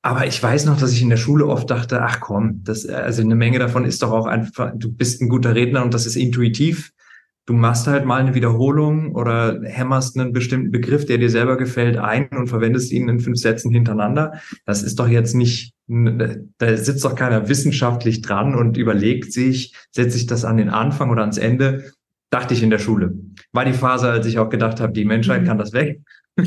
[0.03, 3.24] Aber ich weiß noch, dass ich in der Schule oft dachte, ach komm, das, also
[3.24, 6.16] eine Menge davon ist doch auch einfach, du bist ein guter Redner und das ist
[6.16, 6.91] intuitiv
[7.49, 11.97] du machst halt mal eine Wiederholung oder hämmerst einen bestimmten Begriff, der dir selber gefällt,
[11.97, 14.39] ein und verwendest ihn in fünf Sätzen hintereinander.
[14.67, 20.17] Das ist doch jetzt nicht, da sitzt doch keiner wissenschaftlich dran und überlegt sich, setze
[20.17, 21.91] ich das an den Anfang oder ans Ende.
[22.30, 23.15] Dachte ich in der Schule.
[23.51, 26.01] War die Phase, als ich auch gedacht habe, die Menschheit kann das weg.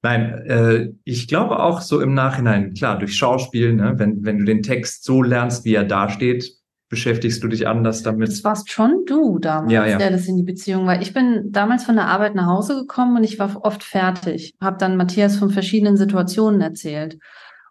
[0.00, 4.44] Nein, äh, ich glaube auch so im Nachhinein, klar, durch Schauspiel, ne, wenn, wenn du
[4.46, 6.56] den Text so lernst, wie er dasteht,
[6.88, 8.28] beschäftigst du dich anders damit?
[8.28, 9.98] Das warst schon du damals, Ja, ja.
[9.98, 11.00] der das in die Beziehung war.
[11.00, 14.54] Ich bin damals von der Arbeit nach Hause gekommen und ich war oft fertig.
[14.60, 17.18] Habe dann Matthias von verschiedenen Situationen erzählt.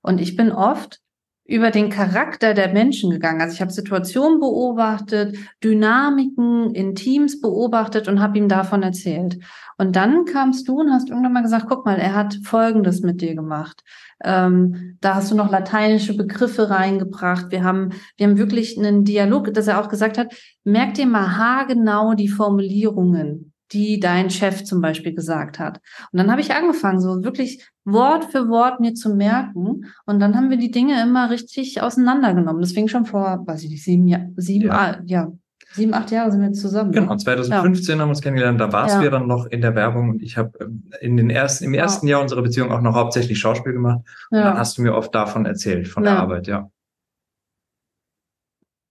[0.01, 0.99] Und ich bin oft
[1.47, 3.41] über den Charakter der Menschen gegangen.
[3.41, 9.39] Also ich habe Situationen beobachtet, Dynamiken in Teams beobachtet und habe ihm davon erzählt.
[9.77, 13.21] Und dann kamst du und hast irgendwann mal gesagt, guck mal, er hat Folgendes mit
[13.21, 13.83] dir gemacht.
[14.23, 17.51] Ähm, da hast du noch lateinische Begriffe reingebracht.
[17.51, 20.33] Wir haben, wir haben wirklich einen Dialog, dass er auch gesagt hat,
[20.65, 25.79] merk dir mal haargenau die Formulierungen, die dein Chef zum Beispiel gesagt hat.
[26.11, 29.85] Und dann habe ich angefangen, so wirklich Wort für Wort mir zu merken.
[30.05, 32.61] Und dann haben wir die Dinge immer richtig auseinandergenommen.
[32.61, 34.73] Das fing schon vor, weiß ich nicht, sieben, Jahr, sieben, Ja.
[34.73, 35.31] ah, ja,
[35.73, 36.91] sieben, acht Jahre sind wir jetzt zusammen.
[36.91, 37.01] ne?
[37.01, 38.99] Genau, 2015 haben wir uns kennengelernt, da warst Ja.
[38.99, 41.73] du ja dann noch in der Werbung und ich habe ähm, in den ersten, im
[41.73, 43.99] ersten Jahr unserer Beziehung auch noch hauptsächlich Schauspiel gemacht.
[44.31, 44.57] Und dann Ja.
[44.57, 46.19] hast du mir oft davon erzählt, von der Ja.
[46.19, 46.69] Arbeit, ja.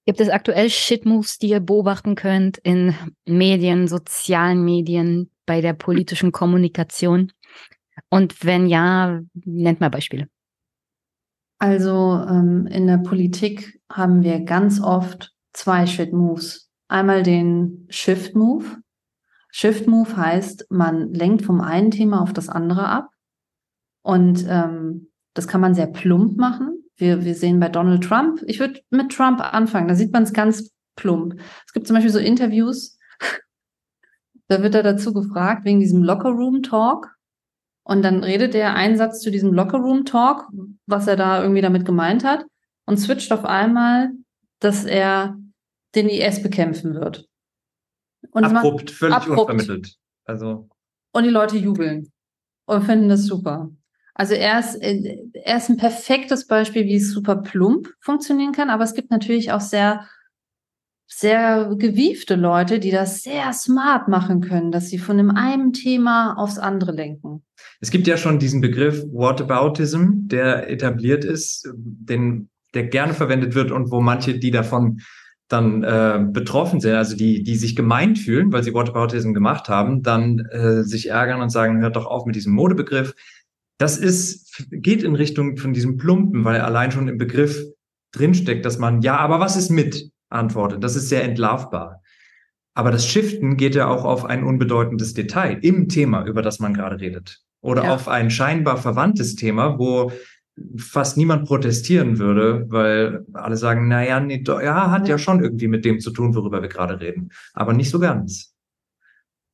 [0.07, 2.95] Gibt es aktuell Shit-Moves, die ihr beobachten könnt in
[3.27, 7.33] Medien, sozialen Medien, bei der politischen Kommunikation?
[8.09, 10.29] Und wenn ja, nennt mal Beispiele.
[11.59, 16.71] Also ähm, in der Politik haben wir ganz oft zwei Shit-Moves.
[16.87, 18.65] Einmal den Shift-Move.
[19.51, 23.09] Shift-Move heißt, man lenkt vom einen Thema auf das andere ab.
[24.03, 26.76] Und ähm, das kann man sehr plump machen.
[26.97, 30.33] Wir, wir sehen bei Donald Trump, ich würde mit Trump anfangen, da sieht man es
[30.33, 31.39] ganz plump.
[31.67, 32.99] Es gibt zum Beispiel so Interviews,
[34.49, 37.15] da wird er dazu gefragt, wegen diesem Locker-Room-Talk.
[37.85, 40.49] Und dann redet er einen Satz zu diesem Locker-Room-Talk,
[40.87, 42.45] was er da irgendwie damit gemeint hat,
[42.87, 44.11] und switcht auf einmal,
[44.61, 45.37] dass er
[45.95, 47.29] den IS bekämpfen wird.
[48.31, 49.39] Und, es macht, Abrupt, völlig abrupt.
[49.39, 49.97] unvermittelt.
[50.25, 50.69] Also,
[51.13, 52.11] und die Leute jubeln
[52.67, 53.71] und finden das super.
[54.19, 58.71] Also er ist, äh, er ist ein perfektes Beispiel, wie es super plump funktionieren kann,
[58.71, 60.07] aber es gibt natürlich auch sehr,
[61.07, 66.35] sehr gewiefte Leute, die das sehr smart machen können, dass sie von dem einen Thema
[66.39, 67.45] aufs andere lenken.
[67.81, 73.71] es gibt ja schon diesen Begriff Whataboutism, der etabliert ist, den, der gerne verwendet wird
[73.71, 75.01] und wo manche, die davon
[75.49, 80.03] dann äh, betroffen sind, also die, die sich gemeint fühlen, weil sie Whataboutism gemacht haben,
[80.03, 83.15] dann äh, sich ärgern und sagen, hört doch auf mit diesem Modebegriff.
[83.79, 87.63] Das ist, geht in Richtung von diesem Plumpen, weil allein schon im Begriff
[88.13, 90.11] drinsteckt, dass man, ja, aber was ist mit?
[90.29, 90.83] antwortet.
[90.83, 92.03] Das ist sehr entlarvbar.
[92.75, 96.75] Aber das Shiften geht ja auch auf ein unbedeutendes Detail im Thema, über das man
[96.75, 97.41] gerade redet.
[97.63, 97.95] Oder Ja.
[97.95, 100.13] auf ein scheinbar verwandtes Thema, wo
[100.77, 105.09] fast niemand protestieren würde, weil alle sagen, na ja, nee, ja, hat.
[105.09, 105.19] Ja.
[105.19, 107.31] schon irgendwie mit dem zu tun, worüber wir gerade reden.
[107.55, 108.56] Aber nicht so ganz.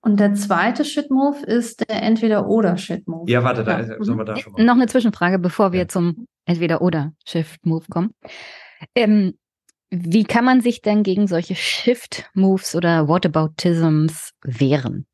[0.04, 3.30] Und der zweite Shit-Move ist der Entweder-Oder-Shit-Move.
[3.30, 4.02] Ja, warte, da Ja.
[4.02, 4.64] sollen wir da schon mal.
[4.64, 5.88] Noch eine Zwischenfrage, bevor wir Ja.
[5.88, 8.10] zum Entweder-Oder-Shift-Move kommen.
[8.96, 9.34] Ähm,
[9.90, 15.06] wie kann man sich denn gegen solche Shift-Moves oder Whataboutisms wehren?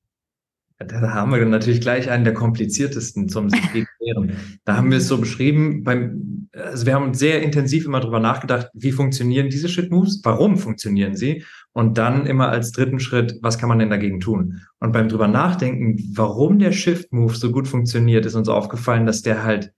[0.78, 3.60] Da haben wir natürlich gleich einen der kompliziertesten zum sich
[3.98, 4.36] wehren.
[4.64, 8.68] Da haben wir es so beschrieben, beim, also wir haben sehr intensiv immer drüber nachgedacht,
[8.74, 11.44] wie funktionieren diese Shit-Moves, warum funktionieren sie?
[11.72, 14.60] Und dann immer als dritten Schritt, was kann man denn dagegen tun?
[14.78, 19.42] Und beim drüber nachdenken, warum der Shift-Move so gut funktioniert, ist uns aufgefallen, dass der
[19.42, 19.72] halt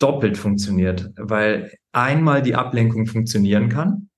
[0.00, 4.08] doppelt funktioniert, weil einmal die Ablenkung funktionieren kann,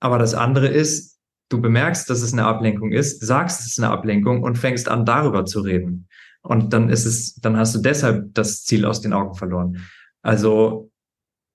[0.00, 1.17] aber das andere ist,
[1.48, 5.04] du bemerkst, dass es eine Ablenkung ist, sagst, es ist eine Ablenkung und fängst an,
[5.04, 6.08] darüber zu reden.
[6.42, 9.86] Und dann ist es, dann hast du deshalb das Ziel aus den Augen verloren.
[10.22, 10.90] Also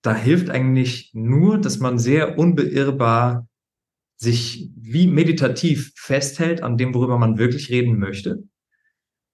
[0.02, 3.48] da hilft eigentlich nur, dass man sehr unbeirrbar
[4.16, 8.44] sich wie meditativ festhält an dem, worüber man wirklich reden möchte.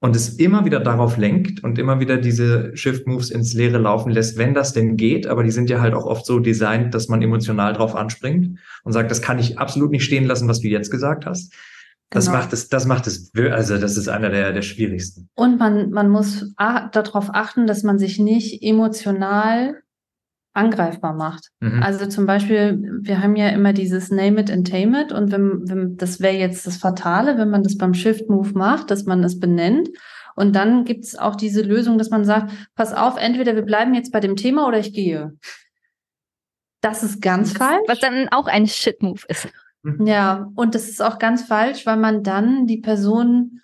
[0.03, 4.39] Und es immer wieder darauf lenkt und immer wieder diese Shift-Moves ins Leere laufen lässt,
[4.39, 5.27] wenn das denn geht.
[5.27, 8.93] Aber die sind ja halt auch oft so designt, dass man emotional drauf anspringt und
[8.93, 11.53] sagt, das kann ich absolut nicht stehen lassen, was du jetzt gesagt hast.
[12.09, 12.39] Das Genau.
[12.39, 15.29] macht es, das macht es, also das ist einer der, der schwierigsten.
[15.35, 19.83] Und man, man muss darauf achten, dass man sich nicht emotional
[20.53, 21.49] angreifbar macht.
[21.61, 21.83] Mhm.
[21.83, 25.69] Also zum Beispiel, wir haben ja immer dieses Name it and tame it und wenn,
[25.69, 29.23] wenn das wäre jetzt das Fatale, wenn man das beim Shift Move macht, dass man
[29.23, 29.89] es benennt.
[30.37, 33.95] Und dann gibt es auch diese Lösung, dass man sagt, pass auf, entweder wir bleiben
[33.95, 35.37] jetzt bei dem Thema oder ich gehe.
[36.81, 37.83] Das ist ganz falsch.
[37.87, 39.49] Was dann auch ein Shit-Move ist.
[40.05, 43.61] Ja, und das ist auch ganz falsch, weil man dann die Person,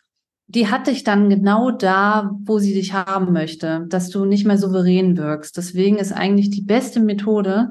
[0.49, 4.59] die hat dich dann genau da, wo sie dich haben möchte, dass du nicht mehr
[4.59, 5.57] souverän wirkst.
[5.57, 7.71] Deswegen ist eigentlich die beste Methode,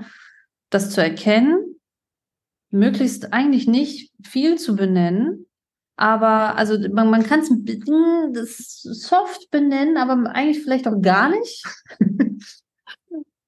[0.69, 1.77] das zu erkennen,
[2.71, 5.45] möglichst eigentlich nicht viel zu benennen,
[5.95, 11.63] aber also man, man kann es soft benennen, aber eigentlich vielleicht auch gar nicht.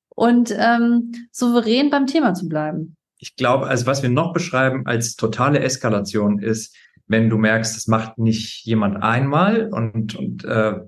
[0.09, 2.95] und ähm, souverän beim Thema zu bleiben.
[3.19, 6.73] ich glaube, also was wir noch beschreiben als totale Eskalation ist,
[7.07, 10.79] wenn du merkst, das macht nicht jemand einmal und, und äh,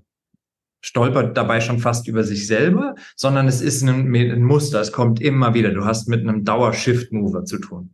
[0.81, 5.21] stolpert dabei schon fast über sich selber, sondern es ist ein, ein Muster, es kommt
[5.21, 5.71] immer wieder.
[5.71, 7.93] Du hast mit einem Dauer-Shift-Mover zu tun.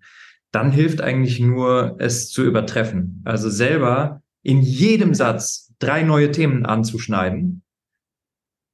[0.51, 3.21] Dann hilft eigentlich nur, es zu übertreffen.
[3.25, 7.63] Also selber in jedem Satz drei neue Themen anzuschneiden,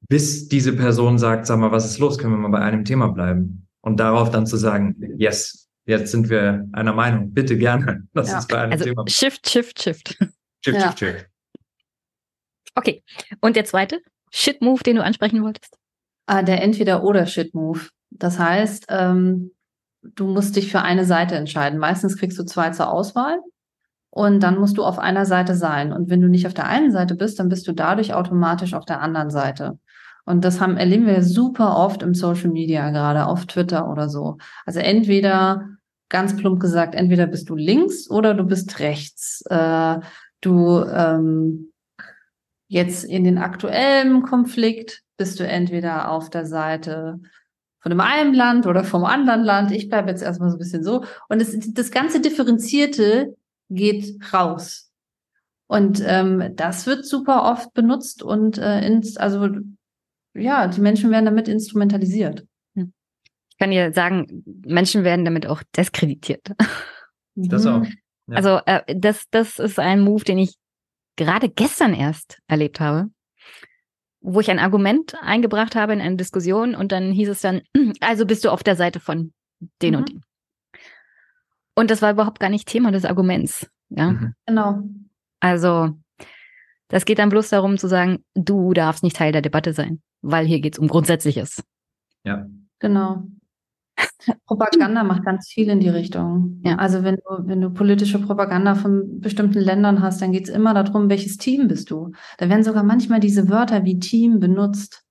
[0.08, 2.18] bis diese Person sagt, sag mal, was ist los?
[2.18, 3.68] Können wir mal bei einem Thema bleiben?
[3.82, 5.61] Und darauf dann zu sagen, yes,
[5.92, 7.34] jetzt sind wir einer Meinung.
[7.34, 8.08] Bitte gerne.
[8.14, 8.38] Lass ja.
[8.38, 9.04] uns bei einem also Thema.
[9.08, 10.18] Shift, Shift, Shift.
[10.64, 10.82] Shift, ja.
[10.82, 11.26] Shift, Shift.
[12.76, 13.04] Okay.
[13.42, 14.02] Und der zweite
[14.32, 15.78] Shit-Move, den du ansprechen wolltest?
[16.26, 17.90] Ah, der Entweder-Oder-Shit-Move.
[18.10, 19.52] Das heißt, ähm,
[20.02, 21.80] du musst dich für eine Seite entscheiden.
[21.80, 23.40] Meistens kriegst du zwei zur Auswahl
[24.10, 25.92] und dann musst du auf einer Seite sein.
[25.92, 28.86] Und wenn du nicht auf der einen Seite bist, dann bist du dadurch automatisch auf
[28.86, 29.80] der anderen Seite.
[30.26, 34.38] Und das haben, erleben wir super oft im Social Media, gerade auf Twitter oder so.
[34.66, 35.68] Also entweder,
[36.12, 39.44] ganz plump gesagt, entweder bist du links oder du bist rechts.
[39.50, 40.00] Äh,
[40.42, 41.72] du ähm,
[42.68, 47.20] jetzt in den aktuellen Konflikt bist du entweder auf der Seite
[47.80, 49.72] von dem einen Land oder vom anderen Land.
[49.72, 51.04] Ich bleibe jetzt erstmal so ein bisschen so.
[51.30, 53.36] Und das, das ganze Differenzierte
[53.70, 54.92] geht raus.
[55.68, 59.48] Und ähm, das wird super oft benutzt und äh, ins, also
[60.34, 62.46] ja, die Menschen werden damit instrumentalisiert.
[63.62, 66.52] Ich kann dir sagen, Menschen werden damit auch diskreditiert.
[67.36, 67.84] Das auch.
[68.28, 68.36] Ja.
[68.36, 70.56] Also äh, das, das ist ein Move, den ich
[71.16, 73.12] gerade gestern erst erlebt habe,
[74.20, 77.62] wo ich ein Argument eingebracht habe in eine Diskussion und dann hieß es dann,
[78.02, 79.32] also bist du auf der Seite von
[79.82, 80.00] den mhm.
[80.00, 80.22] und den.
[81.76, 83.70] Und das war überhaupt gar nicht Thema des Arguments.
[83.90, 84.34] Ja, mhm.
[84.48, 84.84] genau.
[85.40, 85.92] Also
[86.88, 90.46] das geht dann bloß darum zu sagen, du darfst nicht Teil der Debatte sein weil
[90.46, 91.64] hier geht es um Grundsätzliches.
[92.24, 92.48] Ja.
[92.80, 93.24] Genau.
[94.46, 96.62] Propaganda macht ganz viel in die Richtung.
[96.64, 96.76] Ja.
[96.76, 100.74] Also wenn du, wenn du politische Propaganda von bestimmten Ländern hast, dann geht es immer
[100.74, 102.12] darum, welches Team bist du.
[102.38, 105.04] Da werden sogar manchmal diese Wörter wie Team benutzt.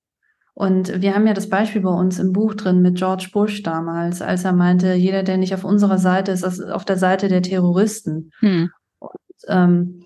[0.55, 4.21] Und wir haben ja das Beispiel bei uns im Buch drin mit George Bush damals,
[4.21, 7.43] als er meinte, jeder, der nicht auf unserer Seite ist, ist auf der Seite der
[7.43, 8.31] Terroristen.
[8.41, 8.71] Hm.
[8.99, 9.11] Und,
[9.49, 10.05] ähm,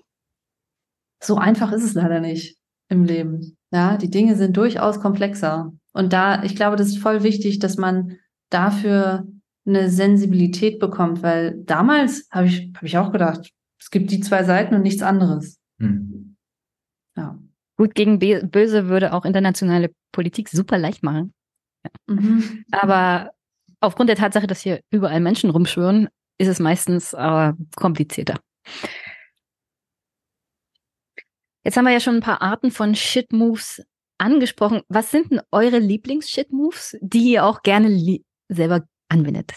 [1.21, 2.57] so einfach ist es leider nicht
[2.87, 3.57] im Leben.
[3.71, 5.73] Ja, die Dinge sind durchaus komplexer.
[5.91, 8.17] Und da, ich glaube, das ist voll wichtig, dass man
[8.49, 9.27] dafür
[9.65, 14.43] eine Sensibilität bekommt, weil damals habe ich, habe ich auch gedacht, es gibt die zwei
[14.43, 15.59] Seiten und nichts anderes.
[15.79, 16.35] Hm.
[17.17, 17.39] Ja.
[17.77, 21.33] Gut gegen Böse würde auch internationale Politik super leicht machen.
[21.83, 22.15] Ja.
[22.15, 22.65] Mhm.
[22.71, 23.31] Aber
[23.79, 26.07] aufgrund der Tatsache, dass hier überall Menschen rumschwören,
[26.37, 28.39] ist es meistens äh, komplizierter.
[31.63, 33.83] Jetzt haben wir ja schon ein paar Arten von Shit-Moves
[34.17, 34.81] angesprochen.
[34.87, 37.89] Was sind denn eure Lieblings-Shit-Moves, die ihr auch gerne
[38.49, 39.51] selber anwendet?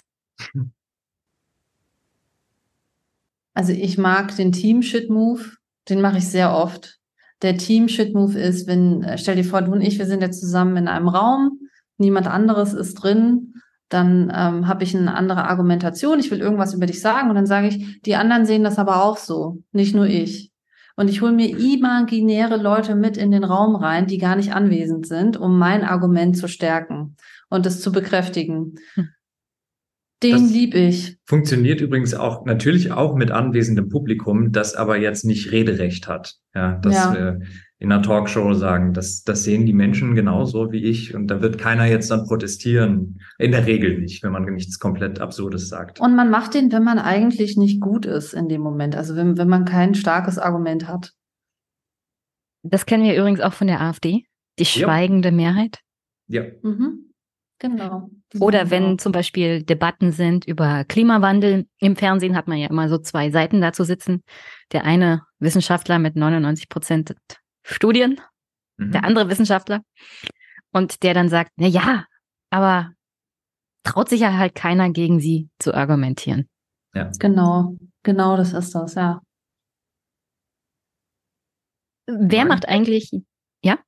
[3.55, 5.43] Also ich mag den Team-Shit-Move,
[5.89, 6.99] den mache ich sehr oft.
[7.43, 10.77] Der Team-Shit-Move ist, wenn, äh, stell dir vor, du und ich, wir sind jetzt zusammen
[10.77, 11.59] in einem Raum,
[11.97, 13.55] niemand anderes ist drin,
[13.89, 17.47] dann ähm, habe ich eine andere Argumentation, ich will irgendwas über dich sagen und dann
[17.47, 20.53] sage ich, die anderen sehen das aber auch so, nicht nur ich.
[20.95, 25.07] Und ich hole mir imaginäre Leute mit in den Raum rein, die gar nicht anwesend
[25.07, 27.17] sind, um mein Argument zu stärken
[27.51, 28.75] und es zu bekräftigen.
[28.95, 29.09] Hm.
[30.23, 31.17] Den lieb ich.
[31.27, 36.35] Funktioniert übrigens auch natürlich auch mit anwesendem Publikum, das aber jetzt nicht Rederecht hat.
[36.55, 37.15] Ja, das ja.
[37.15, 37.39] Äh,
[37.79, 38.93] in einer Talkshow sagen.
[38.93, 43.21] Das, das sehen die Menschen genauso wie ich und da wird keiner jetzt dann protestieren.
[43.39, 46.01] In der Regel nicht, wenn man nichts komplett Absurdes sagt.
[46.01, 49.39] Und man macht den, wenn man eigentlich nicht gut ist in dem Moment, also wenn,
[49.39, 51.13] wenn man kein starkes Argument hat.
[52.65, 54.25] Das kennen wir übrigens auch von der AfD,
[54.59, 55.35] die schweigende ja.
[55.35, 55.79] Mehrheit.
[56.27, 56.43] Ja.
[56.63, 57.08] Mhm.
[57.59, 58.09] Genau.
[58.39, 61.67] Oder wenn zum Beispiel Debatten sind über Klimawandel.
[61.79, 64.23] Im Fernsehen hat man ja immer so zwei Seiten dazu sitzen.
[64.73, 67.17] Der eine Wissenschaftler mit 99 Prozent
[67.65, 68.21] Studien,
[68.77, 68.93] mhm.
[68.93, 69.83] der andere Wissenschaftler,
[70.73, 72.05] und der dann sagt, na ja,
[72.51, 72.93] aber
[73.83, 76.49] traut sich ja halt keiner gegen sie zu argumentieren.
[76.95, 77.11] Ja.
[77.19, 79.21] Genau, genau das ist das, ja.
[82.07, 83.13] Wer Wagen macht eigentlich,
[83.63, 83.79] ja?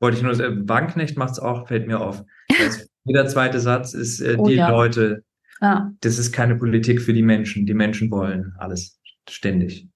[0.00, 2.24] Wollte ich nur sagen, Wagenknecht macht es auch, fällt mir auf.
[3.08, 4.70] jeder zweite Satz ist, äh, oh, die ja.
[4.70, 5.24] Leute,
[5.60, 5.90] ja.
[6.00, 7.66] das ist keine Politik für die Menschen.
[7.66, 9.88] Die Menschen wollen alles ständig.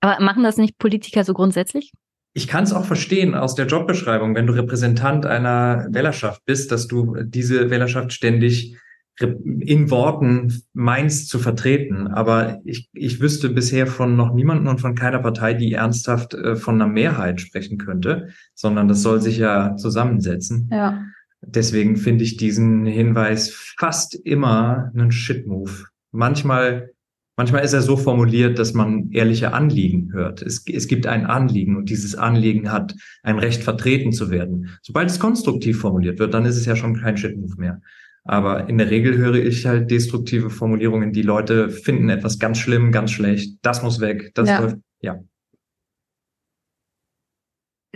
[0.00, 1.92] Aber machen das nicht Politiker so grundsätzlich?
[2.34, 6.86] ich kann es auch verstehen aus der Jobbeschreibung, wenn du Repräsentant einer Wählerschaft bist, dass
[6.86, 8.76] du diese Wählerschaft ständig
[9.20, 12.08] in Worten meinst zu vertreten.
[12.08, 16.56] Aber ich, ich wüsste bisher von noch niemanden und von keiner Partei, die ernsthaft äh,
[16.56, 20.70] von einer Mehrheit sprechen könnte, sondern das soll sich ja zusammensetzen.
[20.72, 21.04] Ja.
[21.44, 25.86] Deswegen finde ich diesen Hinweis fast immer einen Shit-Move.
[26.12, 26.92] Manchmal,
[27.36, 30.40] manchmal ist er so formuliert, dass man ehrliche Anliegen hört.
[30.40, 32.94] Es, es gibt ein Anliegen und dieses Anliegen hat
[33.24, 34.78] ein Recht vertreten zu werden.
[34.82, 37.80] Sobald es konstruktiv formuliert wird, dann ist es ja schon kein Shit-Move mehr.
[38.24, 42.92] Aber in der Regel höre ich halt destruktive Formulierungen, die Leute finden etwas ganz schlimm,
[42.92, 44.60] ganz schlecht, das muss weg, das Ja.
[44.60, 45.18] läuft, ja.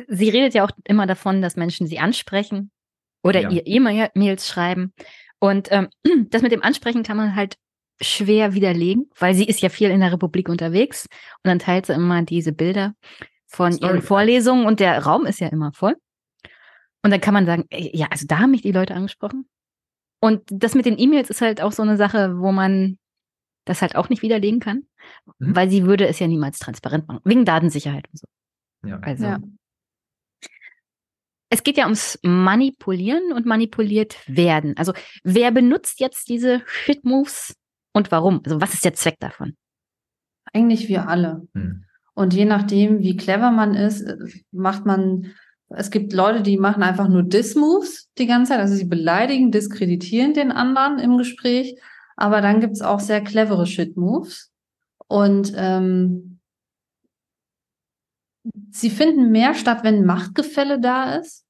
[0.09, 2.73] Sie redet ja auch immer davon, dass Menschen sie ansprechen
[3.27, 3.51] oder Ja.
[3.51, 4.93] ihr E-Mails schreiben.
[5.39, 5.89] Und ähm,
[6.31, 7.57] das mit dem Ansprechen kann man halt
[8.01, 11.07] schwer widerlegen, weil sie ist ja viel in der Republik unterwegs
[11.43, 12.95] und dann teilt sie immer diese Bilder
[13.47, 14.03] von ihren Storytime.
[14.03, 15.97] Vorlesungen und der Raum ist ja immer voll.
[17.03, 19.47] Und dann kann man sagen, ja, also da haben mich die Leute angesprochen.
[20.21, 22.99] Und das mit den E-Mails ist halt auch so eine Sache, wo man
[23.65, 24.83] das halt auch nicht widerlegen kann,
[25.39, 25.55] Mhm.
[25.57, 28.27] weil sie würde es ja niemals transparent machen, wegen Datensicherheit und so.
[28.89, 28.99] ja.
[29.01, 29.39] Also Ja.
[31.57, 34.77] Es geht ja ums Manipulieren und manipuliert werden.
[34.77, 34.93] Also
[35.25, 37.57] wer benutzt jetzt diese Shit-Moves
[37.95, 38.43] und warum?
[38.45, 39.57] Also was ist der Zweck davon?
[40.53, 41.49] Eigentlich wir alle.
[41.55, 41.85] Hm.
[42.13, 44.17] Und je nachdem, wie clever man ist, äh,
[44.53, 45.33] macht man,
[45.71, 48.61] es gibt Leute, die machen einfach nur Diss-Moves die ganze Zeit.
[48.61, 51.81] Also sie beleidigen, diskreditieren den anderen im Gespräch.
[52.17, 54.53] Aber dann gibt's auch sehr clevere Shit-Moves.
[55.09, 56.39] Und ähm,
[58.73, 61.46] sie finden mehr statt, wenn Machtgefälle da ist.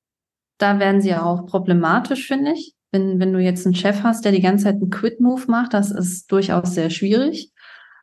[0.58, 2.74] Da werden sie auch problematisch, finde ich.
[2.92, 5.90] Wenn, wenn du jetzt einen Chef hast, der die ganze Zeit einen Quit-Move macht, das
[5.90, 7.52] ist durchaus sehr schwierig.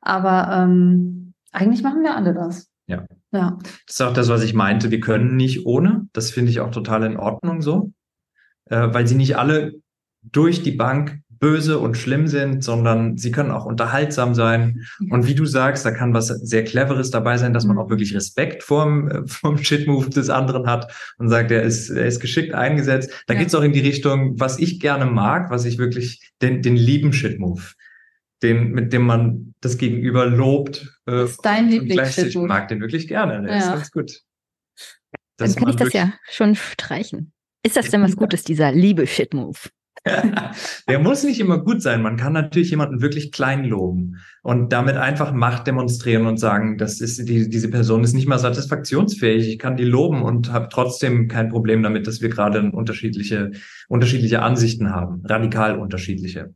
[0.01, 2.69] Aber ähm, eigentlich machen wir alle das.
[2.87, 3.05] Ja.
[3.31, 3.57] Ja.
[3.87, 4.91] Das ist auch das, was ich meinte.
[4.91, 6.07] Wir können nicht ohne.
[6.13, 7.91] Das finde ich auch total in Ordnung so,
[8.65, 9.73] äh, weil sie nicht alle
[10.21, 14.85] durch die Bank böse und schlimm sind, sondern sie können auch unterhaltsam sein.
[15.09, 17.81] Und wie du sagst, da kann was sehr Cleveres dabei sein, dass man Mhm.
[17.81, 22.05] auch wirklich Respekt vorm, äh, vom Shit-Move des anderen hat und sagt, er ist, er
[22.05, 23.11] ist geschickt eingesetzt.
[23.27, 23.41] Da Ja.
[23.41, 27.11] geht's auch in die Richtung, was ich gerne mag, was ich wirklich, den, den lieben
[27.11, 27.61] Shit-Move,
[28.41, 30.97] den, mit dem man das Gegenüber lobt.
[31.05, 32.47] Äh, Das ist dein gleichzeitig Lieblings-Shit-Move.
[32.47, 33.41] mag den wirklich gerne.
[33.45, 33.75] Der ist Ja.
[33.75, 34.21] ganz gut.
[35.37, 37.33] Dann Dass kann ich das ja schon streichen.
[37.65, 39.57] Ist das denn was Gutes, dieser Liebe-Shit-Move?
[40.89, 42.01] Der muss nicht immer gut sein.
[42.01, 46.99] Man kann natürlich jemanden wirklich klein loben und damit einfach Macht demonstrieren und sagen, das
[46.99, 49.47] ist die, diese Person ist nicht mal satisfaktionsfähig.
[49.47, 53.51] Ich kann die loben und habe trotzdem kein Problem damit, dass wir gerade unterschiedliche
[53.87, 56.53] unterschiedliche Ansichten haben, radikal unterschiedliche.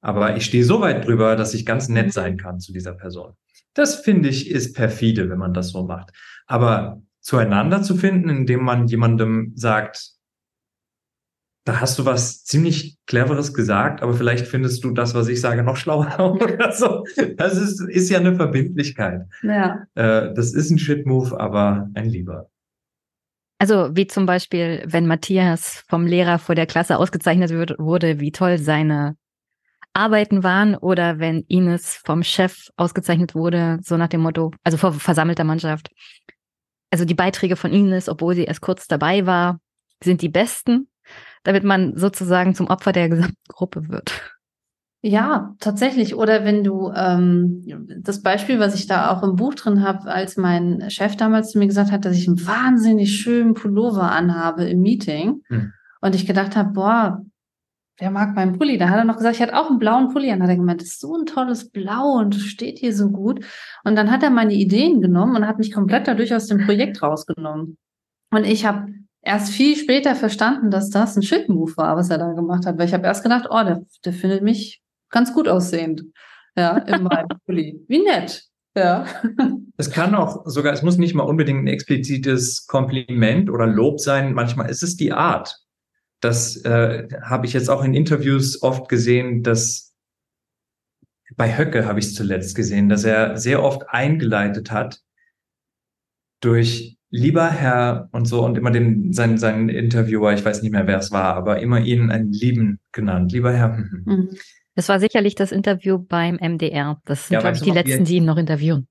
[0.00, 3.32] Aber ich stehe so weit drüber, dass ich ganz nett sein kann zu dieser Person.
[3.74, 6.12] Das finde ich ist perfide, wenn man das so macht.
[6.46, 10.15] Aber zueinander zu finden, indem man jemandem sagt,
[11.66, 15.64] da hast du was ziemlich Cleveres gesagt, aber vielleicht findest du das, was ich sage,
[15.64, 17.04] noch schlauer oder so.
[17.36, 19.26] Das ist, ist ja eine Verbindlichkeit.
[19.42, 19.84] Ja.
[19.96, 22.48] Äh, das ist ein Shit-Move, aber ein Lieber.
[23.58, 28.30] Also wie zum Beispiel, wenn Matthias vom Lehrer vor der Klasse ausgezeichnet wird, wurde, wie
[28.30, 29.16] toll seine
[29.92, 34.92] Arbeiten waren, oder wenn Ines vom Chef ausgezeichnet wurde, so nach dem Motto, also vor
[34.92, 35.90] versammelter Mannschaft.
[36.92, 39.58] Also die Beiträge von Ines, obwohl sie erst kurz dabei war,
[40.04, 40.88] sind die besten,
[41.46, 44.12] damit man sozusagen zum Opfer der gesamten Gruppe wird.
[45.00, 46.16] Ja, tatsächlich.
[46.16, 47.62] Oder wenn du ähm,
[48.00, 51.58] das Beispiel, was ich da auch im Buch drin habe, als mein Chef damals zu
[51.58, 55.72] mir gesagt hat, dass ich einen wahnsinnig schönen Pullover anhabe im Meeting Hm.
[56.00, 57.22] und ich gedacht habe, boah,
[58.00, 58.78] der mag meinen Pulli.
[58.78, 60.42] Da hat er noch gesagt, ich hatte auch einen blauen Pulli an.
[60.42, 63.44] Hat er gemeint, das ist so ein tolles Blau und es steht hier so gut.
[63.84, 67.00] Und dann hat er meine Ideen genommen und hat mich komplett dadurch aus dem Projekt
[67.00, 67.78] rausgenommen.
[68.32, 68.88] Und ich habe
[69.26, 72.78] erst viel später verstanden, dass das ein Shit-Move war, was er da gemacht hat.
[72.78, 74.80] Weil ich habe erst gedacht, oh, der, der findet mich
[75.10, 76.04] ganz gut aussehend.
[76.56, 77.84] Ja, in meinem Pulli.
[77.88, 78.44] Wie nett.
[78.76, 79.06] Ja.
[79.76, 84.32] Es kann auch sogar, es muss nicht mal unbedingt ein explizites Kompliment oder Lob sein.
[84.32, 85.58] Manchmal ist es die Art.
[86.20, 89.94] Das äh, habe ich jetzt auch in Interviews oft gesehen, dass
[91.36, 95.00] bei Höcke habe ich es zuletzt gesehen, dass er sehr oft eingeleitet hat
[96.40, 100.86] durch lieber Herr und so und immer den seinen seinen Interviewer, ich weiß nicht mehr
[100.86, 103.76] wer es war, aber immer ihn einen Lieben genannt, lieber Herr.
[103.76, 104.02] hm, hm.
[104.06, 104.28] Mhm.
[104.74, 107.00] Das war sicherlich das Interview beim MDR.
[107.06, 108.86] Das sind, Ja, glaube ich, die letzten, die ihn noch interviewen.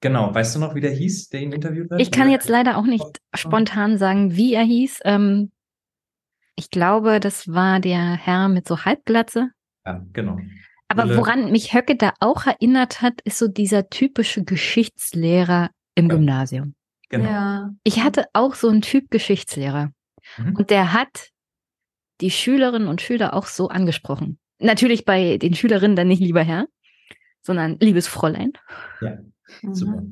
[0.00, 2.00] Genau, weißt du noch, wie der hieß, der ihn interviewt hat?
[2.00, 5.00] Ich kann jetzt leider auch nicht spontan sagen, wie er hieß.
[5.04, 5.52] Ähm,
[6.56, 9.50] ich glaube, das war der Herr mit so Halbglatze.
[9.86, 10.38] Ja, genau.
[10.88, 16.16] Aber woran mich Höcke da auch erinnert hat, ist so dieser typische Geschichtslehrer im Ja.
[16.16, 16.74] Gymnasium.
[17.08, 17.28] Genau.
[17.28, 17.70] Ja.
[17.84, 19.92] Ich hatte auch so einen Typ Geschichtslehrer.
[20.36, 20.56] Mhm.
[20.56, 21.30] Und der hat
[22.20, 24.38] die Schülerinnen und Schüler auch so angesprochen.
[24.58, 26.66] Natürlich bei den Schülerinnen dann nicht lieber Herr,
[27.42, 28.52] sondern liebes Fräulein.
[29.00, 29.74] Mhm.
[29.74, 30.02] Super.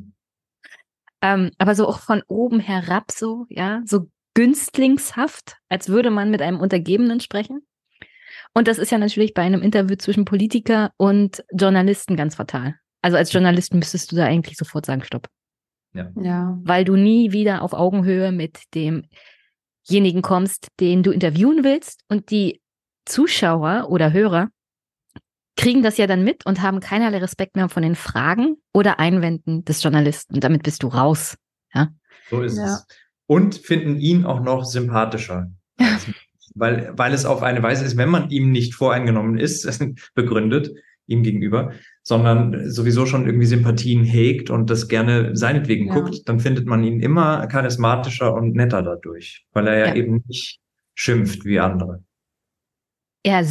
[1.22, 6.42] Ähm, aber so auch von oben herab so, ja, so günstlingshaft, als würde man mit
[6.42, 7.66] einem Untergebenen sprechen.
[8.54, 12.76] Und das ist ja natürlich bei einem Interview zwischen Politiker und Journalisten ganz fatal.
[13.02, 15.28] Also als Journalist müsstest du da eigentlich sofort sagen, stopp.
[15.96, 16.10] Ja.
[16.20, 16.58] ja.
[16.62, 22.02] Weil du nie wieder auf Augenhöhe mit demjenigen kommst, den du interviewen willst.
[22.08, 22.60] Und die
[23.04, 24.48] Zuschauer oder Hörer
[25.56, 29.64] kriegen das ja dann mit und haben keinerlei Respekt mehr von den Fragen oder Einwänden
[29.64, 30.34] des Journalisten.
[30.34, 31.36] Und damit bist du raus.
[31.74, 31.88] Ja.
[32.30, 32.64] So ist ja.
[32.64, 32.86] es.
[33.26, 35.50] Und finden ihn auch noch sympathischer.
[36.54, 39.66] weil, weil es auf eine Weise ist, wenn man ihm nicht voreingenommen ist,
[40.14, 40.70] begründet,
[41.06, 41.72] ihm gegenüber,
[42.06, 45.94] sondern sowieso schon irgendwie Sympathien hegt und das gerne seinetwegen ja.
[45.94, 50.22] guckt, dann findet man ihn immer charismatischer und netter dadurch, weil er ja, ja eben
[50.28, 50.60] nicht
[50.94, 52.04] schimpft wie andere.
[53.24, 53.44] Er,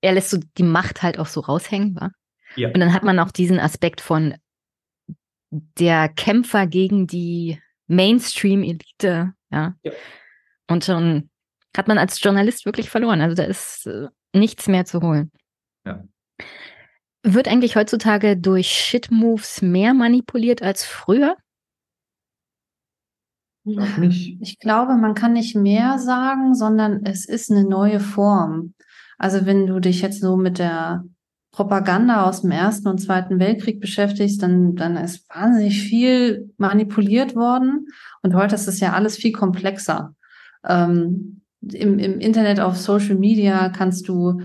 [0.00, 2.10] er lässt so die Macht halt auch so raushängen, wa?
[2.56, 2.68] Ja.
[2.68, 4.36] Und dann hat man auch diesen Aspekt von
[5.50, 9.74] der Kämpfer gegen die Mainstream-Elite, ja.
[9.82, 9.92] ja.
[10.70, 11.28] Und schon
[11.76, 13.20] hat man als Journalist wirklich verloren.
[13.20, 15.30] Also da ist äh, nichts mehr zu holen.
[15.84, 16.02] Ja.
[17.26, 21.36] Wird eigentlich heutzutage durch Shit-Moves mehr manipuliert als früher?
[23.64, 28.74] Ich glaube, man kann nicht mehr sagen, sondern es ist eine neue Form.
[29.16, 31.02] Also wenn du dich jetzt so mit der
[31.50, 37.86] Propaganda aus dem Ersten und Zweiten Weltkrieg beschäftigst, dann, dann ist wahnsinnig viel manipuliert worden.
[38.20, 40.14] Und heute ist es ja alles viel komplexer.
[40.62, 44.42] Ähm, im, Im Internet, auf Social Media kannst du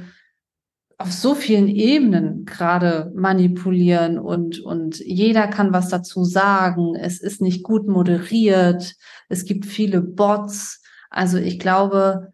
[1.00, 6.94] auf so vielen Ebenen gerade manipulieren und, und jeder kann was dazu sagen.
[6.96, 8.96] Es ist nicht gut moderiert.
[9.30, 10.84] Es gibt viele Bots.
[11.10, 12.34] Also ich glaube,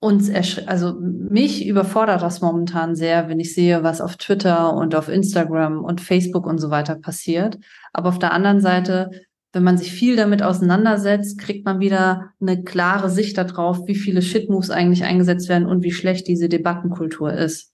[0.00, 0.28] uns,
[0.66, 5.84] also mich überfordert das momentan sehr, wenn ich sehe, was auf Twitter und auf Instagram
[5.84, 7.58] und Facebook und so weiter passiert.
[7.92, 9.10] Aber auf der anderen Seite,
[9.58, 14.22] wenn man sich viel damit auseinandersetzt, kriegt man wieder eine klare Sicht darauf, wie viele
[14.22, 17.72] Shitmoves eigentlich eingesetzt werden und wie schlecht diese Debattenkultur ist.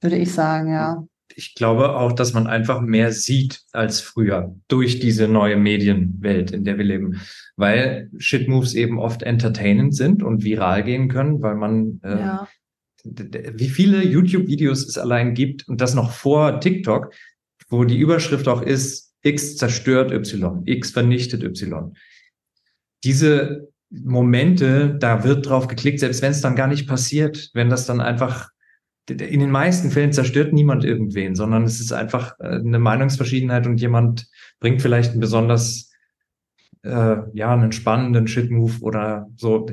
[0.00, 1.04] Würde ich sagen, ja.
[1.34, 6.64] Ich glaube auch, dass man einfach mehr sieht als früher durch diese neue Medienwelt, in
[6.64, 7.20] der wir leben
[7.56, 12.48] weil Shitmoves eben oft entertainend sind und viral gehen können, weil man äh, ja.
[13.04, 17.12] wie viele YouTube-Videos es allein gibt und das noch vor TikTok,
[17.68, 21.94] wo die Überschrift auch ist, X zerstört Y, X vernichtet Y.
[23.04, 27.86] Diese Momente, da wird drauf geklickt, selbst wenn es dann gar nicht passiert, wenn das
[27.86, 28.50] dann einfach
[29.08, 33.80] in den meisten Fällen zerstört niemand irgendwen, sondern es ist einfach äh, eine Meinungsverschiedenheit und
[33.80, 34.26] jemand
[34.58, 35.85] bringt vielleicht ein besonders
[36.86, 39.66] äh, ja, einen spannenden Shit-Move oder so.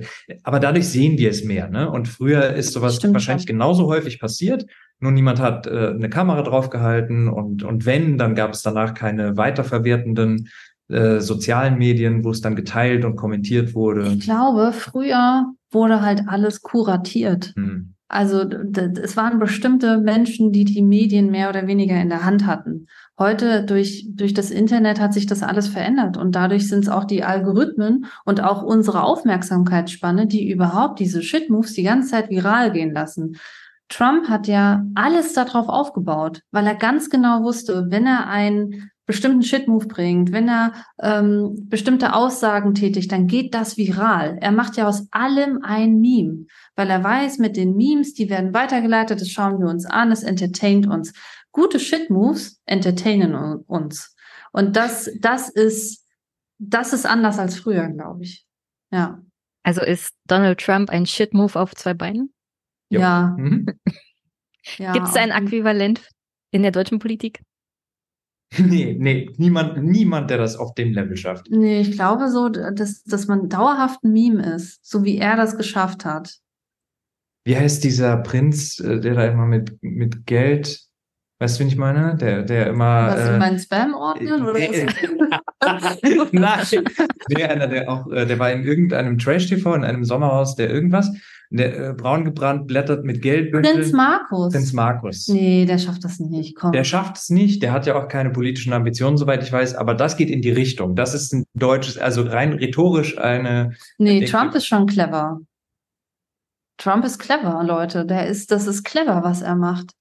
[0.43, 1.89] Aber dadurch sehen wir es mehr, ne?
[1.89, 3.53] Und früher ist sowas Stimmt, wahrscheinlich ja.
[3.53, 4.65] genauso häufig passiert,
[4.99, 9.35] nur niemand hat äh, eine Kamera draufgehalten und, und wenn, dann gab es danach keine
[9.35, 10.49] weiterverwertenden
[10.87, 14.13] äh, sozialen Medien, wo es dann geteilt und kommentiert wurde.
[14.13, 17.53] Ich glaube, früher wurde halt alles kuratiert.
[17.55, 17.95] Hm.
[18.07, 22.87] Also es waren bestimmte Menschen, die die Medien mehr oder weniger in der Hand hatten.
[23.19, 27.03] Heute durch, durch das Internet hat sich das alles verändert und dadurch sind es auch
[27.03, 32.91] die Algorithmen und auch unsere Aufmerksamkeitsspanne, die überhaupt diese Shit-Moves die ganze Zeit viral gehen
[32.91, 33.37] lassen.
[33.87, 39.43] Trump hat ja alles darauf aufgebaut, weil er ganz genau wusste, wenn er einen bestimmten
[39.43, 44.37] Shit-Move bringt, wenn er ähm, bestimmte Aussagen tätigt, dann geht das viral.
[44.39, 46.45] Er macht ja aus allem ein Meme,
[46.75, 50.23] weil er weiß, mit den Memes, die werden weitergeleitet, das schauen wir uns an, es
[50.23, 51.13] entertaint uns
[51.53, 54.13] gute Shit-Moves entertainen uns.
[54.51, 56.05] Und das, das ist,
[56.59, 58.45] das ist anders als früher, glaube ich.
[58.91, 59.23] Ja.
[59.63, 62.33] Also ist Donald Trump ein Shit-Move auf zwei Beinen?
[62.89, 63.35] Ja.
[63.37, 63.67] Mhm.
[64.77, 66.09] ja Gibt es ein Äquivalent
[66.51, 67.41] in der deutschen Politik?
[68.59, 71.47] Nee, nee, niemand, niemand, der das auf dem Level schafft.
[71.49, 75.57] Nee, ich glaube so, dass, dass man dauerhaft ein Meme ist, so wie er das
[75.57, 76.37] geschafft hat.
[77.45, 80.87] Wie heißt dieser Prinz, äh, der da immer mit, mit Geld
[81.43, 82.15] Weißt du, wen ich meine?
[82.15, 83.07] Der, der immer.
[83.07, 84.43] Was, äh, meinen Spam ordnen?
[84.43, 84.87] Oder äh,
[86.31, 86.65] Nein.
[87.27, 91.11] nee, einer, der auch, äh, der war in irgendeinem Trash-TV, in einem Sommerhaus, der irgendwas,
[91.49, 93.51] der äh, braun gebrannt blättert mit Geld.
[93.51, 94.53] Prinz Markus.
[94.53, 95.27] Prinz Markus.
[95.27, 96.55] Nee, der schafft das nicht.
[96.55, 96.71] Komm.
[96.71, 97.61] Der schafft es nicht.
[97.61, 99.75] Der hat ja auch keine politischen Ambitionen, soweit ich weiß.
[99.75, 100.95] Aber das geht in die Richtung.
[100.95, 103.73] Das ist ein deutsches, also rein rhetorisch eine.
[103.97, 105.41] Nee, Trump ist schon clever.
[106.77, 108.05] Trump ist clever, Leute.
[108.05, 109.91] Der ist, das ist clever, was er macht.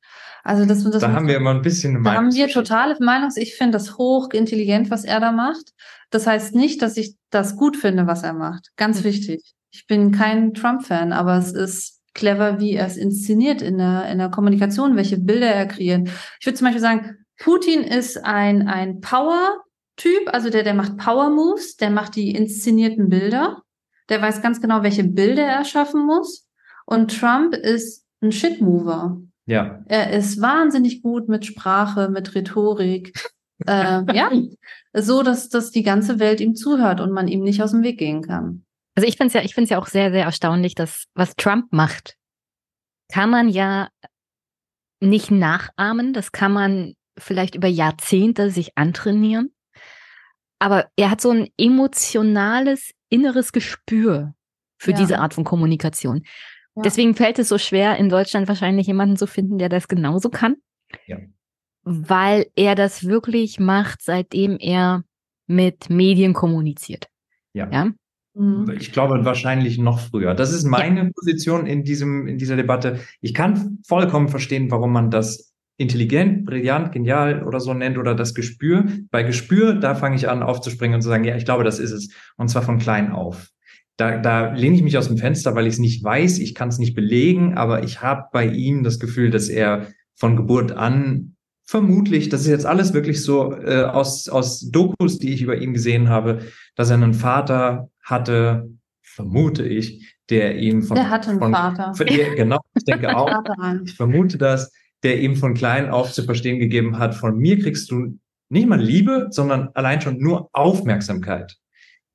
[0.44, 3.36] Also das, das da haben wir immer ein bisschen eine Da haben wir totale Meinungs.
[3.36, 5.72] Ich finde das hochintelligent, was er da macht.
[6.10, 8.70] Das heißt nicht, dass ich das gut finde, was er macht.
[8.76, 9.04] Ganz mhm.
[9.04, 9.54] wichtig.
[9.70, 14.18] Ich bin kein Trump-Fan, aber es ist clever, wie er es inszeniert in der, in
[14.18, 16.08] der Kommunikation, welche Bilder er kreiert.
[16.40, 19.62] Ich würde zum Beispiel sagen, Putin ist ein, ein Power
[19.96, 23.62] Typ, also der, der macht Power Moves, der macht die inszenierten Bilder,
[24.08, 26.48] der weiß ganz genau, welche Bilder er schaffen muss.
[26.86, 29.20] Und Trump ist ein Shitmover.
[29.46, 29.82] Ja.
[29.88, 33.12] Er ist wahnsinnig gut mit Sprache, mit Rhetorik.
[33.66, 34.30] äh, ja,
[34.92, 37.98] so dass, dass die ganze Welt ihm zuhört und man ihm nicht aus dem Weg
[37.98, 38.64] gehen kann.
[38.94, 41.34] Also ich finde es ja, ich finde es ja auch sehr, sehr erstaunlich, dass was
[41.36, 42.16] Trump macht,
[43.10, 43.88] kann man ja
[45.00, 46.12] nicht nachahmen.
[46.12, 49.52] Das kann man vielleicht über Jahrzehnte sich antrainieren.
[50.58, 54.34] Aber er hat so ein emotionales inneres Gespür
[54.78, 54.96] für Ja.
[54.96, 56.22] diese Art von Kommunikation.
[56.74, 56.82] Ja.
[56.82, 60.56] Deswegen fällt es so schwer, in Deutschland wahrscheinlich jemanden zu finden, der das genauso kann.
[61.06, 61.18] Ja.
[61.84, 65.04] Weil er das wirklich macht, seitdem er
[65.46, 67.08] mit Medien kommuniziert.
[67.52, 67.68] Ja.
[67.70, 67.92] Ja.
[68.34, 68.72] Mhm.
[68.78, 70.34] Ich glaube wahrscheinlich noch früher.
[70.34, 73.00] Das ist meine Position in diesem, in dieser Debatte.
[73.20, 78.34] Ich kann vollkommen verstehen, warum man das intelligent, brillant, genial oder so nennt oder das
[78.34, 78.84] Gespür.
[79.10, 81.92] Bei Gespür, da fange ich an aufzuspringen und zu sagen, ja, ich glaube, das ist
[81.92, 82.14] es.
[82.36, 83.48] Und zwar von klein auf.
[83.96, 86.68] Da, da lehne ich mich aus dem Fenster, weil ich es nicht weiß, ich kann
[86.68, 91.36] es nicht belegen, aber ich habe bei ihm das Gefühl, dass er von Geburt an
[91.64, 95.72] vermutlich, das ist jetzt alles wirklich so äh, aus, aus Dokus, die ich über ihn
[95.72, 96.40] gesehen habe,
[96.74, 98.70] dass er einen Vater hatte,
[99.00, 101.94] vermute ich, der ihm von Der hatte einen von, Vater.
[101.94, 103.30] Von, ja, genau, ich denke auch.
[103.84, 107.90] Ich vermute das, der ihm von klein auf zu verstehen gegeben hat, von mir kriegst
[107.90, 111.56] du nicht mal Liebe, sondern allein schon nur Aufmerksamkeit.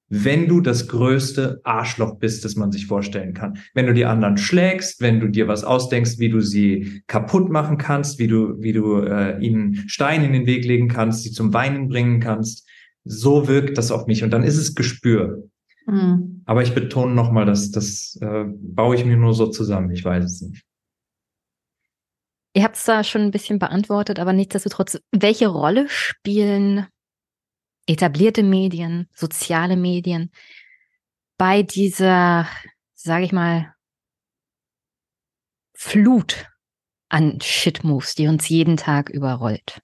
[0.10, 3.58] Wenn du das größte Arschloch bist, das man sich vorstellen kann.
[3.74, 7.78] Wenn du die anderen schlägst, wenn du dir was ausdenkst, wie du sie kaputt machen
[7.78, 11.54] kannst, wie du, wie du äh, ihnen Steine in den Weg legen kannst, sie zum
[11.54, 12.66] Weinen bringen kannst.
[13.04, 14.24] So wirkt das auf mich.
[14.24, 15.50] Und dann ist es Gespür.
[15.88, 16.44] Mhm.
[16.46, 19.92] Aber ich betone nochmal, dass das äh, baue ich mir nur so zusammen.
[19.92, 20.64] Ich weiß es nicht.
[22.54, 26.88] Ihr habt es da schon ein bisschen beantwortet, aber nichtsdestotrotz, welche Rolle spielen
[27.88, 30.32] etablierte Medien, soziale Medien
[31.38, 32.48] bei dieser,
[32.94, 33.74] sage ich mal,
[35.80, 36.48] Flut
[37.10, 39.80] an Shitmoves, die uns jeden Tag überrollt?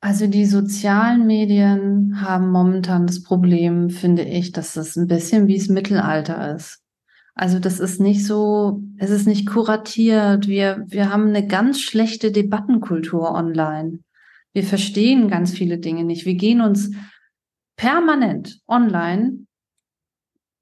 [0.00, 5.56] Also die sozialen Medien haben momentan das Problem, finde ich, dass es ein bisschen wie
[5.56, 6.82] das Mittelalter ist.
[7.34, 10.46] Also das ist nicht so, es ist nicht kuratiert.
[10.46, 14.03] Wir, wir haben eine ganz schlechte Debattenkultur online.
[14.54, 16.24] Wir verstehen ganz viele Dinge nicht.
[16.24, 16.90] Wir gehen uns
[17.76, 19.46] permanent online,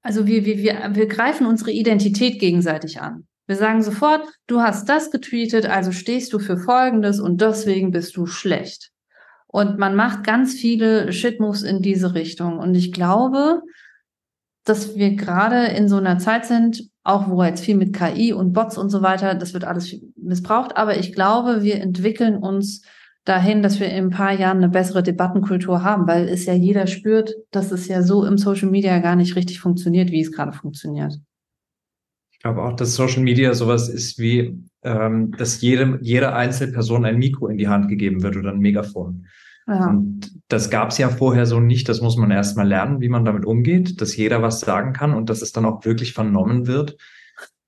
[0.01, 3.25] also wir, wir, wir, wir greifen unsere Identität gegenseitig an.
[3.47, 8.15] Wir sagen sofort, du hast das getweetet, also stehst du für Folgendes und deswegen bist
[8.17, 8.91] du schlecht.
[9.47, 12.57] Und man macht ganz viele Shitmoves in diese Richtung.
[12.57, 13.61] Und ich glaube,
[14.65, 18.53] dass wir gerade in so einer Zeit sind, auch wo jetzt viel mit KI und
[18.53, 20.75] Bots und so weiter, das wird alles missbraucht.
[20.75, 22.83] Aber ich glaube, wir entwickeln uns
[23.25, 26.87] dahin, dass wir in ein paar Jahren eine bessere Debattenkultur haben, weil es ja jeder
[26.87, 30.51] spürt, dass es ja so im Social Media gar nicht richtig funktioniert, wie es gerade
[30.51, 31.19] funktioniert.
[32.31, 37.17] Ich glaube auch, dass Social Media sowas ist wie, ähm, dass jedem, jeder Einzelperson ein
[37.17, 39.25] Mikro in die Hand gegeben wird oder ein Megafon.
[39.65, 39.87] Ja.
[39.87, 41.87] Und das gab es ja vorher so nicht.
[41.87, 45.13] Das muss man erst mal lernen, wie man damit umgeht, dass jeder was sagen kann
[45.13, 46.97] und dass es dann auch wirklich vernommen wird.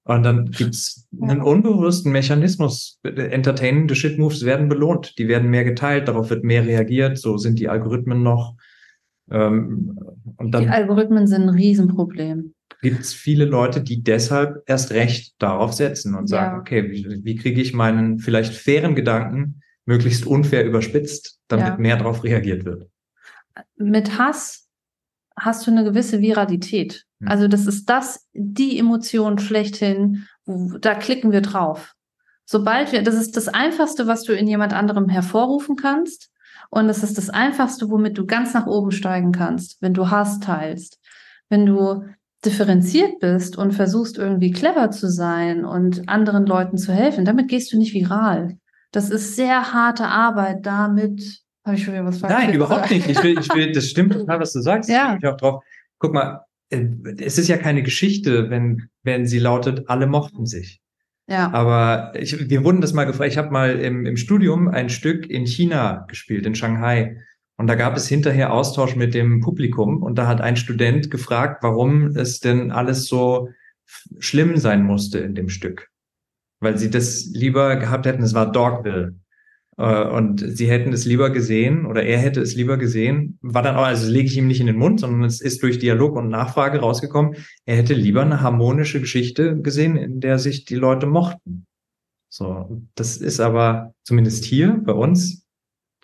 [0.08, 3.00] Und dann gibt's einen unbewussten Mechanismus.
[3.04, 5.18] Entertainende Shitmoves werden belohnt.
[5.18, 7.18] Die werden mehr geteilt, darauf wird mehr reagiert.
[7.18, 8.56] So sind die Algorithmen noch.
[9.32, 9.98] Ähm,
[10.38, 12.54] und Die dann Algorithmen sind ein Riesenproblem.
[12.84, 16.60] gibt's viele Leute, die deshalb erst recht darauf setzen und sagen, Ja.
[16.62, 21.78] okay, wie, wie kriege ich meinen vielleicht fairen Gedanken möglichst unfair überspitzt, damit Ja.
[21.78, 22.88] mehr darauf reagiert wird.
[23.76, 24.68] mit Hass
[25.38, 27.06] hast du eine gewisse Viralität.
[27.26, 27.32] Hm.
[27.32, 31.94] Also das ist das, die Emotion schlechthin, wo, da klicken wir drauf.
[32.46, 36.32] Sobald wir, das ist das Einfachste, was du in jemand anderem hervorrufen kannst.
[36.70, 40.40] Und das ist das Einfachste, womit du ganz nach oben steigen kannst, wenn du Hass
[40.40, 41.00] teilst.
[41.50, 42.04] Wenn du
[42.44, 47.74] differenziert bist und versuchst irgendwie clever zu sein und anderen Leuten zu helfen, damit gehst
[47.74, 48.58] du nicht viral.
[48.92, 53.10] Das ist sehr harte Arbeit, damit habe ich schon wieder was falsch Nein, überhaupt nicht.
[53.10, 54.90] Ich will, ich will, das stimmt total, was du sagst.
[54.90, 55.18] Ja.
[55.20, 55.64] Ich auch drauf.
[55.98, 60.82] Guck mal, es ist ja keine Geschichte, wenn, wenn sie lautet, alle mochten sich.
[61.28, 61.52] Ja.
[61.54, 63.32] Aber ich, wir wurden das mal gefragt.
[63.32, 67.18] Ich habe mal im, im Studium ein Stück in China gespielt, in Shanghai.
[67.58, 70.04] Und da gab es hinterher Austausch mit dem Publikum.
[70.04, 73.50] Und da hat ein Student gefragt, warum es denn alles so
[74.20, 75.90] schlimm sein musste in dem Stück.
[76.60, 79.16] Weil sie das lieber gehabt hätten, es war Dogville.
[79.78, 83.76] Äh, Und sie hätten es lieber gesehen oder er hätte es lieber gesehen, war dann
[83.76, 86.30] auch, also lege ich ihm nicht in den Mund, sondern es ist durch Dialog und
[86.30, 87.36] Nachfrage rausgekommen,
[87.66, 91.66] er hätte lieber eine harmonische Geschichte gesehen, in der sich die Leute mochten.
[92.30, 95.45] So, das ist aber zumindest hier bei uns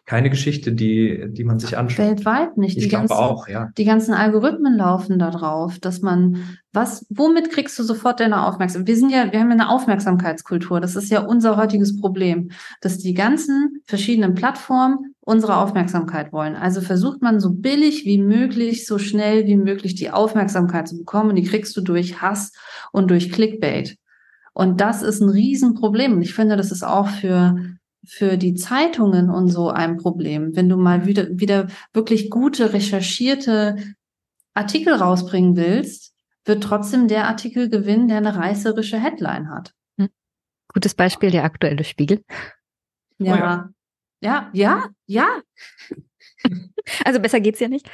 [0.05, 1.99] keine Geschichte, die, die man sich anschaut.
[1.99, 2.77] Weltweit nicht.
[2.77, 3.69] Ich die glaube ganzen, auch, ja.
[3.77, 8.87] Die ganzen Algorithmen laufen da drauf, dass man, was, womit kriegst du sofort deine Aufmerksamkeit?
[8.87, 10.81] Wir sind ja, wir haben ja eine Aufmerksamkeitskultur.
[10.81, 12.49] Das ist ja unser heutiges Problem,
[12.81, 16.55] dass die ganzen verschiedenen Plattformen unsere Aufmerksamkeit wollen.
[16.55, 21.29] Also versucht man so billig wie möglich, so schnell wie möglich die Aufmerksamkeit zu bekommen.
[21.29, 22.51] Und die kriegst du durch Hass
[22.91, 23.97] und durch Clickbait.
[24.53, 26.13] Und das ist ein Riesenproblem.
[26.13, 27.55] Und ich finde, das ist auch für
[28.05, 30.55] für die Zeitungen und so ein Problem.
[30.55, 33.77] Wenn du mal wieder, wieder wirklich gute, recherchierte
[34.53, 36.13] Artikel rausbringen willst,
[36.45, 39.73] wird trotzdem der Artikel gewinnen, der eine reißerische Headline hat.
[39.99, 40.09] Hm.
[40.73, 42.23] Gutes Beispiel, der aktuelle Spiegel.
[43.19, 43.69] Ja, oh ja,
[44.21, 44.89] ja, ja.
[45.05, 45.41] ja.
[47.05, 47.87] Also besser geht's ja nicht.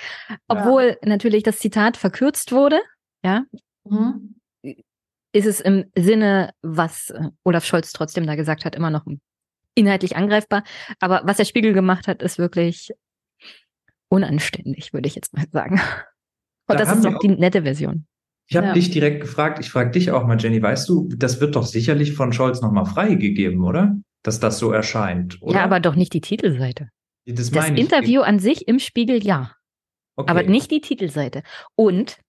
[0.47, 1.09] Obwohl ja.
[1.09, 2.79] natürlich das Zitat verkürzt wurde,
[3.21, 3.43] ja.
[3.84, 4.35] Mhm.
[5.34, 7.13] Ist es im Sinne, was
[7.43, 9.19] Olaf Scholz trotzdem da gesagt hat, immer noch ein
[9.77, 10.63] inhaltlich angreifbar.
[10.99, 12.91] Aber was der Spiegel gemacht hat, ist wirklich
[14.09, 15.79] unanständig, würde ich jetzt mal sagen.
[16.69, 18.05] Und da das ist auch die nette Version.
[18.49, 18.73] Ich habe ja.
[18.73, 22.13] dich direkt gefragt, ich frage dich auch mal, Jenny, weißt du, das wird doch sicherlich
[22.13, 23.97] von Scholz nochmal freigegeben, oder?
[24.23, 25.55] Dass das so erscheint, oder?
[25.55, 26.89] Ja, aber doch nicht die Titelseite.
[27.25, 29.51] Das, das Interview an sich im Spiegel, ja.
[30.15, 30.31] Okay.
[30.31, 31.43] Aber nicht die Titelseite.
[31.75, 32.19] Und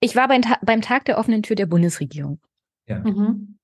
[0.00, 2.40] ich war beim, beim Tag der offenen Tür der Bundesregierung.
[2.86, 3.00] Ja.
[3.00, 3.55] Mhm.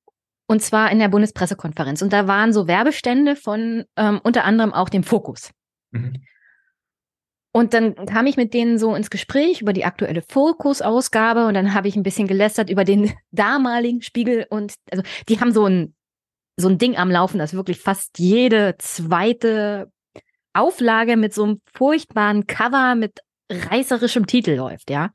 [0.52, 2.02] Und zwar in der Bundespressekonferenz.
[2.02, 5.50] Und da waren so Werbestände von ähm, unter anderem auch dem Fokus.
[5.92, 6.26] Mhm.
[7.54, 11.72] Und dann kam ich mit denen so ins Gespräch über die aktuelle Fokus-Ausgabe und dann
[11.72, 15.94] habe ich ein bisschen gelästert über den damaligen Spiegel und also die haben so ein
[16.58, 19.90] so ein Ding am Laufen, dass wirklich fast jede zweite
[20.52, 23.20] Auflage mit so einem furchtbaren Cover mit
[23.50, 25.12] reißerischem Titel läuft, ja.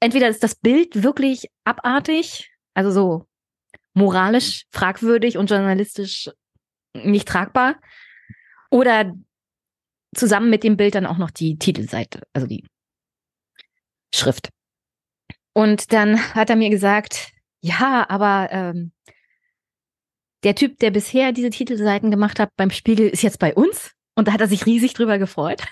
[0.00, 3.29] Entweder ist das Bild wirklich abartig, also so
[3.94, 6.30] moralisch fragwürdig und journalistisch
[6.94, 7.80] nicht tragbar.
[8.70, 9.14] Oder
[10.14, 12.64] zusammen mit dem Bild dann auch noch die Titelseite, also die
[14.14, 14.50] Schrift.
[15.52, 18.92] Und dann hat er mir gesagt, ja, aber ähm,
[20.42, 23.92] der Typ, der bisher diese Titelseiten gemacht hat beim Spiegel, ist jetzt bei uns.
[24.16, 25.62] Und da hat er sich riesig drüber gefreut.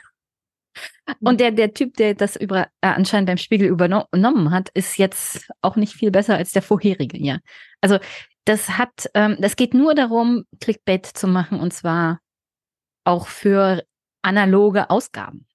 [1.21, 5.49] Und der, der Typ, der das über, äh, anscheinend beim Spiegel übernommen hat, ist jetzt
[5.63, 7.39] auch nicht viel besser als der vorherige, ja.
[7.81, 7.99] Also
[8.45, 12.21] das hat, ähm, das geht nur darum, Clickbait zu machen und zwar
[13.05, 13.85] auch für
[14.23, 15.47] analoge Ausgaben.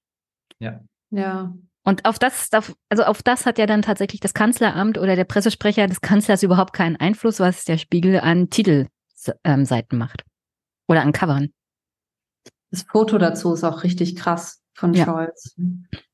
[0.58, 0.80] Ja.
[1.10, 1.54] Ja.
[1.84, 2.48] Und auf das,
[2.88, 6.72] also auf das hat ja dann tatsächlich das Kanzleramt oder der Pressesprecher des Kanzlers überhaupt
[6.72, 8.88] keinen Einfluss, was der Spiegel an Titelseiten
[9.44, 10.24] ähm, macht.
[10.88, 11.52] Oder an Covern.
[12.70, 15.04] Das Foto dazu ist auch richtig krass von ja.
[15.04, 15.56] Scholz.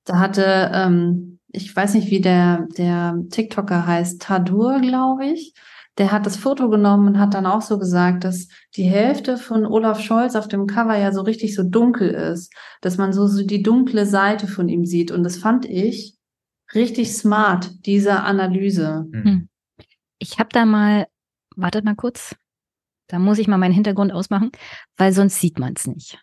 [0.04, 5.54] Da hatte, ähm, ich weiß nicht, wie der, der TikToker heißt, Tadur, glaube ich.
[5.98, 9.66] Der hat das Foto genommen und hat dann auch so gesagt, dass die Hälfte von
[9.66, 13.44] Olaf Scholz auf dem Cover ja so richtig so dunkel ist, dass man so, so
[13.44, 15.10] die dunkle Seite von ihm sieht.
[15.10, 16.16] Und das fand ich
[16.74, 19.06] richtig smart, diese Analyse.
[19.12, 19.24] Hm.
[19.24, 19.48] hm.
[20.18, 21.06] Ich habe da mal,
[21.56, 22.36] wartet mal kurz,
[23.08, 24.52] da muss ich mal meinen Hintergrund ausmachen,
[24.96, 26.18] weil sonst sieht man es nicht.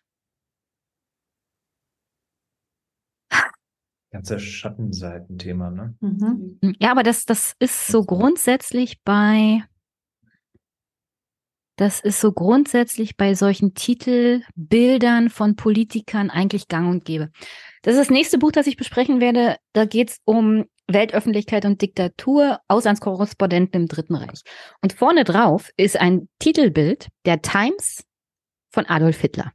[4.11, 5.95] Ganze Schattenseitenthema, ne?
[5.99, 6.75] Mhm.
[6.79, 9.63] Ja, aber das, das ist so grundsätzlich bei,
[11.75, 17.31] das ist so grundsätzlich bei solchen Titelbildern von Politikern eigentlich gang und gäbe.
[17.81, 19.57] Das ist das nächste Buch, das ich besprechen werde.
[19.73, 24.41] Da geht es um Weltöffentlichkeit und Diktatur, Auslandskorrespondenten im Dritten Reich.
[24.81, 28.03] Und vorne drauf ist ein Titelbild der Times
[28.69, 29.51] von Adolf Hitler.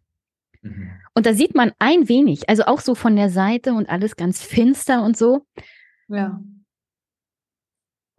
[0.62, 0.90] Mhm.
[1.14, 4.42] Und da sieht man ein wenig, also auch so von der Seite und alles ganz
[4.42, 5.46] finster und so.
[6.08, 6.40] Ja.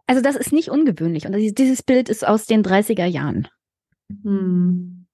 [0.06, 1.26] Also das ist nicht ungewöhnlich.
[1.26, 3.48] Und dieses Bild ist aus den 30er Jahren.
[4.08, 5.06] Mhm.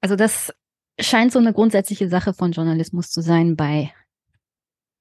[0.00, 0.54] Also das
[0.98, 3.92] scheint so eine grundsätzliche Sache von Journalismus zu sein bei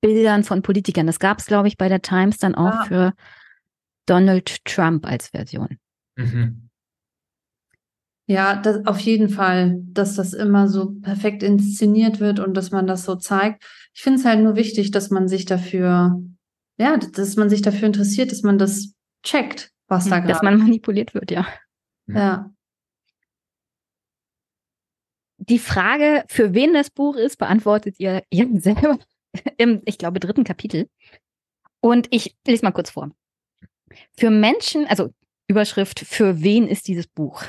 [0.01, 1.07] Bildern von Politikern.
[1.07, 2.83] Das gab es, glaube ich, bei der Times dann auch ja.
[2.85, 3.13] für
[4.05, 5.77] Donald Trump als Version.
[6.15, 6.68] Mhm.
[8.29, 12.85] Ja, das, auf jeden Fall, dass das immer so perfekt inszeniert wird und dass man
[12.85, 13.63] das so zeigt.
[13.95, 16.21] Ich finde es halt nur wichtig, dass man sich dafür,
[16.77, 18.93] ja, dass man sich dafür interessiert, dass man das
[19.23, 20.31] checkt, was da gerade.
[20.31, 21.47] Dass man manipuliert wird, ja.
[22.05, 22.51] Ja.
[25.37, 28.99] Die Frage, für wen das Buch ist, beantwortet ihr, ihr selber
[29.57, 30.87] im, ich glaube, dritten Kapitel.
[31.81, 33.09] Und ich lese mal kurz vor.
[34.15, 35.11] Für Menschen, also
[35.47, 37.43] Überschrift, für wen ist dieses Buch?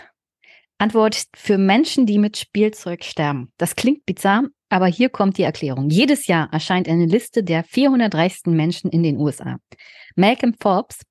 [0.80, 3.52] Antwort für Menschen, die mit Spielzeug sterben.
[3.58, 5.90] Das klingt bizarr, aber hier kommt die Erklärung.
[5.90, 9.58] Jedes Jahr erscheint eine Liste der 400 reichsten Menschen in den USA.
[10.16, 11.02] Malcolm Forbes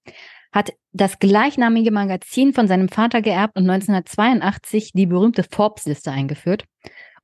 [0.52, 6.66] hat das gleichnamige Magazin von seinem Vater geerbt und 1982 die berühmte Forbes-Liste eingeführt.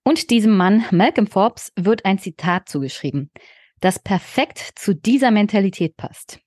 [0.04, 3.32] Und diesem Mann, Malcolm Forbes, wird ein Zitat zugeschrieben,
[3.80, 6.40] das perfekt zu dieser Mentalität passt,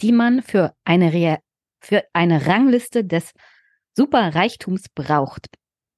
[0.00, 1.38] die man für eine, Re
[1.80, 3.32] für eine Rangliste des
[3.96, 5.48] Superreichtums braucht.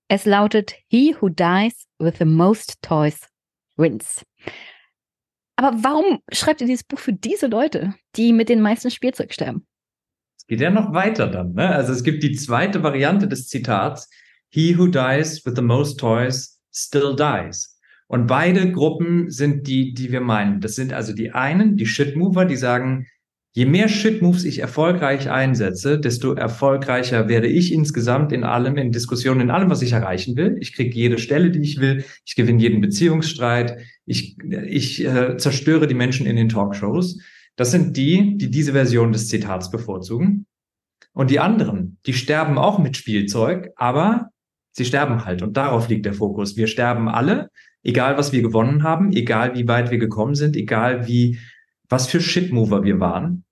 [0.08, 3.20] Es lautet, He who dies with the most toys
[3.76, 4.24] wins.
[5.56, 9.66] Aber warum schreibt ihr dieses Buch für diese Leute, die mit den meisten Spielzeug sterben?
[10.36, 11.52] Es geht ja noch weiter dann.
[11.52, 11.68] Ne?
[11.68, 14.10] Also es gibt die zweite Variante des Zitats.
[14.48, 17.80] He who dies with the most toys still dies.
[18.08, 20.60] Und beide Gruppen sind die, die wir meinen.
[20.60, 23.06] Das sind also die einen, die Shitmover, die sagen,
[23.56, 29.42] je mehr Shitmoves ich erfolgreich einsetze, desto erfolgreicher werde ich insgesamt in allem, in Diskussionen,
[29.42, 30.56] in allem, was ich erreichen will.
[30.60, 32.04] Ich kriege jede Stelle, die ich will.
[32.26, 33.78] Ich gewinne jeden Beziehungsstreit.
[34.06, 34.36] Ich,
[34.66, 37.20] ich äh, zerstöre die Menschen in den Talkshows.
[37.54, 40.46] Das sind die, die diese Version des Zitats bevorzugen.
[41.12, 44.30] Und die anderen, die sterben auch mit Spielzeug, aber
[44.72, 45.42] sie sterben halt.
[45.42, 46.56] Und darauf liegt der Fokus.
[46.56, 47.50] Wir sterben alle,
[47.84, 51.38] egal was wir gewonnen haben, egal wie weit wir gekommen sind, egal wie,
[51.88, 53.43] was für Shitmover wir waren.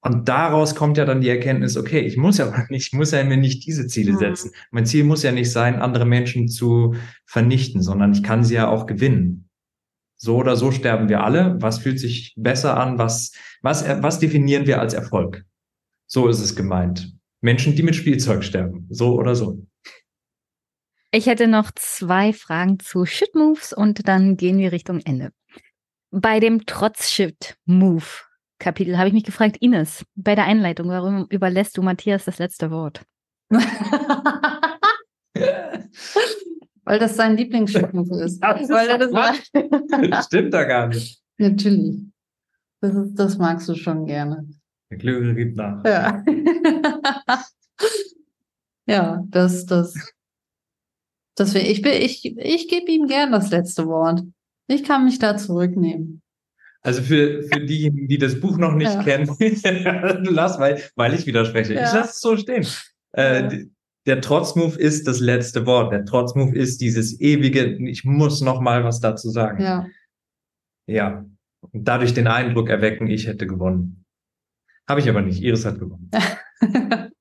[0.00, 3.22] Und daraus kommt ja dann die Erkenntnis, okay, ich muss ja nicht, ich muss ja
[3.24, 4.18] mir nicht diese Ziele mhm.
[4.18, 4.52] setzen.
[4.70, 6.94] Mein Ziel muss ja nicht sein, andere Menschen zu
[7.26, 9.48] vernichten, sondern ich kann sie ja auch gewinnen.
[10.16, 11.56] So oder so sterben wir alle.
[11.60, 12.98] Was fühlt sich besser an?
[12.98, 15.44] Was, was, was definieren wir als Erfolg?
[16.06, 17.12] So ist es gemeint.
[17.40, 18.86] Menschen, die mit Spielzeug sterben.
[18.90, 19.64] So oder so.
[21.10, 25.32] Ich hätte noch zwei Fragen zu Shit-Moves und dann gehen wir Richtung Ende.
[26.10, 26.66] Bei dem
[28.58, 32.70] Trotz-Shit-Move-Kapitel habe ich mich gefragt, Ines, bei der Einleitung, warum überlässt du Matthias das letzte
[32.70, 33.04] Wort?
[36.84, 38.40] Weil das sein Lieblingsshit-Move ist.
[38.40, 39.10] Das Weil er das
[40.10, 41.22] das stimmt da gar nicht.
[41.38, 42.02] Natürlich.
[42.80, 44.48] Das, ist, das magst du schon gerne.
[44.90, 45.84] Der Klügere gibt nach.
[45.84, 46.24] Ja.
[48.86, 50.14] ja, das, das
[51.34, 54.22] dass wir, ich, ich, ich gebe ihm gern das letzte Wort.
[54.66, 56.22] Ich kann mich da zurücknehmen.
[56.88, 59.02] Also für, für diejenigen, die das Buch noch nicht ja.
[59.02, 59.28] kennen,
[60.24, 61.74] lass, weil, weil ich widerspreche.
[61.74, 61.84] Ja.
[61.84, 62.66] Ich lasse es so stehen.
[63.12, 63.64] Äh, ja.
[64.06, 65.92] Der Trotzmove ist das letzte Wort.
[65.92, 69.62] Der Trotzmove ist dieses ewige, ich muss noch mal was dazu sagen.
[69.62, 69.86] Ja.
[70.86, 71.26] Ja.
[71.60, 74.06] Und dadurch den Eindruck erwecken, ich hätte gewonnen.
[74.88, 75.42] Habe ich aber nicht.
[75.42, 76.10] Iris hat gewonnen.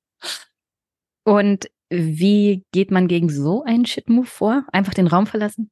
[1.26, 4.66] Und wie geht man gegen so einen Shit-Move vor?
[4.72, 5.70] Einfach den Raum verlassen?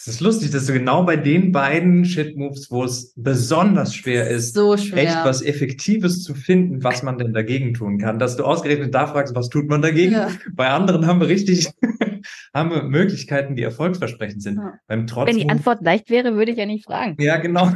[0.00, 4.54] Es ist lustig, dass du genau bei den beiden Shit-Moves, wo es besonders schwer ist,
[4.54, 5.02] so schwer.
[5.02, 9.06] echt was Effektives zu finden, was man denn dagegen tun kann, dass du ausgerechnet da
[9.06, 10.12] fragst, was tut man dagegen?
[10.12, 10.30] Ja.
[10.54, 11.68] Bei anderen haben wir richtig,
[12.54, 14.56] haben wir Möglichkeiten, die erfolgsversprechend sind.
[14.56, 14.78] Ja.
[14.86, 17.20] Beim Trotz wenn die Antwort leicht wäre, würde ich ja nicht fragen.
[17.20, 17.70] Ja, genau.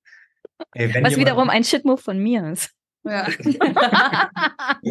[0.72, 2.72] Ey, was wiederum ein Shit-Move von mir ist.
[3.04, 3.26] Ja.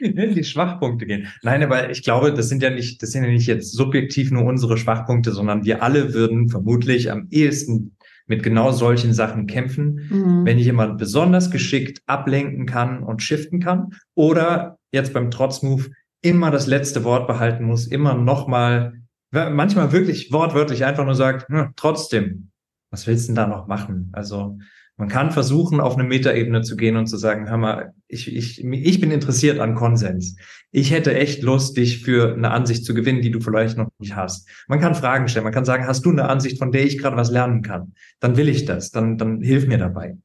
[0.00, 1.26] in die Schwachpunkte gehen.
[1.42, 4.44] Nein, aber ich glaube, das sind ja nicht, das sind ja nicht jetzt subjektiv nur
[4.44, 7.96] unsere Schwachpunkte, sondern wir alle würden vermutlich am ehesten
[8.28, 10.44] mit genau solchen Sachen kämpfen, mhm.
[10.44, 15.90] wenn jemand besonders geschickt ablenken kann und shiften kann oder jetzt beim Trotzmove
[16.20, 21.72] immer das letzte Wort behalten muss, immer nochmal, manchmal wirklich wortwörtlich einfach nur sagt, hm,
[21.76, 22.50] trotzdem,
[22.90, 24.10] was willst du denn da noch machen?
[24.12, 24.58] Also
[24.98, 28.64] man kann versuchen, auf eine Metaebene zu gehen und zu sagen, hör mal, ich, ich,
[28.64, 30.36] ich bin interessiert an Konsens.
[30.72, 34.16] Ich hätte echt Lust, dich für eine Ansicht zu gewinnen, die du vielleicht noch nicht
[34.16, 34.48] hast.
[34.66, 35.44] Man kann Fragen stellen.
[35.44, 37.92] Man kann sagen, hast du eine Ansicht, von der ich gerade was lernen kann?
[38.18, 38.90] Dann will ich das.
[38.90, 40.18] Dann, dann hilf mir dabei.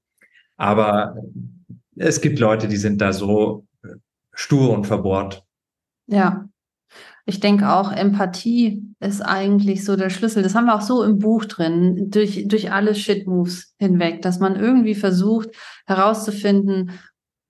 [0.58, 1.18] Aber
[1.96, 3.68] es gibt Leute, die sind da so
[4.34, 5.46] stur und verbohrt.
[6.08, 6.50] Ja.
[7.26, 10.44] Ich denke auch, Empathie ist eigentlich so der Schlüssel.
[10.44, 14.58] Das haben wir auch so im Buch drin, durch, durch alle Shit-Moves hinweg, dass man
[14.58, 15.50] irgendwie versucht
[15.86, 16.92] herauszufinden,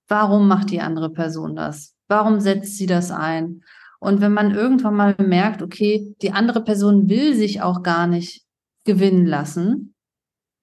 [0.07, 1.95] warum macht die andere Person das?
[2.07, 3.61] Warum setzt sie das ein?
[3.99, 8.45] Und wenn man irgendwann mal merkt, okay, die andere Person will sich auch gar nicht
[8.83, 9.95] gewinnen lassen,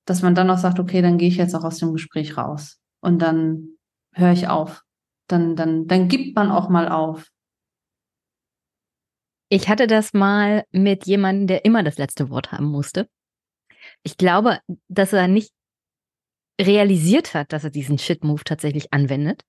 [0.04, 2.78] dass man dann auch sagt, okay, dann gehe ich jetzt auch aus dem Gespräch raus
[3.00, 3.78] und dann
[4.12, 4.82] höre ich auf.
[5.26, 7.30] Dann, dann, dann gibt man auch mal auf.
[9.51, 13.09] Ich hatte das mal mit jemandem, der immer das letzte Wort haben musste.
[14.05, 15.51] Ich glaube, dass er nicht
[16.60, 19.43] realisiert hat, dass er diesen Shit-Move tatsächlich anwendet.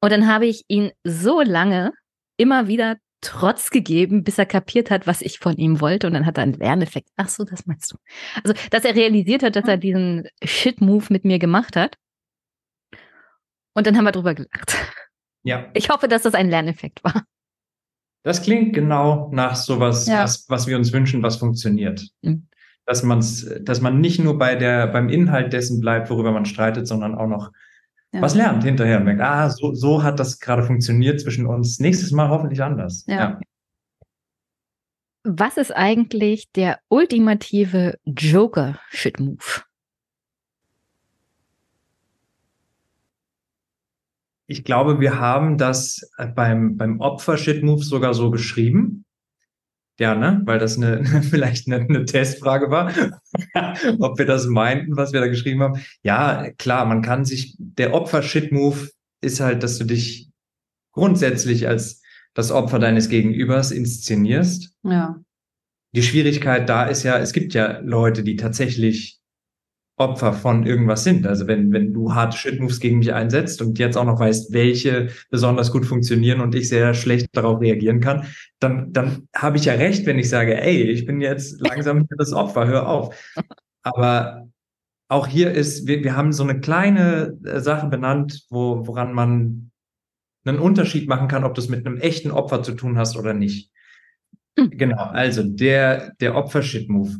[0.00, 1.92] Und dann habe ich ihn so lange
[2.36, 6.08] immer wieder Trotz gegeben, bis er kapiert hat, was ich von ihm wollte.
[6.08, 7.08] Und dann hat er einen Lerneffekt.
[7.14, 7.96] Ach so, das meinst du.
[8.42, 11.96] Also, dass er realisiert hat, dass er diesen Shit-Move mit mir gemacht hat.
[13.74, 14.74] Und dann haben wir drüber gelacht.
[15.44, 15.70] Ja.
[15.74, 17.22] Ich hoffe, dass das ein Lerneffekt war.
[18.22, 20.22] Das klingt genau nach sowas, ja.
[20.22, 22.08] was, was wir uns wünschen, was funktioniert.
[22.22, 22.46] Mhm.
[22.86, 26.86] Dass, man's, dass man nicht nur bei der, beim Inhalt dessen bleibt, worüber man streitet,
[26.86, 27.52] sondern auch noch
[28.12, 28.20] ja.
[28.20, 31.80] was lernt hinterher und merkt, ah, so, so hat das gerade funktioniert zwischen uns.
[31.80, 33.04] Nächstes Mal hoffentlich anders.
[33.06, 33.16] Ja.
[33.16, 33.40] ja.
[35.24, 39.62] Was ist eigentlich der ultimative Joker-Shit-Move?
[44.52, 49.06] Ich glaube, wir haben das beim, beim Opfer-Shit-Move sogar so beschrieben.
[49.98, 50.42] Ja, ne?
[50.44, 52.92] Weil das eine, vielleicht eine, eine Testfrage war,
[53.98, 55.80] ob wir das meinten, was wir da geschrieben haben.
[56.02, 58.90] Ja, klar, man kann sich, der Opfer-Shit-Move
[59.22, 60.28] ist halt, dass du dich
[60.92, 62.02] grundsätzlich als
[62.34, 64.74] das Opfer deines Gegenübers inszenierst.
[64.82, 65.16] Ja.
[65.94, 69.21] Die Schwierigkeit da ist ja, es gibt ja Leute, die tatsächlich
[70.02, 71.26] Opfer von irgendwas sind.
[71.26, 75.08] Also wenn, wenn du harte Shit-Moves gegen mich einsetzt und jetzt auch noch weißt, welche
[75.30, 78.26] besonders gut funktionieren und ich sehr schlecht darauf reagieren kann,
[78.58, 82.32] dann, dann habe ich ja recht, wenn ich sage, ey, ich bin jetzt langsam das
[82.32, 83.16] Opfer, hör auf.
[83.82, 84.48] Aber
[85.08, 89.70] auch hier ist, wir, wir haben so eine kleine äh, Sache benannt, wo, woran man
[90.44, 93.34] einen Unterschied machen kann, ob du es mit einem echten Opfer zu tun hast oder
[93.34, 93.70] nicht.
[94.58, 94.70] Hm.
[94.70, 97.18] Genau, also der, der Opfer-Shit-Move.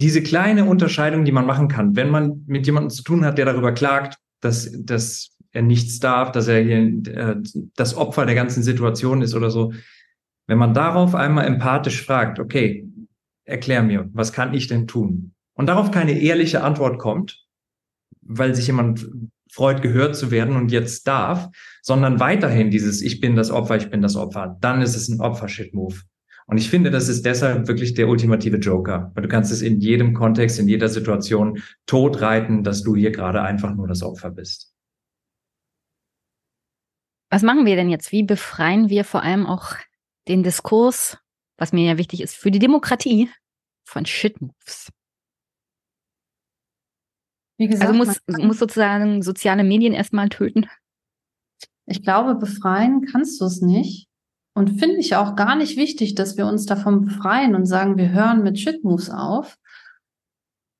[0.00, 3.46] Diese kleine Unterscheidung, die man machen kann, wenn man mit jemandem zu tun hat, der
[3.46, 6.78] darüber klagt, dass, dass er nichts darf, dass er hier
[7.12, 7.36] äh,
[7.74, 9.72] das Opfer der ganzen Situation ist oder so.
[10.46, 12.88] Wenn man darauf einmal empathisch fragt, okay,
[13.44, 15.34] erklär mir, was kann ich denn tun?
[15.54, 17.44] Und darauf keine ehrliche Antwort kommt,
[18.22, 19.08] weil sich jemand
[19.50, 21.48] freut, gehört zu werden und jetzt darf,
[21.82, 25.20] sondern weiterhin dieses Ich bin das Opfer, ich bin das Opfer, dann ist es ein
[25.20, 25.96] Opfer-Shit-Move.
[26.50, 29.80] Und ich finde, das ist deshalb wirklich der ultimative Joker, weil du kannst es in
[29.80, 34.74] jedem Kontext, in jeder Situation totreiten, dass du hier gerade einfach nur das Opfer bist.
[37.30, 38.12] Was machen wir denn jetzt?
[38.12, 39.74] Wie befreien wir vor allem auch
[40.26, 41.18] den Diskurs,
[41.58, 43.30] was mir ja wichtig ist, für die Demokratie
[43.84, 44.90] von Shit-Moves?
[47.58, 50.66] Wie gesagt, also muss, muss sozusagen soziale Medien erstmal töten.
[51.84, 54.07] Ich glaube, befreien kannst du es nicht.
[54.58, 58.10] Und finde ich auch gar nicht wichtig, dass wir uns davon befreien und sagen, wir
[58.10, 59.56] hören mit Shitmoves auf.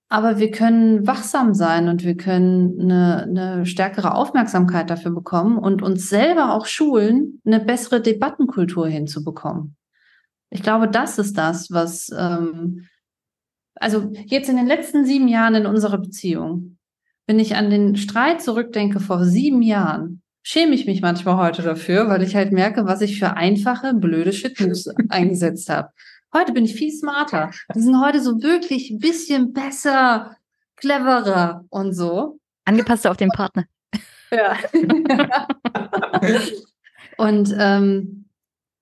[0.09, 5.81] Aber wir können wachsam sein und wir können eine, eine stärkere Aufmerksamkeit dafür bekommen und
[5.81, 9.77] uns selber auch schulen, eine bessere Debattenkultur hinzubekommen.
[10.51, 12.89] Ich glaube, das ist das, was ähm,
[13.77, 16.79] also jetzt in den letzten sieben Jahren in unserer Beziehung,
[17.29, 22.09] wenn ich an den Streit zurückdenke vor sieben Jahren, schäme ich mich manchmal heute dafür,
[22.09, 25.91] weil ich halt merke, was ich für einfache, blöde Shitmoves eingesetzt habe.
[26.35, 27.51] Heute bin ich viel smarter.
[27.75, 30.37] Die sind heute so wirklich ein bisschen besser,
[30.77, 32.39] cleverer und so.
[32.65, 33.65] Angepasster auf den Partner.
[34.31, 34.59] Ja.
[37.17, 38.27] und ähm,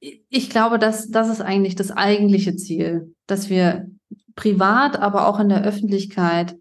[0.01, 3.89] ich glaube, dass das ist eigentlich das eigentliche Ziel, dass wir
[4.35, 6.57] privat, aber auch in der Öffentlichkeit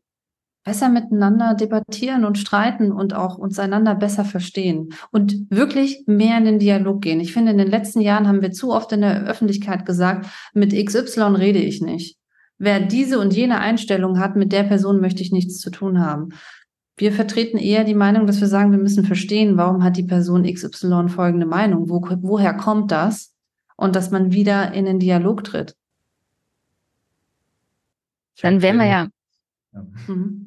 [0.66, 6.46] besser miteinander debattieren und streiten und auch uns einander besser verstehen und wirklich mehr in
[6.46, 7.20] den Dialog gehen.
[7.20, 10.74] Ich finde, in den letzten Jahren haben wir zu oft in der Öffentlichkeit gesagt, mit
[10.74, 12.18] XY rede ich nicht.
[12.58, 16.30] Wer diese und jene Einstellung hat, mit der Person möchte ich nichts zu tun haben.
[16.98, 20.52] Wir vertreten eher die Meinung, dass wir sagen, wir müssen verstehen, warum hat die Person
[20.52, 21.90] XY folgende Meinung?
[21.90, 23.34] Wo, woher kommt das?
[23.76, 25.76] Und dass man wieder in den Dialog tritt.
[28.42, 29.08] Dann wären wir ja,
[29.74, 29.86] ja.
[30.08, 30.45] Mhm.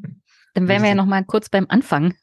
[0.54, 2.14] Dann wären wir ja noch mal kurz beim Anfang.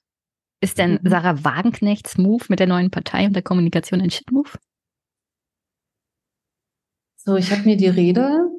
[0.61, 1.09] Ist denn mhm.
[1.09, 4.49] Sarah Wagenknechts Move mit der neuen Partei und der Kommunikation ein Shit-Move?
[7.17, 8.49] So, ich habe mir die Rede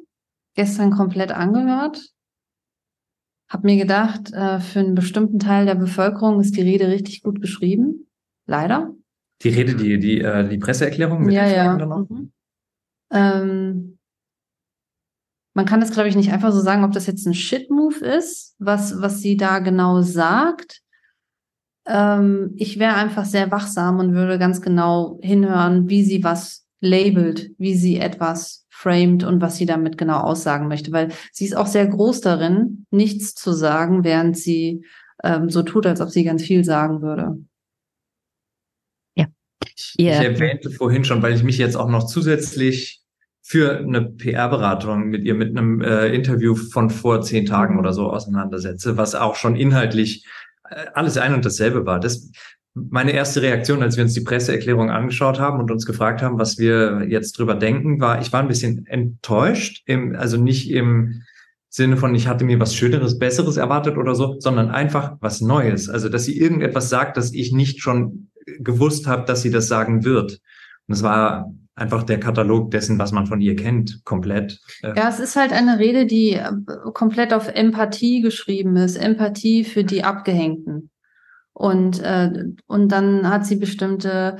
[0.55, 2.12] gestern komplett angehört,
[3.48, 7.40] habe mir gedacht, äh, für einen bestimmten Teil der Bevölkerung ist die Rede richtig gut
[7.40, 8.09] geschrieben.
[8.47, 8.93] Leider.
[9.43, 11.76] Die Rede, die, die, äh, die Presseerklärung mit ja, ja.
[11.76, 12.32] Mhm.
[13.12, 13.95] Ähm,
[15.57, 18.55] man kann das, glaube ich, nicht einfach so sagen, ob das jetzt ein Shit-Move ist,
[18.59, 20.83] was, was sie da genau sagt.
[21.87, 27.53] Ähm, ich wäre einfach sehr wachsam und würde ganz genau hinhören, wie sie was labelt,
[27.57, 31.66] wie sie etwas framed und was sie damit genau aussagen möchte, weil sie ist auch
[31.66, 34.85] sehr groß darin, nichts zu sagen, während sie
[35.24, 37.39] ähm, so tut, als ob sie ganz viel sagen würde.
[39.16, 39.24] Ja.
[39.74, 40.20] Ich, yeah.
[40.20, 43.06] ich erwähnte vorhin schon, weil ich mich jetzt auch noch zusätzlich
[43.48, 48.10] für eine PR-Beratung mit ihr mit einem äh, Interview von vor zehn Tagen oder so
[48.10, 50.27] auseinandersetze, was auch schon inhaltlich
[50.68, 52.01] äh, alles ein und dasselbe war.
[52.01, 52.32] Das
[52.74, 56.59] meine erste Reaktion, als wir uns die Presseerklärung angeschaut haben und uns gefragt haben, was
[56.59, 61.23] wir jetzt drüber denken, war, ich war ein bisschen enttäuscht, im, also nicht im
[61.68, 65.89] Sinne von, ich hatte mir was Schöneres, Besseres erwartet oder so, sondern einfach was Neues.
[65.89, 68.28] Also, dass sie irgendetwas sagt, das ich nicht schon
[68.59, 70.40] gewusst habe, dass sie das sagen wird.
[70.89, 74.59] Und es war einfach der Katalog dessen, was man von ihr kennt, komplett.
[74.82, 76.51] Äh, ja, es ist halt eine Rede, die äh,
[76.94, 78.97] komplett auf Empathie geschrieben ist.
[78.97, 80.90] Empathie für die Abgehängten.
[81.53, 84.39] Und, äh, und dann hat sie bestimmte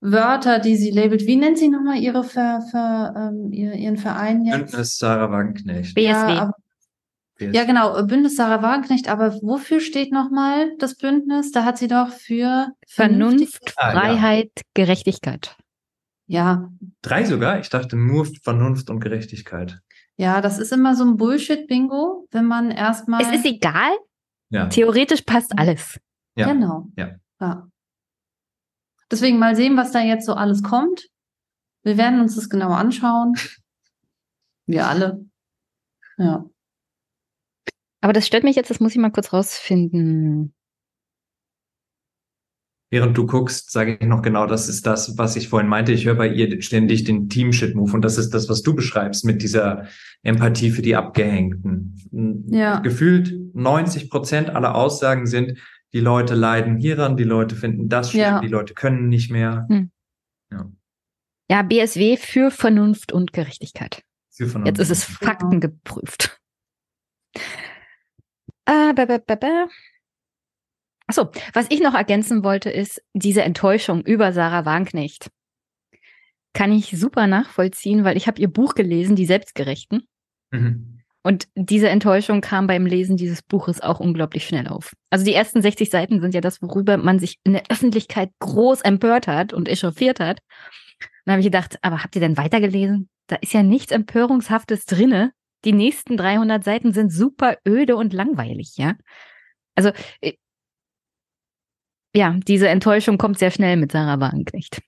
[0.00, 1.26] Wörter, die sie labelt.
[1.26, 4.56] Wie nennt sie nochmal ihre Ver, Ver, ähm, ihren Verein jetzt?
[4.72, 5.94] Bündnis Sarah Wagenknecht.
[5.94, 6.02] BSW.
[6.04, 6.54] Ja, aber,
[7.40, 9.08] ja, genau, Bündnis Sarah Wagenknecht.
[9.08, 11.52] Aber wofür steht nochmal das Bündnis?
[11.52, 14.00] Da hat sie doch für Vernunft, Ah, ja.
[14.00, 15.56] Freiheit, Gerechtigkeit.
[16.26, 16.70] Ja,
[17.02, 17.60] Drei sogar?
[17.60, 19.80] Ich dachte nur Vernunft und Gerechtigkeit.
[20.16, 23.20] ja, das ist immer so ein Bullshit-Bingo, wenn man erstmal.
[23.22, 23.92] Es ist egal.
[24.50, 24.68] Ja.
[24.68, 25.98] Theoretisch passt alles.
[26.36, 26.52] Ja.
[26.52, 26.88] Genau.
[26.96, 27.16] Ja.
[27.40, 27.68] ja.
[29.10, 31.08] Deswegen mal sehen, was da jetzt so alles kommt.
[31.82, 33.34] Wir werden uns das genau anschauen.
[34.66, 35.24] Wir alle.
[36.16, 36.46] Ja.
[38.00, 40.54] Aber das stört mich jetzt, das muss ich mal kurz rausfinden.
[42.94, 45.90] Während du guckst, sage ich noch genau, das ist das, was ich vorhin meinte.
[45.90, 49.42] Ich höre bei ihr ständig den Team-Shit-Move und das ist das, was du beschreibst mit
[49.42, 49.88] dieser
[50.22, 52.46] Empathie für die Abgehängten.
[52.52, 52.78] Ja.
[52.78, 55.58] Gefühlt 90 Prozent aller Aussagen sind,
[55.92, 58.40] die Leute leiden hieran, die Leute finden das schlimm, Ja.
[58.40, 59.66] die Leute können nicht mehr.
[59.68, 59.90] Hm.
[61.50, 64.04] Ja, BSW für Vernunft und Gerechtigkeit.
[64.28, 66.40] Sie von Jetzt ist es faktengeprüft.
[68.66, 69.66] Äh, ba, ba, ba, ba.
[71.16, 75.30] Achso, was ich noch ergänzen wollte, ist diese Enttäuschung über Sarah Wagenknecht.
[76.54, 80.08] Kann ich super nachvollziehen, weil ich habe ihr Buch gelesen, Die Selbstgerechten.
[80.50, 81.02] Mhm.
[81.22, 84.92] Und diese Enttäuschung kam beim Lesen dieses Buches auch unglaublich schnell auf.
[85.10, 88.80] Also die ersten 60 Seiten sind ja das, worüber man sich in der Öffentlichkeit groß
[88.80, 90.40] empört hat und echauffiert hat.
[91.24, 93.08] Dann habe ich gedacht, aber habt ihr denn weitergelesen?
[93.28, 95.30] Da ist ja nichts Empörungshaftes drinne.
[95.64, 98.94] Die nächsten 300 Seiten sind super öde und langweilig, ja.
[99.76, 100.32] Also, äh,
[102.14, 104.80] ja, diese Enttäuschung kommt sehr schnell mit Sarah Wagenknecht.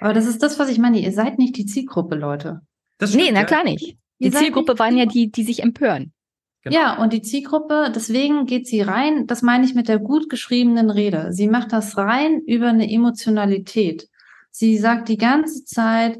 [0.00, 0.98] Aber das ist das, was ich meine.
[0.98, 2.60] Ihr seid nicht die Zielgruppe, Leute.
[2.98, 3.46] Das Nee, stimmt, na ja.
[3.46, 3.96] klar nicht.
[4.18, 6.12] Die Zielgruppe nicht waren ja die, die sich empören.
[6.62, 6.76] Genau.
[6.76, 10.90] Ja, und die Zielgruppe, deswegen geht sie rein, das meine ich mit der gut geschriebenen
[10.90, 11.32] Rede.
[11.32, 14.08] Sie macht das rein über eine Emotionalität.
[14.50, 16.18] Sie sagt die ganze Zeit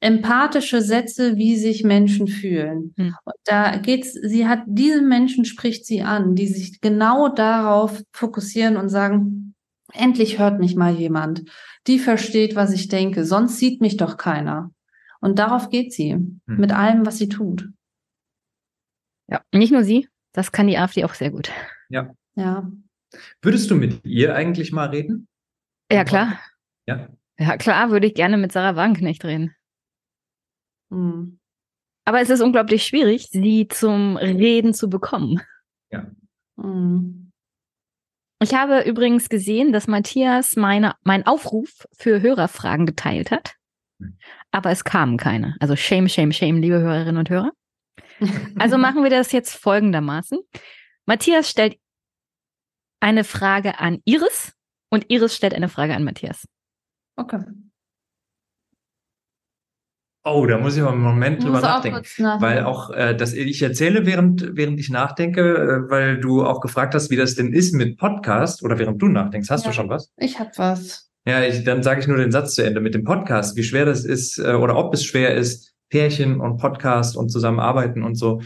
[0.00, 2.94] empathische Sätze, wie sich Menschen fühlen.
[2.96, 3.14] Hm.
[3.24, 8.76] Und da geht's, sie hat, diese Menschen spricht sie an, die sich genau darauf fokussieren
[8.76, 9.54] und sagen,
[9.92, 11.44] endlich hört mich mal jemand.
[11.86, 14.70] Die versteht, was ich denke, sonst sieht mich doch keiner.
[15.20, 16.36] Und darauf geht sie, Hm.
[16.46, 17.68] mit allem, was sie tut.
[19.28, 21.50] Ja, nicht nur sie, das kann die AfD auch sehr gut.
[21.88, 22.14] Ja.
[23.42, 25.28] Würdest du mit ihr eigentlich mal reden?
[25.92, 26.40] Ja, klar.
[26.86, 27.08] Ja.
[27.38, 29.54] Ja, klar, würde ich gerne mit Sarah Wagenknecht reden.
[30.90, 31.38] Hm.
[32.04, 35.40] Aber es ist unglaublich schwierig, sie zum Reden zu bekommen.
[36.60, 37.32] Hm.
[38.42, 43.54] Ich habe übrigens gesehen, dass Matthias meine, meinen Aufruf für Hörerfragen geteilt hat.
[44.00, 44.16] Hm.
[44.50, 45.56] Aber es kamen keine.
[45.60, 47.52] Also shame, shame, shame, liebe Hörerinnen und Hörer.
[48.58, 50.38] Also machen wir das jetzt folgendermaßen.
[51.06, 51.78] Matthias stellt
[53.00, 54.52] eine Frage an Iris
[54.90, 56.46] und Iris stellt eine Frage an Matthias.
[57.16, 57.44] Okay.
[60.22, 62.02] Oh, da muss ich mal einen Moment drüber Muss auch nachdenken.
[62.18, 62.42] nachdenken.
[62.42, 65.40] Weil auch äh, das ich erzähle, während während ich nachdenke,
[65.86, 69.08] äh, weil du auch gefragt hast, wie das denn ist mit Podcast oder während du
[69.08, 69.70] nachdenkst, hast Ja.
[69.70, 70.12] du schon was?
[70.18, 71.10] Ich hab was.
[71.26, 73.86] Ja, ich, dann sage ich nur den Satz zu Ende mit dem Podcast, wie schwer
[73.86, 78.42] das ist äh, oder ob es schwer ist, Pärchen und Podcast und zusammenarbeiten und so.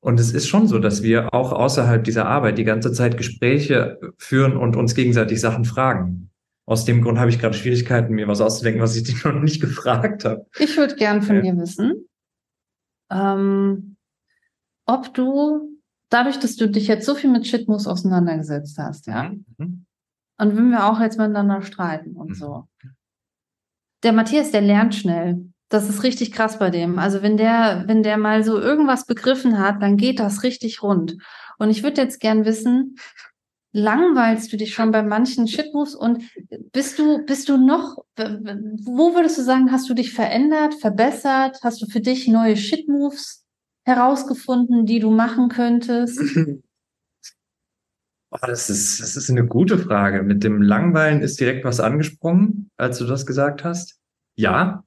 [0.00, 3.98] Und es ist schon so, dass wir auch außerhalb dieser Arbeit die ganze Zeit Gespräche
[4.18, 6.28] führen und uns gegenseitig Sachen fragen.
[6.66, 9.60] Aus dem Grund habe ich gerade Schwierigkeiten, mir was auszudenken, was ich dich noch nicht
[9.60, 10.46] gefragt habe.
[10.58, 11.42] Ich würde gern von Ja.
[11.42, 12.06] dir wissen,
[13.10, 13.96] ähm,
[14.86, 15.78] ob du,
[16.08, 19.84] dadurch, dass du dich jetzt so viel mit Shitmus auseinandergesetzt hast, ja, Mhm.
[20.38, 22.34] und wenn wir auch jetzt miteinander streiten und Mhm.
[22.34, 22.68] so.
[24.02, 25.46] Der Matthias, der lernt schnell.
[25.68, 26.98] Das ist richtig krass bei dem.
[26.98, 31.16] Also wenn der, wenn der mal so irgendwas begriffen hat, dann geht das richtig rund.
[31.58, 32.96] Und ich würde jetzt gern wissen,
[33.72, 36.22] langweilst du dich schon bei manchen Shitmoves und
[36.72, 41.58] bist du, bist du noch, wo würdest du sagen, hast du dich verändert, verbessert?
[41.62, 43.44] Hast du für dich neue Shitmoves
[43.84, 46.20] herausgefunden, die du machen könntest?
[48.34, 50.22] Oh, das ist, das ist eine gute Frage.
[50.22, 54.00] Mit dem Langweilen ist direkt was angesprungen, als du das gesagt hast.
[54.36, 54.84] Ja.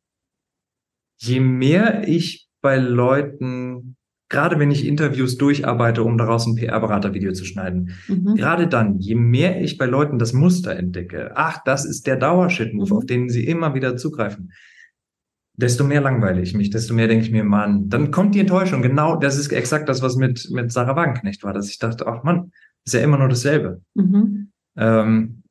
[1.18, 3.95] Je mehr ich bei Leuten,
[4.30, 8.35] gerade wenn ich Interviews durcharbeite, um daraus ein PR-Berater-Video zu schneiden, Mhm.
[8.35, 12.89] gerade dann, je mehr ich bei Leuten das Muster entdecke, ach, das ist der Dauershit-Move,
[12.91, 12.97] Mhm.
[12.97, 14.52] auf den sie immer wieder zugreifen,
[15.57, 18.81] desto mehr langweile ich mich, desto mehr denke ich mir, Mann, dann kommt die Enttäuschung.
[18.81, 22.23] Genau, das ist exakt das, was mit, mit Sarah Wagenknecht war, dass ich dachte, ach
[22.23, 22.52] Mann,
[22.85, 23.81] ist ja immer nur dasselbe.
[23.93, 24.52] Mhm.
[24.77, 25.43] Ähm,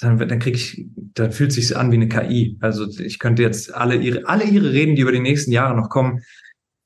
[0.00, 2.58] dann, dann krieg ich, dann fühlt sich an wie eine KI.
[2.60, 5.88] Also ich könnte jetzt alle ihre, alle ihre Reden, die über die nächsten Jahre noch
[5.88, 6.20] kommen,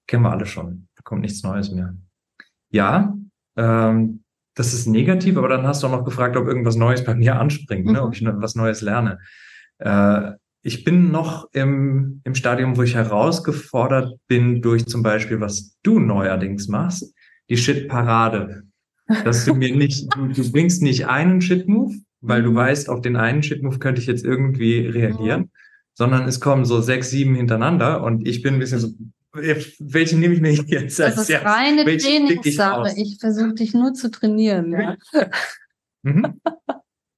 [0.09, 0.89] kennen wir alle schon.
[0.97, 1.95] Da kommt nichts Neues mehr.
[2.71, 3.17] Ja,
[3.57, 4.25] ähm,
[4.55, 7.39] das ist negativ, aber dann hast du auch noch gefragt, ob irgendwas Neues bei mir
[7.39, 7.93] anspringt, ne?
[7.93, 7.99] Mhm.
[7.99, 9.21] ob ich noch was Neues lerne.
[9.79, 10.33] Äh,
[10.63, 16.01] ich bin noch im, im Stadium, wo ich herausgefordert bin durch zum Beispiel, was du
[16.01, 17.15] neuerdings machst,
[17.49, 18.65] die Shit-Parade.
[19.25, 22.57] Dass du mir nicht, du, du bringst nicht einen Shit-Move, weil du Mhm.
[22.57, 25.51] weißt, auf den einen Shit-Move könnte ich jetzt irgendwie reagieren,
[25.95, 28.89] sondern es kommen so sechs, sieben hintereinander und ich bin ein bisschen so,
[29.33, 30.51] welche nehme ich mir
[30.81, 32.77] jetzt Das als ist reine ich Trainingssache.
[32.81, 32.97] aus?
[32.97, 34.73] Ich versuche dich nur zu trainieren.
[34.73, 34.97] Ja.
[36.03, 36.41] Mhm.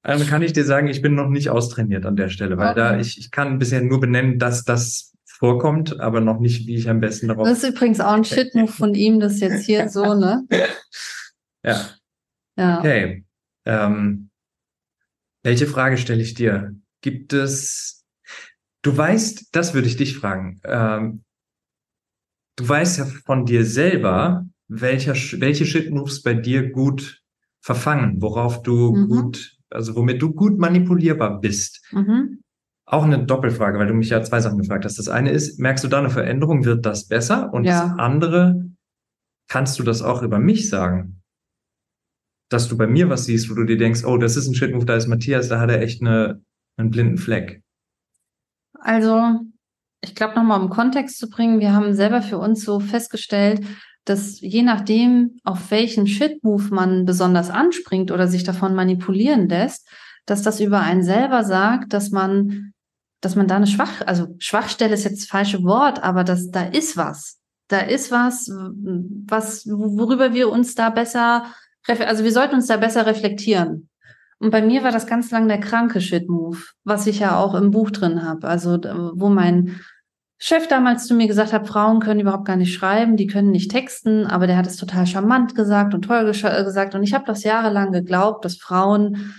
[0.02, 2.92] Dann kann ich dir sagen, ich bin noch nicht austrainiert an der Stelle, weil da
[2.92, 3.02] Okay.
[3.02, 6.98] ich, ich kann bisher nur benennen, dass das vorkommt, aber noch nicht, wie ich am
[6.98, 7.46] besten darauf.
[7.46, 10.46] Das ist übrigens auch ein Shit-Move von ihm, das jetzt hier so, ne?
[11.62, 11.90] ja,
[12.56, 12.78] Ja.
[12.78, 13.24] okay.
[13.66, 14.30] Ähm,
[15.42, 16.74] welche Frage stelle ich dir?
[17.02, 18.04] Gibt es,
[18.80, 20.58] du weißt, das würde ich dich fragen.
[20.64, 21.22] Ähm,
[22.60, 27.22] du weißt ja von dir selber, welcher, welche Shit-Moves bei dir gut
[27.62, 29.08] verfangen, worauf du Mhm.
[29.08, 31.84] gut, also womit du gut manipulierbar bist.
[31.92, 32.42] Mhm.
[32.86, 34.98] Auch eine Doppelfrage, weil du mich ja zwei Sachen gefragt hast.
[34.98, 36.64] Das eine ist, merkst du da eine Veränderung?
[36.64, 37.52] Wird das besser?
[37.52, 37.88] Und Ja.
[37.88, 38.64] das andere,
[39.48, 41.22] kannst du das auch über mich sagen?
[42.48, 44.84] Dass du bei mir was siehst, wo du dir denkst, oh, das ist ein Shitmove,
[44.86, 46.42] da ist Matthias, da hat er echt eine,
[46.76, 47.62] einen blinden Fleck.
[48.80, 49.40] Also,
[50.02, 53.64] ich glaube, nochmal um Kontext zu bringen, wir haben selber für uns so festgestellt,
[54.04, 59.88] dass je nachdem, auf welchen Shit-Move man besonders anspringt oder sich davon manipulieren lässt,
[60.26, 62.72] dass das über einen selber sagt, dass man,
[63.20, 66.62] dass man da eine Schwach, also Schwachstelle ist jetzt das falsche Wort, aber dass da
[66.62, 67.38] ist was.
[67.68, 71.44] Da ist was, was, worüber wir uns da besser,
[71.86, 73.89] also wir sollten uns da besser reflektieren.
[74.40, 77.70] Und bei mir war das ganz lang der kranke Shit-Move, was ich ja auch im
[77.70, 78.48] Buch drin habe.
[78.48, 78.78] Also
[79.14, 79.80] wo mein
[80.38, 83.70] Chef damals zu mir gesagt hat, Frauen können überhaupt gar nicht schreiben, die können nicht
[83.70, 86.94] texten, aber der hat es total charmant gesagt und toll äh, gesagt.
[86.94, 89.34] Und ich habe das jahrelang geglaubt, dass Frauen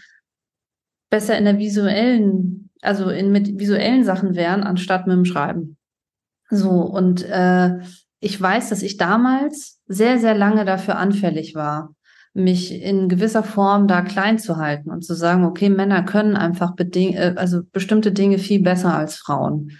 [1.09, 5.77] besser in der visuellen, also in mit visuellen Sachen wären, anstatt mit dem Schreiben.
[6.51, 7.79] So, und äh,
[8.19, 11.95] ich weiß, dass ich damals sehr, sehr lange dafür anfällig war,
[12.33, 16.75] mich in gewisser Form da klein zu halten und zu sagen, okay, Männer können einfach
[16.75, 19.71] beding äh, also bestimmte Dinge viel besser als Frauen.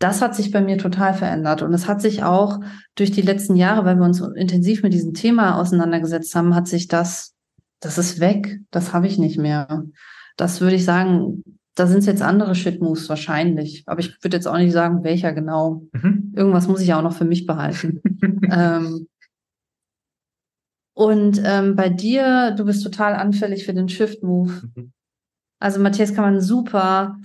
[0.00, 2.60] Das hat sich bei mir total verändert und es hat sich auch
[2.94, 6.88] durch die letzten Jahre, weil wir uns intensiv mit diesem Thema auseinandergesetzt haben, hat sich
[6.88, 7.34] das,
[7.80, 9.84] das ist weg, das habe ich nicht mehr.
[10.36, 11.42] Das würde ich sagen,
[11.74, 15.32] da sind es jetzt andere Shit-Moves wahrscheinlich, aber ich würde jetzt auch nicht sagen, welcher
[15.32, 15.82] genau.
[15.92, 16.32] Mhm.
[16.34, 18.00] Irgendwas muss ich ja auch noch für mich behalten.
[18.50, 19.06] ähm,
[20.98, 24.62] und ähm, bei dir, du bist total anfällig für den Shift-Move.
[24.74, 24.92] Mhm.
[25.60, 27.20] Also Matthias kann man super,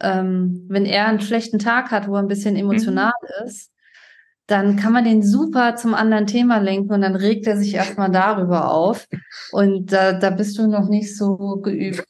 [0.00, 3.12] ähm, wenn er einen schlechten Tag hat, wo er ein bisschen emotional
[3.44, 3.70] ist,
[4.46, 8.10] dann kann man den super zum anderen Thema lenken und dann regt er sich erstmal
[8.10, 9.06] darüber auf.
[9.52, 12.06] Und da, da bist du noch nicht so geübt.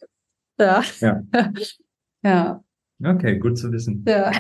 [0.57, 0.85] Ja.
[1.01, 1.23] Ja.
[2.23, 2.65] Ja.
[3.01, 4.05] Okay, gut zu wissen.
[4.09, 4.33] Ja.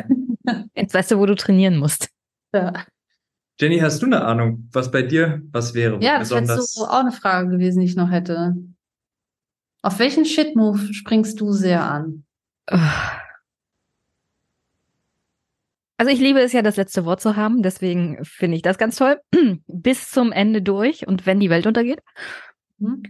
[0.74, 2.09] Jetzt weißt du, wo du trainieren musst.
[2.52, 2.72] ja.
[3.60, 5.98] Jenny, hast du eine Ahnung, was bei dir was wäre?
[6.01, 8.55] Ja, das wäre so auch eine Frage gewesen, die ich noch hätte.
[9.82, 12.24] Auf welchen Shit-Move springst du sehr an?
[15.97, 18.97] Also ich liebe es ja, das letzte Wort zu haben, deswegen finde ich das ganz
[18.97, 19.20] toll.
[19.66, 22.01] Bis zum Ende durch und wenn die Welt untergeht.
[22.78, 23.02] Hm?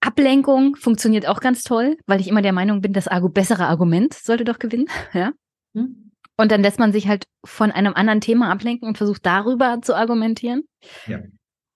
[0.00, 4.44] Ablenkung funktioniert auch ganz toll, weil ich immer der Meinung bin, das bessere Argument sollte
[4.44, 4.86] doch gewinnen.
[5.12, 5.32] Ja?
[5.74, 6.01] Hm?
[6.36, 9.94] Und dann lässt man sich halt von einem anderen Thema ablenken und versucht darüber zu
[9.94, 10.64] argumentieren.
[11.06, 11.20] Ja.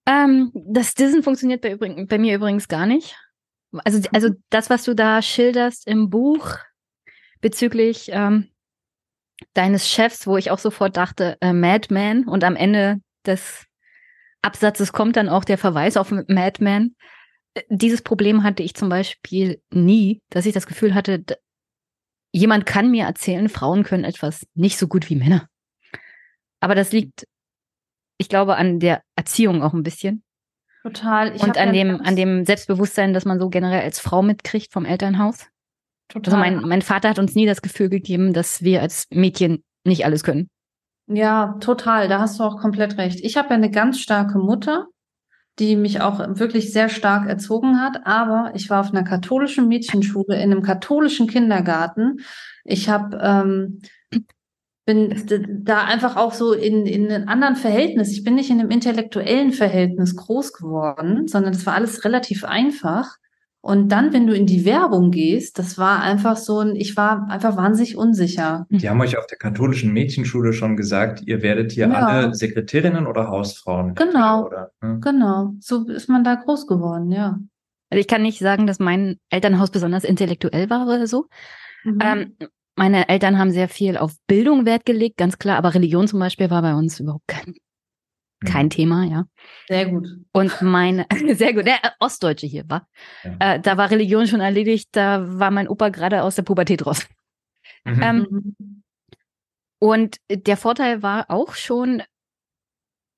[0.07, 3.17] Ähm, das Dissen funktioniert bei, übrig bei mir übrigens gar nicht.
[3.85, 6.57] Also, also das, was du da schilderst im Buch
[7.41, 8.49] bezüglich ähm,
[9.55, 13.67] deines Chefs, wo ich auch sofort dachte, äh, Madman und am Ende des
[14.43, 16.95] Absatzes kommt dann auch der Verweis auf Madman.
[17.55, 21.23] Äh, Dieses Problem hatte ich zum Beispiel nie, dass ich das Gefühl hatte,
[22.33, 25.49] jemand kann mir erzählen, Frauen können etwas nicht so gut wie Männer.
[26.61, 27.27] Aber das liegt,
[28.19, 30.23] ich glaube, an der Erziehung auch ein bisschen.
[30.83, 31.35] Total.
[31.35, 34.85] Ich und an dem, an dem Selbstbewusstsein, das man so generell als Frau mitkriegt vom
[34.85, 35.49] Elternhaus.
[36.09, 36.35] total.
[36.35, 40.05] Also mein, mein Vater hat uns nie das Gefühl gegeben, dass wir als Mädchen nicht
[40.05, 40.49] alles können.
[41.09, 42.09] Ja, total.
[42.09, 43.21] Da hast du auch komplett recht.
[43.21, 44.87] Ich habe ja eine ganz starke Mutter,
[45.59, 48.07] die mich auch wirklich sehr stark erzogen hat.
[48.07, 52.21] Aber ich war auf einer katholischen Mädchenschule in einem katholischen Kindergarten.
[52.65, 53.81] Ich habe ähm,
[54.87, 58.13] bin da einfach auch so in, in einem anderen Verhältnis.
[58.13, 63.17] Ich bin nicht in einem intellektuellen Verhältnis groß geworden, sondern das war alles relativ einfach.
[63.67, 67.29] Und dann, wenn du in die Werbung gehst, das war einfach so ein, ich war
[67.29, 68.65] einfach wahnsinnig unsicher.
[68.71, 71.95] Die haben euch auf der katholischen Mädchenschule schon gesagt, ihr werdet hier Ja.
[72.07, 73.97] alle Sekretärinnen oder Hausfrauen.
[73.97, 74.47] Genau.
[74.47, 75.01] Oder, ne?
[75.03, 77.41] Genau, so ist man da groß geworden, ja.
[77.91, 81.27] Also ich kann nicht sagen, dass mein Elternhaus besonders intellektuell war oder so.
[81.83, 81.99] Mhm.
[82.01, 82.33] Ähm,
[82.77, 86.51] meine Eltern haben sehr viel auf Bildung Wert gelegt, ganz klar, aber Religion zum Beispiel
[86.51, 87.55] war bei uns überhaupt kein.
[88.45, 89.25] Kein Thema, ja.
[89.69, 90.09] Sehr gut.
[90.33, 92.89] Und meine, sehr gut, der Ostdeutsche hier war.
[93.25, 93.55] Ja.
[93.55, 97.07] Äh, da war Religion schon erledigt, da war mein Opa gerade aus der Pubertät raus.
[97.85, 98.03] Mhm.
[98.03, 98.83] Ähm, Mhm.
[99.79, 102.03] Und der Vorteil war auch schon,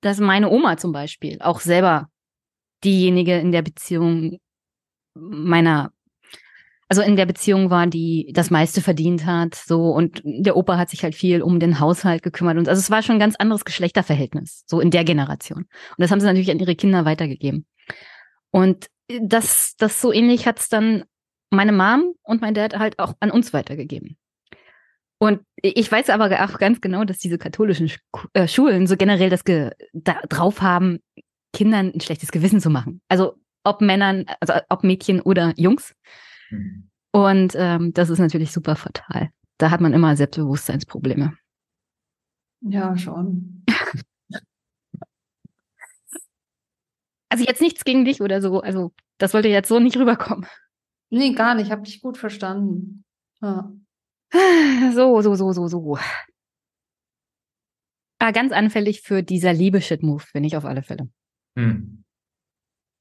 [0.01, 2.09] dass meine Oma zum Beispiel auch selber
[2.83, 4.39] diejenige in der Beziehung
[5.15, 5.91] meiner,
[6.89, 10.89] also in der Beziehung war, die das meiste verdient hat, so und der Opa hat
[10.89, 13.63] sich halt viel um den Haushalt gekümmert und also es war schon ein ganz anderes
[13.63, 15.59] Geschlechterverhältnis, so in der Generation.
[15.59, 17.65] Und das haben sie natürlich an ihre Kinder weitergegeben.
[18.51, 18.87] Und
[19.21, 21.03] das, das so ähnlich hat es dann
[21.51, 24.17] meine Mom und mein Dad halt auch an uns weitergegeben.
[25.19, 27.99] Und ich weiß aber auch ganz genau, dass diese katholischen Sch-
[28.33, 30.99] äh, Schulen so generell das ge da drauf haben,
[31.53, 33.01] Kindern ein schlechtes Gewissen zu machen.
[33.09, 35.93] Also ob Männern, also ob Mädchen oder Jungs.
[36.49, 36.89] Mhm.
[37.11, 39.29] Und ähm, das ist natürlich super fatal.
[39.57, 41.33] Da hat man immer Selbstbewusstseinsprobleme.
[42.61, 43.63] Ja, schon.
[47.29, 48.61] Also jetzt nichts gegen dich oder so.
[48.61, 50.47] Also das sollte jetzt so nicht rüberkommen.
[51.11, 51.71] Nee, gar nicht.
[51.71, 53.03] Hab dich gut verstanden.
[53.41, 53.71] Ja.
[54.93, 55.97] So, so, so, so, so.
[58.19, 61.09] Ah, ganz anfällig für dieser Liebe-Shit-Move bin ich auf alle Fälle.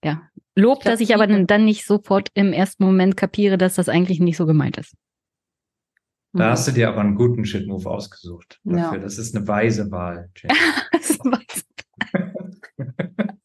[0.05, 0.21] Mhm.
[0.55, 3.89] Lob, Ich glaub, dass ich aber dann nicht sofort im ersten Moment kapiere, dass das
[3.89, 4.95] eigentlich nicht so gemeint ist.
[6.33, 8.61] Da hast du dir aber einen guten Shit-Move ausgesucht.
[8.65, 8.75] Ja.
[8.77, 8.99] Dafür.
[9.01, 10.31] Das ist eine weise Wahl.
[10.37, 10.55] Jane.
[10.93, 11.65] Das weiß-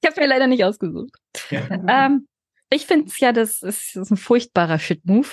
[0.00, 1.10] ich habe mir leider nicht ausgesucht.
[1.50, 1.66] Ja.
[1.88, 2.28] Ähm,
[2.70, 5.28] ich finde es ja, das ist, das ist ein furchtbarer Shit-Move.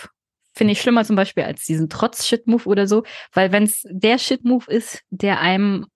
[0.56, 3.03] Finde ich schlimmer zum Beispiel als diesen Trotz-Shit-Move oder so,
[3.34, 5.88] weil wenn es der Shit-Move ist, der einem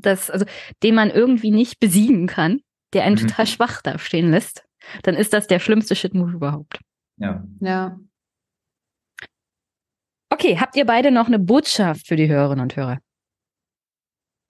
[0.00, 0.44] das, also
[0.82, 2.60] den man irgendwie nicht besiegen kann,
[2.92, 3.28] der einen Mhm.
[3.28, 4.64] total schwach dastehen lässt,
[5.02, 6.78] dann ist das der schlimmste Shit-Move überhaupt.
[7.18, 7.44] ja.
[7.60, 7.98] Ja.
[10.32, 12.98] Okay, habt ihr beide noch eine Botschaft für die Hörerinnen und Hörer?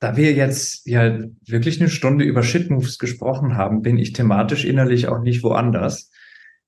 [0.01, 5.09] Da wir jetzt ja wirklich eine Stunde über Shitmoves gesprochen haben, bin ich thematisch innerlich
[5.09, 6.11] auch nicht woanders.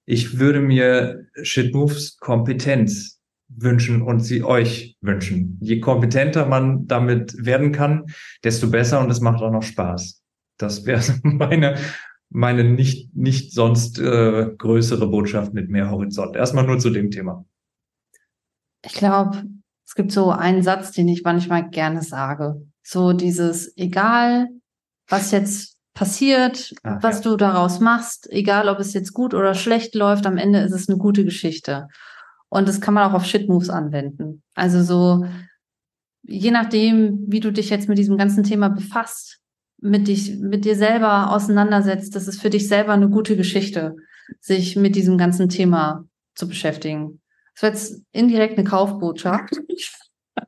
[0.07, 3.18] Ich würde mir Shitmoves Kompetenz
[3.49, 5.59] wünschen und sie euch wünschen.
[5.61, 8.07] Je kompetenter man damit werden kann,
[8.45, 10.23] desto besser und es macht auch noch Spaß.
[10.59, 11.77] Das wäre meine,
[12.31, 16.37] meine nicht, nicht sonst äh, größere Botschaft mit mehr Horizont.
[16.37, 17.45] Erstmal nur zu dem Thema.
[18.85, 19.45] Ich glaube,
[19.87, 22.63] es gibt so einen Satz, den ich manchmal gerne sage.
[22.83, 24.49] So dieses, egal,
[25.09, 27.31] was jetzt passiert, Ah, was ja.
[27.31, 30.89] du daraus machst, egal ob es jetzt gut oder schlecht läuft, am Ende ist es
[30.89, 31.89] eine gute Geschichte.
[32.51, 34.43] Und das kann man auch auf Shit-Moves anwenden.
[34.55, 35.27] Also so,
[36.23, 39.41] je nachdem, wie du dich jetzt mit diesem ganzen Thema befasst,
[39.81, 43.97] mit dich, mit dir selber auseinandersetzt, das ist für dich selber eine gute Geschichte,
[44.41, 46.05] sich mit diesem ganzen Thema
[46.35, 47.21] zu beschäftigen.
[47.55, 49.55] Das war jetzt indirekt eine Kaufbotschaft.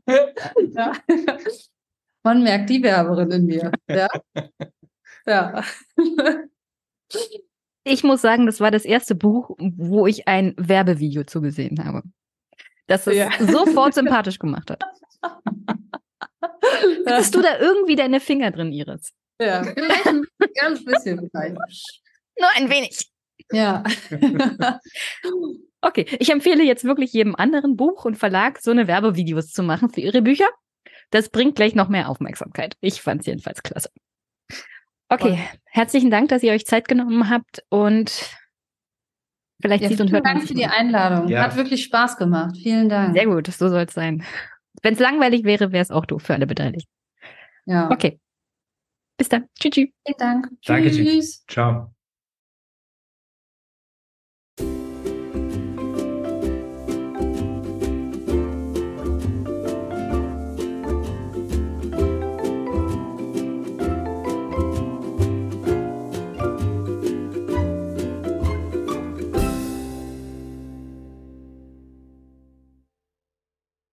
[0.06, 0.93] ja.
[2.22, 3.72] Man merkt die Werberin in mir.
[3.89, 4.09] Ja.
[5.27, 5.64] ja.
[7.85, 12.02] Ich muss sagen, das war das erste Buch, wo ich ein Werbevideo zugesehen habe.
[12.86, 13.31] Das es Ja.
[13.39, 14.82] sofort sympathisch gemacht hat.
[17.07, 19.12] Hast du da irgendwie deine Finger drin, Iris?
[19.40, 19.62] ja.
[19.62, 20.24] Vielleicht ein
[20.61, 22.01] ganz bisschen vielleicht.
[22.39, 23.11] Nur ein wenig.
[23.52, 23.82] Ja.
[25.82, 29.89] Okay, ich empfehle jetzt wirklich jedem anderen Buch und Verlag so eine Werbevideos zu machen
[29.89, 30.47] für ihre Bücher.
[31.11, 32.77] Das bringt gleich noch mehr Aufmerksamkeit.
[32.82, 33.89] Ich fand es jedenfalls klasse.
[35.12, 35.60] Okay, Voll.
[35.64, 38.30] herzlichen Dank, dass ihr euch Zeit genommen habt und
[39.60, 40.66] vielleicht ja sieht und vielen hört man Dank für die.
[40.66, 41.28] Einladung.
[41.28, 41.42] Ja.
[41.42, 42.56] Hat wirklich Spaß gemacht.
[42.56, 43.14] Vielen Dank.
[43.14, 44.24] Sehr gut, so soll es sein.
[44.82, 46.90] Wenn es langweilig wäre, wäre es auch doof für alle Beteiligten.
[47.66, 47.90] Ja.
[47.90, 48.20] Okay.
[49.18, 49.46] Bis dann.
[49.58, 49.72] Tschüss.
[49.72, 49.88] tschüss.
[50.06, 50.48] Vielen Dank.
[50.64, 50.90] Danke.
[50.90, 51.44] Tschüss.
[51.46, 51.92] Ciao.